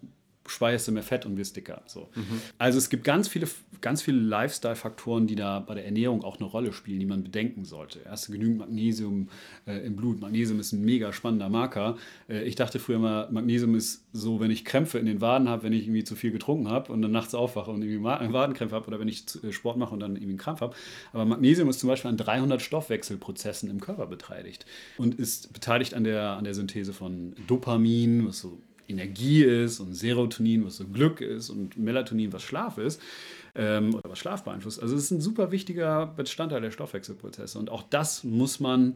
speierst 0.50 0.88
du 0.88 0.92
mehr 0.92 1.04
Fett 1.04 1.26
und 1.26 1.38
wirst 1.38 1.56
dicker. 1.56 1.82
So. 1.86 2.10
Mhm. 2.16 2.42
Also 2.58 2.78
es 2.78 2.90
gibt 2.90 3.04
ganz 3.04 3.28
viele, 3.28 3.48
ganz 3.82 4.02
viele 4.02 4.20
Lifestyle-Faktoren, 4.20 5.28
die 5.28 5.36
da 5.36 5.60
bei 5.60 5.76
der 5.76 5.86
Ernährung 5.86 6.24
auch 6.24 6.38
eine 6.38 6.46
Rolle 6.46 6.74
spielen, 6.74 7.00
die 7.00 7.06
man 7.06 7.24
bedenken 7.24 7.66
sollte. 7.66 8.00
Erst 8.06 8.32
genügend 8.32 8.58
Magnesium 8.60 9.30
äh, 9.66 9.86
im 9.86 9.96
Blut. 9.96 10.22
Magnesium 10.22 10.60
ist 10.60 10.72
ein 10.72 10.84
mega 10.84 11.14
spannender 11.14 11.50
Marker. 11.50 11.98
Äh, 12.30 12.44
ich 12.44 12.56
dachte 12.56 12.80
früher 12.80 13.00
mal, 13.00 13.30
Magnesium 13.32 13.76
ist 13.76 14.06
so, 14.14 14.40
wenn 14.40 14.52
ich 14.52 14.66
Krämpfe 14.66 15.00
in 15.00 15.06
den 15.06 15.22
Waden 15.22 15.50
habe, 15.50 15.64
wenn 15.64 15.74
ich 15.74 15.84
irgendwie 15.84 16.04
zu 16.04 16.16
viel 16.16 16.32
getrunken 16.32 16.70
habe 16.70 16.92
und 16.92 17.02
dann 17.02 17.12
nachts 17.12 17.36
aufwache 17.36 17.72
und 17.72 17.82
irgendwie 17.82 18.04
Wadenkrämpfe 18.04 18.76
habe 18.76 18.88
oder 18.88 19.00
wenn 19.00 19.08
ich 19.08 19.26
äh, 19.44 19.52
Sport 19.52 19.78
mache 19.78 19.94
und 19.94 20.00
dann 20.00 20.16
irgendwie 20.16 20.32
einen 20.32 20.38
Krampf 20.38 20.62
habe. 20.62 20.76
Aber 21.14 21.26
Magnesium 21.26 21.70
ist 21.70 21.80
zum 21.80 21.90
Beispiel 21.90 22.10
an 22.10 22.18
300 22.18 22.62
Stoffwechselprozessen 22.62 23.70
im 23.70 23.80
Körper 23.80 24.08
beteiligt 24.08 24.66
und 24.98 25.16
ist 25.16 25.54
beteiligt 25.54 25.94
an 25.94 26.04
der, 26.04 26.32
an 26.32 26.44
der 26.44 26.54
Synthese 26.54 26.94
von 26.94 27.34
Dopamin, 27.48 28.28
was 28.28 28.40
so 28.40 28.60
Energie 28.88 29.44
ist 29.44 29.80
und 29.80 29.94
Serotonin, 29.94 30.66
was 30.66 30.78
so 30.78 30.86
Glück 30.86 31.22
ist 31.22 31.50
und 31.50 31.78
Melatonin, 31.78 32.32
was 32.34 32.44
Schlaf 32.44 32.78
ist. 32.78 33.02
ähm, 33.56 33.94
oder 33.96 34.10
was 34.10 34.20
Schlaf 34.20 34.44
beeinflusst. 34.44 34.82
Also 34.82 34.96
es 34.96 35.04
ist 35.06 35.12
ein 35.12 35.22
super 35.22 35.52
wichtiger 35.52 36.06
Bestandteil 36.16 36.62
der 36.62 36.72
Stoffwechselprozesse. 36.72 37.58
Und 37.60 37.70
auch 37.72 37.84
das 37.90 38.24
muss 38.24 38.60
man, 38.60 38.96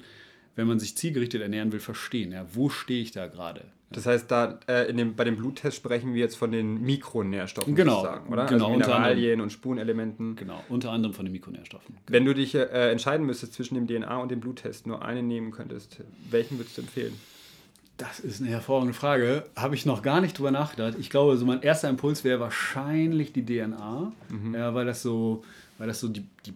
wenn 0.56 0.67
man 0.67 0.80
sich 0.80 0.95
zielgerichtet 0.95 1.41
ernähren 1.41 1.71
will, 1.71 1.80
verstehen. 1.80 2.32
Ja, 2.32 2.45
wo 2.54 2.69
stehe 2.69 3.01
ich 3.01 3.12
da 3.12 3.27
gerade? 3.27 3.63
Das 3.93 4.06
heißt, 4.06 4.32
da 4.32 4.60
äh, 4.69 4.89
in 4.89 4.95
dem, 4.95 5.15
bei 5.17 5.25
dem 5.25 5.36
Bluttest 5.36 5.75
sprechen 5.75 6.13
wir 6.13 6.21
jetzt 6.21 6.36
von 6.38 6.51
den 6.51 6.82
Mikronährstoffen 6.82 7.75
Genau, 7.75 7.95
sozusagen, 8.01 8.32
oder? 8.32 8.45
genau, 8.45 8.65
also 8.67 8.75
unter 8.77 8.95
anderem. 8.95 9.01
Mineralien 9.17 9.41
und 9.41 9.51
Spurenelementen. 9.51 10.36
Genau, 10.38 10.63
unter 10.69 10.91
anderem 10.91 11.13
von 11.13 11.25
den 11.25 11.34
Mikronährstoffen. 11.34 11.97
Wenn 12.08 12.23
du 12.23 12.34
dich 12.34 12.56
äh, 12.56 12.91
entscheiden 12.91 13.25
müsstest 13.25 13.54
zwischen 13.54 13.75
dem 13.75 13.88
DNA 13.88 14.15
und 14.21 14.32
dem 14.32 14.39
Bluttest, 14.39 14.88
nur 14.88 15.01
einen 15.04 15.27
nehmen 15.27 15.51
könntest, 15.51 15.97
welchen 16.30 16.58
würdest 16.58 16.77
du 16.77 16.84
empfehlen? 16.84 17.13
Das 18.01 18.19
ist 18.19 18.41
eine 18.41 18.49
hervorragende 18.49 18.95
Frage. 18.95 19.45
Habe 19.55 19.75
ich 19.75 19.85
noch 19.85 20.01
gar 20.01 20.21
nicht 20.21 20.35
drüber 20.35 20.49
nachgedacht. 20.49 20.97
Ich 20.99 21.11
glaube, 21.11 21.37
so 21.37 21.45
mein 21.45 21.61
erster 21.61 21.87
Impuls 21.87 22.23
wäre 22.23 22.39
wahrscheinlich 22.39 23.31
die 23.31 23.45
DNA, 23.45 24.11
ja, 24.53 24.73
weil 24.73 24.87
das 24.87 25.03
so, 25.03 25.43
weil 25.77 25.85
das 25.85 25.99
so 25.99 26.07
die, 26.07 26.25
die, 26.47 26.53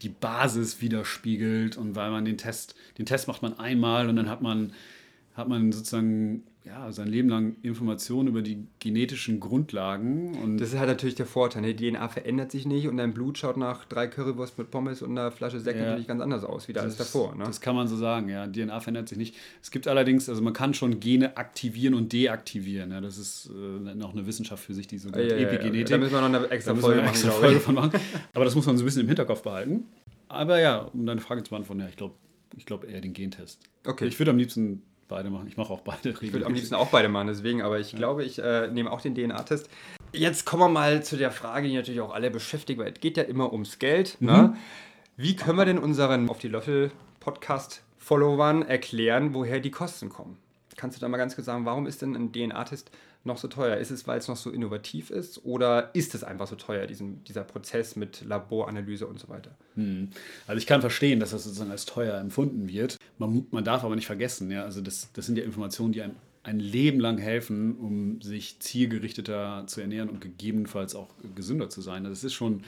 die 0.00 0.08
Basis 0.08 0.80
widerspiegelt 0.80 1.76
und 1.76 1.96
weil 1.96 2.10
man 2.10 2.24
den 2.24 2.38
Test, 2.38 2.76
den 2.96 3.04
Test 3.04 3.28
macht 3.28 3.42
man 3.42 3.58
einmal 3.58 4.08
und 4.08 4.16
dann 4.16 4.30
hat 4.30 4.40
man, 4.40 4.72
hat 5.36 5.48
man 5.48 5.70
sozusagen 5.70 6.44
ja, 6.68 6.92
sein 6.92 7.08
Leben 7.08 7.28
lang 7.30 7.56
Informationen 7.62 8.28
über 8.28 8.42
die 8.42 8.66
genetischen 8.78 9.40
Grundlagen 9.40 10.36
und 10.42 10.58
Das 10.58 10.68
ist 10.74 10.78
halt 10.78 10.88
natürlich 10.88 11.14
der 11.14 11.24
Vorteil. 11.26 11.62
ne? 11.62 11.74
Die 11.74 11.90
DNA 11.90 12.08
verändert 12.08 12.52
sich 12.52 12.66
nicht 12.66 12.86
und 12.88 12.98
dein 12.98 13.14
Blut 13.14 13.38
schaut 13.38 13.56
nach 13.56 13.86
drei 13.86 14.06
Currywurst 14.06 14.58
mit 14.58 14.70
Pommes 14.70 15.00
und 15.00 15.12
einer 15.12 15.30
Flasche 15.30 15.60
Sekt 15.60 15.78
Ja. 15.78 15.86
natürlich 15.86 16.06
ganz 16.06 16.20
anders 16.20 16.44
aus, 16.44 16.68
wie 16.68 16.76
alles 16.76 16.96
davor. 16.96 17.34
Ne? 17.34 17.44
Das 17.44 17.60
kann 17.62 17.74
man 17.74 17.88
so 17.88 17.96
sagen, 17.96 18.28
ja. 18.28 18.46
DNA 18.46 18.80
verändert 18.80 19.08
sich 19.08 19.16
nicht. 19.18 19.34
Es 19.62 19.70
gibt 19.70 19.88
allerdings, 19.88 20.28
also 20.28 20.42
man 20.42 20.52
kann 20.52 20.74
schon 20.74 21.00
Gene 21.00 21.36
aktivieren 21.36 21.94
und 21.94 22.12
deaktivieren. 22.12 22.90
Ja. 22.90 23.00
Das 23.00 23.16
ist 23.18 23.50
äh, 23.50 23.94
noch 23.94 24.12
eine 24.12 24.26
Wissenschaft 24.26 24.62
für 24.62 24.74
sich, 24.74 24.86
die 24.86 24.98
so 24.98 25.08
Ja, 25.10 25.20
ja. 25.20 25.36
Epigenetik. 25.36 25.86
Da 25.88 25.98
müssen 25.98 26.12
wir 26.12 26.20
noch 26.20 26.28
eine 26.38 26.50
extra 26.50 26.74
Folge 26.74 27.00
eine 27.00 27.08
machen, 27.08 27.14
extra 27.14 27.30
Folge 27.30 27.60
von 27.60 27.74
machen. 27.76 27.92
Aber 28.34 28.44
das 28.44 28.54
muss 28.54 28.66
man 28.66 28.76
so 28.76 28.82
ein 28.82 28.84
bisschen 28.84 29.02
im 29.02 29.08
Hinterkopf 29.08 29.42
behalten. 29.42 29.84
Aber 30.28 30.60
ja, 30.60 30.80
um 30.80 31.06
deine 31.06 31.20
Frage 31.22 31.42
zu 31.42 31.50
beantworten, 31.50 31.80
ja, 31.80 31.88
ich 31.88 31.96
glaube 31.96 32.14
ich 32.56 32.66
glaub 32.66 32.84
eher 32.84 33.00
den 33.00 33.12
Gentest. 33.12 33.60
Okay. 33.86 34.06
Ich 34.06 34.18
würde 34.18 34.30
am 34.32 34.38
liebsten 34.38 34.82
beide 35.08 35.30
machen. 35.30 35.46
Ich 35.48 35.56
mache 35.56 35.72
auch 35.72 35.80
beide 35.80 36.10
Ich 36.20 36.32
würde 36.32 36.46
am 36.46 36.54
liebsten 36.54 36.74
auch 36.74 36.88
beide 36.88 37.08
machen, 37.08 37.28
deswegen, 37.28 37.62
aber 37.62 37.80
ich 37.80 37.96
glaube, 37.96 38.24
ich 38.24 38.38
äh, 38.38 38.68
nehme 38.68 38.92
auch 38.92 39.00
den 39.00 39.14
DNA-Test. 39.14 39.70
Jetzt 40.12 40.44
kommen 40.44 40.62
wir 40.62 40.68
mal 40.68 41.02
zu 41.02 41.16
der 41.16 41.30
Frage, 41.30 41.68
die 41.68 41.74
natürlich 41.74 42.00
auch 42.00 42.12
alle 42.14 42.30
beschäftigt, 42.30 42.78
weil 42.78 42.92
es 42.92 43.00
geht 43.00 43.16
ja 43.16 43.22
immer 43.24 43.52
ums 43.52 43.78
Geld. 43.78 44.16
Ne? 44.20 44.56
Wie 45.16 45.36
können 45.36 45.58
wir 45.58 45.64
denn 45.64 45.78
unseren 45.78 46.28
Auf 46.30 46.38
die 46.38 46.48
Löffel-Podcast-Followern 46.48 48.62
erklären, 48.62 49.34
woher 49.34 49.60
die 49.60 49.70
Kosten 49.70 50.08
kommen? 50.08 50.38
Kannst 50.76 50.96
du 50.96 51.00
da 51.00 51.08
mal 51.08 51.16
ganz 51.16 51.34
kurz 51.34 51.46
sagen, 51.46 51.64
warum 51.64 51.86
ist 51.86 52.02
denn 52.02 52.14
ein 52.14 52.32
DNA-Test 52.32 52.90
noch 53.28 53.38
so 53.38 53.46
teuer? 53.46 53.76
Ist 53.76 53.92
es, 53.92 54.06
weil 54.08 54.18
es 54.18 54.26
noch 54.26 54.36
so 54.36 54.50
innovativ 54.50 55.10
ist 55.10 55.44
oder 55.44 55.94
ist 55.94 56.14
es 56.14 56.24
einfach 56.24 56.48
so 56.48 56.56
teuer, 56.56 56.86
diesen, 56.86 57.22
dieser 57.24 57.44
Prozess 57.44 57.94
mit 57.94 58.24
Laboranalyse 58.24 59.06
und 59.06 59.20
so 59.20 59.28
weiter? 59.28 59.56
Also 60.46 60.58
ich 60.58 60.66
kann 60.66 60.80
verstehen, 60.80 61.20
dass 61.20 61.30
das 61.30 61.44
sozusagen 61.44 61.70
als 61.70 61.86
teuer 61.86 62.18
empfunden 62.18 62.68
wird. 62.68 62.96
Man, 63.18 63.46
man 63.52 63.64
darf 63.64 63.84
aber 63.84 63.94
nicht 63.94 64.06
vergessen, 64.06 64.50
ja, 64.50 64.64
also 64.64 64.80
das, 64.80 65.12
das 65.12 65.26
sind 65.26 65.38
ja 65.38 65.44
Informationen, 65.44 65.92
die 65.92 66.02
einem 66.02 66.16
ein 66.42 66.60
Leben 66.60 66.98
lang 66.98 67.18
helfen, 67.18 67.76
um 67.76 68.22
sich 68.22 68.58
zielgerichteter 68.60 69.64
zu 69.66 69.80
ernähren 69.80 70.08
und 70.08 70.20
gegebenenfalls 70.20 70.94
auch 70.94 71.08
gesünder 71.34 71.68
zu 71.68 71.82
sein. 71.82 72.06
Also 72.06 72.10
Das 72.10 72.24
ist 72.24 72.34
schon, 72.34 72.62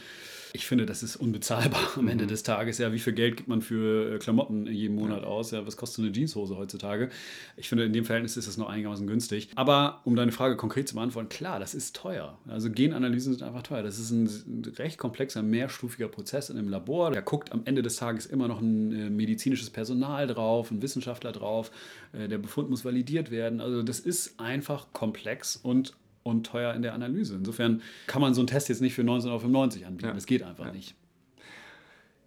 ich 0.52 0.66
finde, 0.66 0.86
das 0.86 1.02
ist 1.02 1.16
unbezahlbar 1.16 1.80
am 1.96 2.08
Ende 2.08 2.26
des 2.26 2.42
Tages. 2.42 2.78
Ja, 2.78 2.92
wie 2.92 2.98
viel 2.98 3.12
Geld 3.12 3.36
gibt 3.36 3.48
man 3.48 3.62
für 3.62 4.14
äh, 4.14 4.18
Klamotten 4.18 4.66
jeden 4.66 4.96
Monat 4.96 5.24
aus? 5.24 5.50
Ja, 5.50 5.66
was 5.66 5.76
kostet 5.76 6.04
eine 6.04 6.12
Jeanshose 6.12 6.56
heutzutage? 6.56 7.10
Ich 7.56 7.68
finde, 7.68 7.84
in 7.84 7.92
dem 7.92 8.04
Verhältnis 8.04 8.36
ist 8.36 8.48
das 8.48 8.56
noch 8.56 8.68
einigermaßen 8.68 9.06
günstig. 9.06 9.48
Aber 9.54 10.00
um 10.04 10.16
deine 10.16 10.32
Frage 10.32 10.56
konkret 10.56 10.88
zu 10.88 10.94
beantworten, 10.94 11.28
klar, 11.28 11.60
das 11.60 11.74
ist 11.74 11.94
teuer. 11.96 12.38
Also 12.48 12.70
Genanalysen 12.70 13.34
sind 13.34 13.42
einfach 13.42 13.62
teuer. 13.62 13.82
Das 13.82 13.98
ist 13.98 14.10
ein, 14.10 14.24
ein 14.24 14.72
recht 14.76 14.98
komplexer, 14.98 15.42
mehrstufiger 15.42 16.08
Prozess 16.08 16.50
in 16.50 16.58
einem 16.58 16.68
Labor. 16.68 17.10
Da 17.10 17.20
guckt 17.20 17.52
am 17.52 17.62
Ende 17.64 17.82
des 17.82 17.96
Tages 17.96 18.26
immer 18.26 18.48
noch 18.48 18.60
ein 18.60 18.92
äh, 18.92 19.10
medizinisches 19.10 19.70
Personal 19.70 20.26
drauf, 20.26 20.70
ein 20.70 20.82
Wissenschaftler 20.82 21.32
drauf. 21.32 21.70
Äh, 22.12 22.28
der 22.28 22.38
Befund 22.38 22.70
muss 22.70 22.84
validiert 22.84 23.30
werden. 23.30 23.60
Also 23.60 23.82
das 23.82 24.00
ist 24.00 24.40
einfach 24.40 24.86
komplex 24.92 25.56
und 25.56 25.94
und 26.30 26.44
teuer 26.44 26.74
in 26.74 26.82
der 26.82 26.94
Analyse. 26.94 27.34
Insofern 27.34 27.82
kann 28.06 28.22
man 28.22 28.34
so 28.34 28.40
einen 28.40 28.46
Test 28.46 28.68
jetzt 28.68 28.80
nicht 28.80 28.94
für 28.94 29.02
19,95 29.02 29.26
Euro 29.30 29.58
anbieten. 29.86 30.06
Ja. 30.06 30.12
Das 30.12 30.26
geht 30.26 30.42
einfach 30.42 30.72
nicht. 30.72 30.94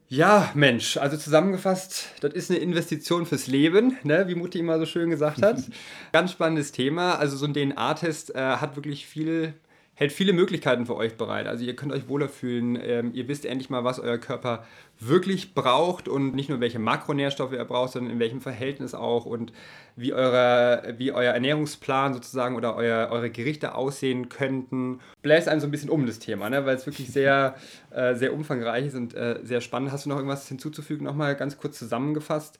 Ja, 0.09 0.51
Mensch, 0.53 0.97
also 0.97 1.17
zusammengefasst, 1.17 2.09
das 2.21 2.33
ist 2.33 2.51
eine 2.51 2.59
Investition 2.59 3.25
fürs 3.25 3.47
Leben, 3.47 3.97
ne, 4.03 4.27
wie 4.27 4.35
Mutti 4.35 4.59
immer 4.59 4.77
so 4.77 4.85
schön 4.85 5.09
gesagt 5.09 5.41
hat. 5.41 5.57
Ganz 6.11 6.31
spannendes 6.31 6.71
Thema. 6.71 7.15
Also 7.15 7.35
so 7.35 7.47
ein 7.47 7.53
DNA-Test 7.55 8.35
äh, 8.35 8.39
hat 8.39 8.75
wirklich 8.75 9.07
viel, 9.07 9.55
hält 9.95 10.11
viele 10.11 10.33
Möglichkeiten 10.33 10.85
für 10.85 10.95
euch 10.95 11.17
bereit. 11.17 11.45
Also 11.45 11.63
ihr 11.63 11.75
könnt 11.75 11.91
euch 11.91 12.07
wohler 12.07 12.27
fühlen, 12.27 12.79
ähm, 12.81 13.11
ihr 13.13 13.27
wisst 13.27 13.45
endlich 13.45 13.69
mal, 13.69 13.83
was 13.83 13.99
euer 13.99 14.17
Körper 14.17 14.65
wirklich 14.99 15.53
braucht 15.53 16.07
und 16.07 16.33
nicht 16.33 16.49
nur 16.49 16.59
welche 16.59 16.79
Makronährstoffe 16.79 17.53
er 17.53 17.65
braucht, 17.65 17.93
sondern 17.93 18.13
in 18.13 18.19
welchem 18.19 18.41
Verhältnis 18.41 18.95
auch 18.95 19.25
und 19.25 19.53
wie, 19.95 20.13
eure, 20.13 20.95
wie 20.97 21.11
euer 21.11 21.33
Ernährungsplan 21.33 22.13
sozusagen 22.13 22.55
oder 22.55 22.75
euer, 22.75 23.09
eure 23.11 23.29
Gerichte 23.29 23.75
aussehen 23.75 24.29
könnten. 24.29 24.99
Bläst 25.21 25.47
einem 25.47 25.61
so 25.61 25.67
ein 25.67 25.71
bisschen 25.71 25.89
um 25.89 26.05
das 26.05 26.19
Thema, 26.19 26.49
ne? 26.49 26.65
weil 26.65 26.75
es 26.75 26.85
wirklich 26.87 27.09
sehr, 27.11 27.55
äh, 27.91 28.15
sehr 28.15 28.33
umfangreich 28.33 28.87
ist 28.87 28.95
und 28.95 29.13
äh, 29.13 29.39
sehr 29.43 29.61
spannend. 29.61 29.91
Hast 29.91 30.05
du 30.05 30.09
noch 30.09 30.17
irgendwas 30.17 30.47
hinzuzufügen, 30.47 31.05
nochmal 31.05 31.35
ganz 31.35 31.57
kurz 31.57 31.77
zusammengefasst? 31.77 32.59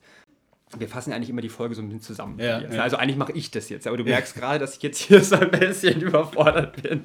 Wir 0.76 0.88
fassen 0.88 1.10
ja 1.10 1.16
eigentlich 1.16 1.30
immer 1.30 1.40
die 1.40 1.48
Folge 1.48 1.74
so 1.74 1.82
ein 1.82 1.88
bisschen 1.88 2.02
zusammen. 2.02 2.38
Ja, 2.38 2.60
ja. 2.60 2.82
Also 2.82 2.96
eigentlich 2.96 3.16
mache 3.16 3.32
ich 3.32 3.50
das 3.50 3.68
jetzt, 3.68 3.86
aber 3.86 3.96
du 3.96 4.04
merkst 4.04 4.34
gerade, 4.34 4.58
dass 4.58 4.76
ich 4.76 4.82
jetzt 4.82 4.98
hier 4.98 5.20
so 5.24 5.36
ein 5.36 5.50
bisschen 5.50 6.00
überfordert 6.00 6.82
bin. 6.82 7.04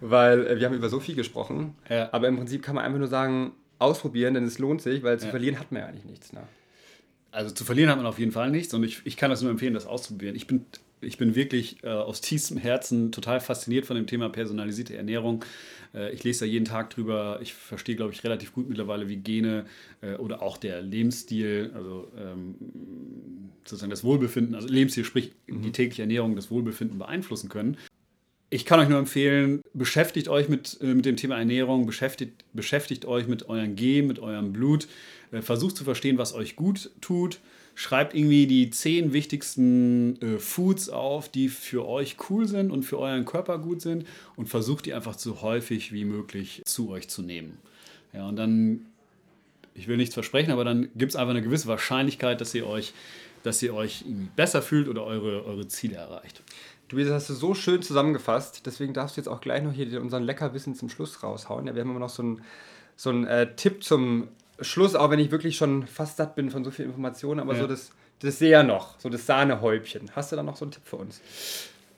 Weil 0.00 0.46
äh, 0.46 0.58
wir 0.58 0.66
haben 0.66 0.74
über 0.74 0.88
so 0.88 1.00
viel 1.00 1.14
gesprochen, 1.14 1.76
aber 1.88 2.28
im 2.28 2.36
Prinzip 2.36 2.62
kann 2.62 2.74
man 2.74 2.84
einfach 2.84 2.98
nur 2.98 3.08
sagen, 3.08 3.52
ausprobieren, 3.82 4.34
denn 4.34 4.44
es 4.44 4.58
lohnt 4.58 4.80
sich, 4.80 5.02
weil 5.02 5.18
zu 5.18 5.28
verlieren 5.28 5.58
hat 5.58 5.72
man 5.72 5.82
ja 5.82 5.88
eigentlich 5.88 6.04
nichts. 6.04 6.32
Ne? 6.32 6.42
Also 7.32 7.50
zu 7.52 7.64
verlieren 7.64 7.90
hat 7.90 7.96
man 7.96 8.06
auf 8.06 8.18
jeden 8.18 8.32
Fall 8.32 8.50
nichts 8.50 8.72
und 8.72 8.84
ich, 8.84 9.02
ich 9.04 9.16
kann 9.16 9.30
das 9.30 9.42
nur 9.42 9.50
empfehlen, 9.50 9.74
das 9.74 9.86
auszuprobieren. 9.86 10.36
Ich 10.36 10.46
bin, 10.46 10.66
ich 11.02 11.18
bin 11.18 11.34
wirklich 11.34 11.82
äh, 11.82 11.88
aus 11.88 12.20
tiefstem 12.20 12.56
Herzen 12.56 13.12
total 13.12 13.40
fasziniert 13.40 13.86
von 13.86 13.96
dem 13.96 14.06
Thema 14.06 14.28
personalisierte 14.28 14.96
Ernährung. 14.96 15.44
Äh, 15.94 16.12
ich 16.12 16.24
lese 16.24 16.40
da 16.40 16.46
jeden 16.46 16.64
Tag 16.64 16.90
drüber. 16.90 17.40
Ich 17.42 17.54
verstehe, 17.54 17.96
glaube 17.96 18.12
ich, 18.12 18.24
relativ 18.24 18.52
gut 18.52 18.68
mittlerweile, 18.68 19.08
wie 19.08 19.16
Gene 19.16 19.66
äh, 20.00 20.14
oder 20.14 20.42
auch 20.42 20.56
der 20.56 20.82
Lebensstil, 20.82 21.72
also 21.74 22.10
ähm, 22.16 22.54
sozusagen 23.64 23.90
das 23.90 24.04
Wohlbefinden, 24.04 24.54
also 24.54 24.68
Lebensstil, 24.68 25.04
sprich 25.04 25.32
die 25.48 25.72
tägliche 25.72 26.02
Ernährung, 26.02 26.36
das 26.36 26.50
Wohlbefinden 26.50 26.98
beeinflussen 26.98 27.48
können. 27.48 27.76
Ich 28.50 28.66
kann 28.66 28.78
euch 28.80 28.88
nur 28.90 28.98
empfehlen, 28.98 29.62
beschäftigt 29.72 30.28
euch 30.28 30.48
mit, 30.48 30.78
äh, 30.82 30.94
mit 30.94 31.06
dem 31.06 31.16
Thema 31.16 31.38
Ernährung, 31.38 31.86
beschäftigt, 31.86 32.44
beschäftigt 32.52 33.06
euch 33.06 33.26
mit 33.26 33.48
euren 33.48 33.76
Gen, 33.76 34.06
mit 34.06 34.18
eurem 34.18 34.52
Blut, 34.52 34.88
äh, 35.30 35.40
versucht 35.40 35.76
zu 35.76 35.84
verstehen, 35.84 36.18
was 36.18 36.34
euch 36.34 36.54
gut 36.54 36.90
tut. 37.00 37.40
Schreibt 37.74 38.14
irgendwie 38.14 38.46
die 38.46 38.70
zehn 38.70 39.12
wichtigsten 39.12 40.20
äh, 40.20 40.38
Foods 40.38 40.90
auf, 40.90 41.28
die 41.28 41.48
für 41.48 41.86
euch 41.86 42.16
cool 42.28 42.46
sind 42.46 42.70
und 42.70 42.82
für 42.82 42.98
euren 42.98 43.24
Körper 43.24 43.58
gut 43.58 43.80
sind 43.80 44.06
und 44.36 44.48
versucht 44.48 44.86
die 44.86 44.94
einfach 44.94 45.18
so 45.18 45.40
häufig 45.42 45.92
wie 45.92 46.04
möglich 46.04 46.62
zu 46.66 46.90
euch 46.90 47.08
zu 47.08 47.22
nehmen. 47.22 47.58
Ja, 48.12 48.28
und 48.28 48.36
dann, 48.36 48.86
ich 49.74 49.88
will 49.88 49.96
nichts 49.96 50.14
versprechen, 50.14 50.52
aber 50.52 50.64
dann 50.64 50.90
gibt 50.94 51.12
es 51.12 51.16
einfach 51.16 51.30
eine 51.30 51.42
gewisse 51.42 51.66
Wahrscheinlichkeit, 51.66 52.40
dass 52.40 52.54
ihr 52.54 52.66
euch, 52.66 52.92
dass 53.42 53.62
ihr 53.62 53.74
euch 53.74 54.04
besser 54.36 54.60
fühlt 54.60 54.88
oder 54.88 55.04
eure, 55.04 55.44
eure 55.46 55.66
Ziele 55.66 55.96
erreicht. 55.96 56.42
Du, 56.88 56.98
das 56.98 57.08
hast 57.08 57.30
du 57.30 57.34
so 57.34 57.54
schön 57.54 57.80
zusammengefasst, 57.80 58.66
deswegen 58.66 58.92
darfst 58.92 59.16
du 59.16 59.22
jetzt 59.22 59.28
auch 59.28 59.40
gleich 59.40 59.62
noch 59.62 59.72
hier 59.72 60.02
unseren 60.02 60.24
Leckerwissen 60.24 60.74
zum 60.74 60.90
Schluss 60.90 61.22
raushauen. 61.22 61.66
Ja, 61.66 61.74
wir 61.74 61.80
haben 61.80 61.90
immer 61.90 62.00
noch 62.00 62.10
so 62.10 62.22
einen 62.22 62.42
so 62.96 63.10
einen, 63.10 63.24
äh, 63.24 63.54
Tipp 63.56 63.82
zum 63.82 64.28
Schluss, 64.60 64.94
auch 64.94 65.10
wenn 65.10 65.18
ich 65.18 65.30
wirklich 65.30 65.56
schon 65.56 65.86
fast 65.86 66.16
satt 66.18 66.34
bin 66.34 66.50
von 66.50 66.64
so 66.64 66.70
viel 66.70 66.84
Informationen, 66.84 67.40
aber 67.40 67.54
Ja. 67.54 67.60
so 67.62 67.66
das, 67.66 67.90
das 68.20 68.38
Sehr 68.38 68.62
noch, 68.62 68.98
so 69.00 69.08
das 69.08 69.26
Sahnehäubchen. 69.26 70.10
Hast 70.14 70.30
du 70.32 70.36
da 70.36 70.42
noch 70.42 70.56
so 70.56 70.64
einen 70.64 70.72
Tipp 70.72 70.82
für 70.84 70.96
uns? 70.96 71.20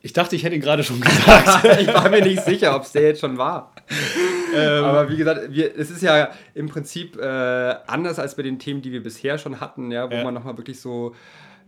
Ich 0.01 0.13
dachte, 0.13 0.37
ich 0.37 0.45
hätte 0.45 0.55
ihn 0.55 0.61
gerade 0.61 0.83
schon 0.85 1.01
gesagt. 1.03 1.65
ich 1.81 1.87
war 1.89 2.09
mir 2.11 2.23
nicht 2.23 2.43
sicher, 2.45 2.75
ob 2.77 2.83
es 2.85 2.93
der 2.93 3.03
jetzt 3.03 3.21
schon 3.21 3.37
war. 3.39 3.73
Aber 4.55 5.09
wie 5.11 5.17
gesagt, 5.17 5.51
wir, 5.51 5.77
es 5.77 5.91
ist 5.91 6.03
ja 6.03 6.31
im 6.55 6.69
Prinzip 6.69 7.17
äh, 7.17 7.25
anders 7.87 8.19
als 8.19 8.37
bei 8.37 8.43
den 8.43 8.59
Themen, 8.59 8.83
die 8.83 8.93
wir 8.93 9.03
bisher 9.03 9.37
schon 9.39 9.61
hatten, 9.61 9.91
ja, 9.91 10.09
wo 10.11 10.15
Ja. 10.15 10.25
man 10.25 10.35
nochmal 10.35 10.57
wirklich 10.57 10.81
so 10.81 11.15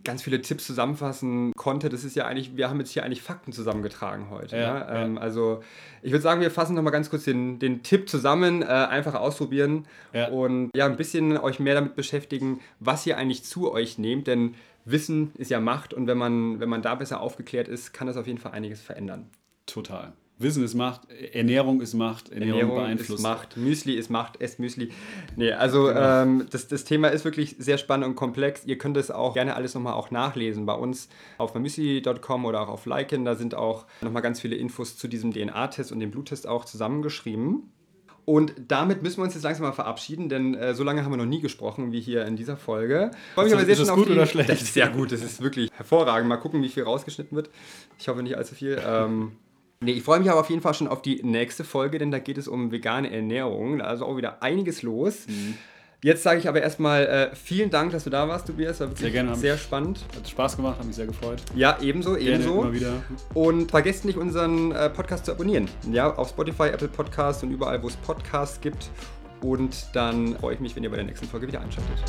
ganz 0.07 0.23
viele 0.23 0.41
Tipps 0.41 0.67
zusammenfassen 0.67 1.53
konnte. 1.57 1.91
Das 1.91 2.05
ist 2.05 2.17
ja 2.17 2.25
eigentlich, 2.25 2.57
wir 2.57 2.71
haben 2.71 2.79
jetzt 2.79 2.93
hier 2.93 3.05
eigentlich 3.05 3.21
Fakten 3.21 3.53
zusammengetragen 3.53 4.31
heute. 4.31 4.57
Ja, 4.57 4.79
ja. 4.79 5.03
Ähm, 5.03 5.19
also 5.19 5.63
ich 6.01 6.13
würde 6.13 6.23
sagen, 6.23 6.41
wir 6.41 6.51
fassen 6.51 6.75
nochmal 6.75 6.93
ganz 6.93 7.11
kurz 7.11 7.25
den, 7.25 7.59
den 7.59 7.83
Tipp 7.83 8.09
zusammen, 8.09 8.63
äh, 8.63 8.67
einfach 8.67 9.15
ausprobieren 9.15 9.87
und 10.33 10.71
ja, 10.75 10.87
ein 10.87 10.97
bisschen 10.97 11.37
euch 11.37 11.61
mehr 11.61 11.75
damit 11.75 11.95
beschäftigen, 11.95 12.61
was 12.81 13.07
ihr 13.07 13.19
eigentlich 13.19 13.45
zu 13.45 13.71
euch 13.71 13.99
nehmt, 13.99 14.27
denn 14.27 14.55
Wissen 14.87 15.33
ist 15.35 15.51
ja 15.51 15.61
Macht 15.61 15.93
und 15.93 16.07
wenn 16.07 16.17
man, 16.17 16.61
wenn 16.61 16.69
man 16.69 16.81
da 16.81 16.95
besser 16.95 17.21
aufgeklärt 17.21 17.69
ist, 17.69 17.93
kann 17.93 18.07
das 18.07 18.17
auf 18.17 18.27
jeden 18.27 18.39
Fall 18.39 18.53
einiges 18.53 18.81
verändern. 18.81 19.29
Total. 19.67 20.13
Wissen 20.39 20.63
ist 20.63 20.75
Macht, 20.75 21.03
Ernährung 21.33 21.81
ist 21.81 21.95
Macht, 21.95 22.29
Ernährung, 22.31 22.61
Ernährung 22.61 22.77
beeinflusst. 22.85 23.11
ist 23.21 23.23
Macht, 23.23 23.57
Müsli 23.57 23.95
ist 23.95 24.11
Macht, 24.11 24.39
esst 24.41 24.59
Müsli. 24.59 24.91
Nee, 25.37 25.53
also 25.53 25.85
Genau. 25.87 26.23
ähm, 26.23 26.47
das, 26.51 26.69
das 26.69 26.85
Thema 26.85 27.09
ist 27.09 27.25
wirklich 27.25 27.57
sehr 27.59 27.79
spannend 27.79 28.07
und 28.07 28.17
komplex. 28.17 28.65
Ihr 28.67 28.77
könnt 28.77 28.99
es 28.99 29.11
auch 29.11 29.33
gerne 29.33 29.55
alles 29.57 29.75
nochmal 29.75 29.95
auch 29.95 30.11
nachlesen 30.11 30.67
bei 30.67 30.75
uns 30.75 31.09
auf 31.39 31.55
müsli.com 31.55 32.45
oder 32.45 32.61
auch 32.61 32.69
auf 32.69 32.85
Liken. 32.85 33.25
Da 33.25 33.35
sind 33.35 33.55
auch 33.55 33.87
nochmal 34.03 34.21
ganz 34.23 34.39
viele 34.41 34.57
Infos 34.57 34.99
zu 34.99 35.09
diesem 35.09 35.33
DNA-Test 35.33 35.91
und 35.91 36.01
dem 36.01 36.11
Bluttest 36.11 36.47
auch 36.47 36.67
zusammengeschrieben. 36.67 37.73
Und 38.27 38.55
damit 38.69 39.03
müssen 39.05 39.19
wir 39.19 39.25
uns 39.25 39.35
jetzt 39.35 39.45
langsam 39.45 39.67
mal 39.67 39.73
verabschieden, 39.73 40.29
denn 40.29 40.55
äh, 40.55 40.75
so 40.75 40.83
lange 40.83 41.05
haben 41.05 41.13
wir 41.13 41.17
noch 41.17 41.25
nie 41.27 41.41
gesprochen 41.41 41.93
wie 41.93 42.01
hier 42.01 42.27
in 42.27 42.35
dieser 42.35 42.57
Folge. 42.57 43.13
Ist 43.37 43.53
das, 43.55 43.63
ist 43.63 43.79
das 43.83 43.93
gut 43.95 44.09
die, 44.09 44.13
oder 44.13 44.27
schlecht? 44.27 44.49
Das 44.51 44.61
ist 44.61 44.75
sehr 44.75 44.89
gut, 44.89 45.13
das 45.13 45.23
ist 45.23 45.41
wirklich 45.41 45.71
hervorragend. 45.73 46.29
Mal 46.29 46.37
gucken, 46.39 46.61
wie 46.61 46.69
viel 46.69 46.83
rausgeschnitten 46.83 47.37
wird. 47.37 47.51
Ich 48.01 48.09
hoffe 48.09 48.25
nicht 48.25 48.37
allzu 48.37 48.57
viel. 48.57 48.83
Ähm, 48.85 49.33
nee, 49.81 49.93
ich 49.93 50.03
freue 50.03 50.21
mich 50.21 50.31
aber 50.31 50.41
auf 50.41 50.51
jeden 50.51 50.63
Fall 50.63 50.75
schon 50.75 50.89
auf 50.89 51.03
die 51.03 51.23
nächste 51.23 51.65
Folge, 51.65 51.99
denn 51.99 52.11
da 52.11 52.19
geht 52.19 52.39
es 52.39 52.49
um 52.49 52.73
vegane 52.73 53.13
Ernährung. 53.13 53.81
Also 53.81 54.07
auch 54.07 54.17
wieder 54.17 54.43
einiges 54.43 54.83
los. 54.83 55.27
Mhm. 55.27 55.57
Jetzt 56.03 56.23
sage 56.23 56.39
ich 56.39 56.49
aber 56.49 56.61
erstmal 56.61 57.07
äh, 57.07 57.35
vielen 57.35 57.71
Dank, 57.71 57.91
dass 57.93 58.05
du 58.05 58.11
da 58.11 58.29
warst, 58.29 58.47
Tobias. 58.47 58.81
War 58.81 58.95
sehr 58.95 59.11
gerne. 59.11 59.35
Sehr 59.35 59.57
spannend. 59.57 60.05
Hat 60.15 60.29
Spaß 60.29 60.57
gemacht, 60.57 60.79
hat 60.79 60.87
mich 60.87 60.95
sehr 60.95 61.07
gefreut. 61.07 61.43
Ja, 61.55 61.79
ebenso, 61.81 62.15
gerne, 62.15 62.35
ebenso. 62.35 62.63
Immer 62.63 62.73
wieder. 62.73 63.03
Und 63.35 63.71
vergesst 63.71 64.05
nicht, 64.05 64.19
unseren 64.19 64.73
äh, 64.73 64.91
Podcast 64.91 65.25
zu 65.25 65.33
abonnieren. 65.33 65.69
Ja, 65.91 66.15
auf 66.15 66.29
Spotify, 66.29 66.69
Apple 66.69 66.89
Podcasts 66.89 67.43
und 67.43 67.51
überall, 67.51 67.83
wo 67.83 67.89
es 67.89 67.97
Podcasts 67.97 68.61
gibt. 68.61 68.91
Und 69.41 69.89
dann 69.95 70.37
freue 70.37 70.55
ich 70.55 70.61
mich, 70.61 70.77
wenn 70.77 70.85
ihr 70.85 70.91
bei 70.91 70.97
der 70.97 71.07
nächsten 71.07 71.27
Folge 71.27 71.49
wieder 71.49 71.61
einschaltet. 71.61 72.05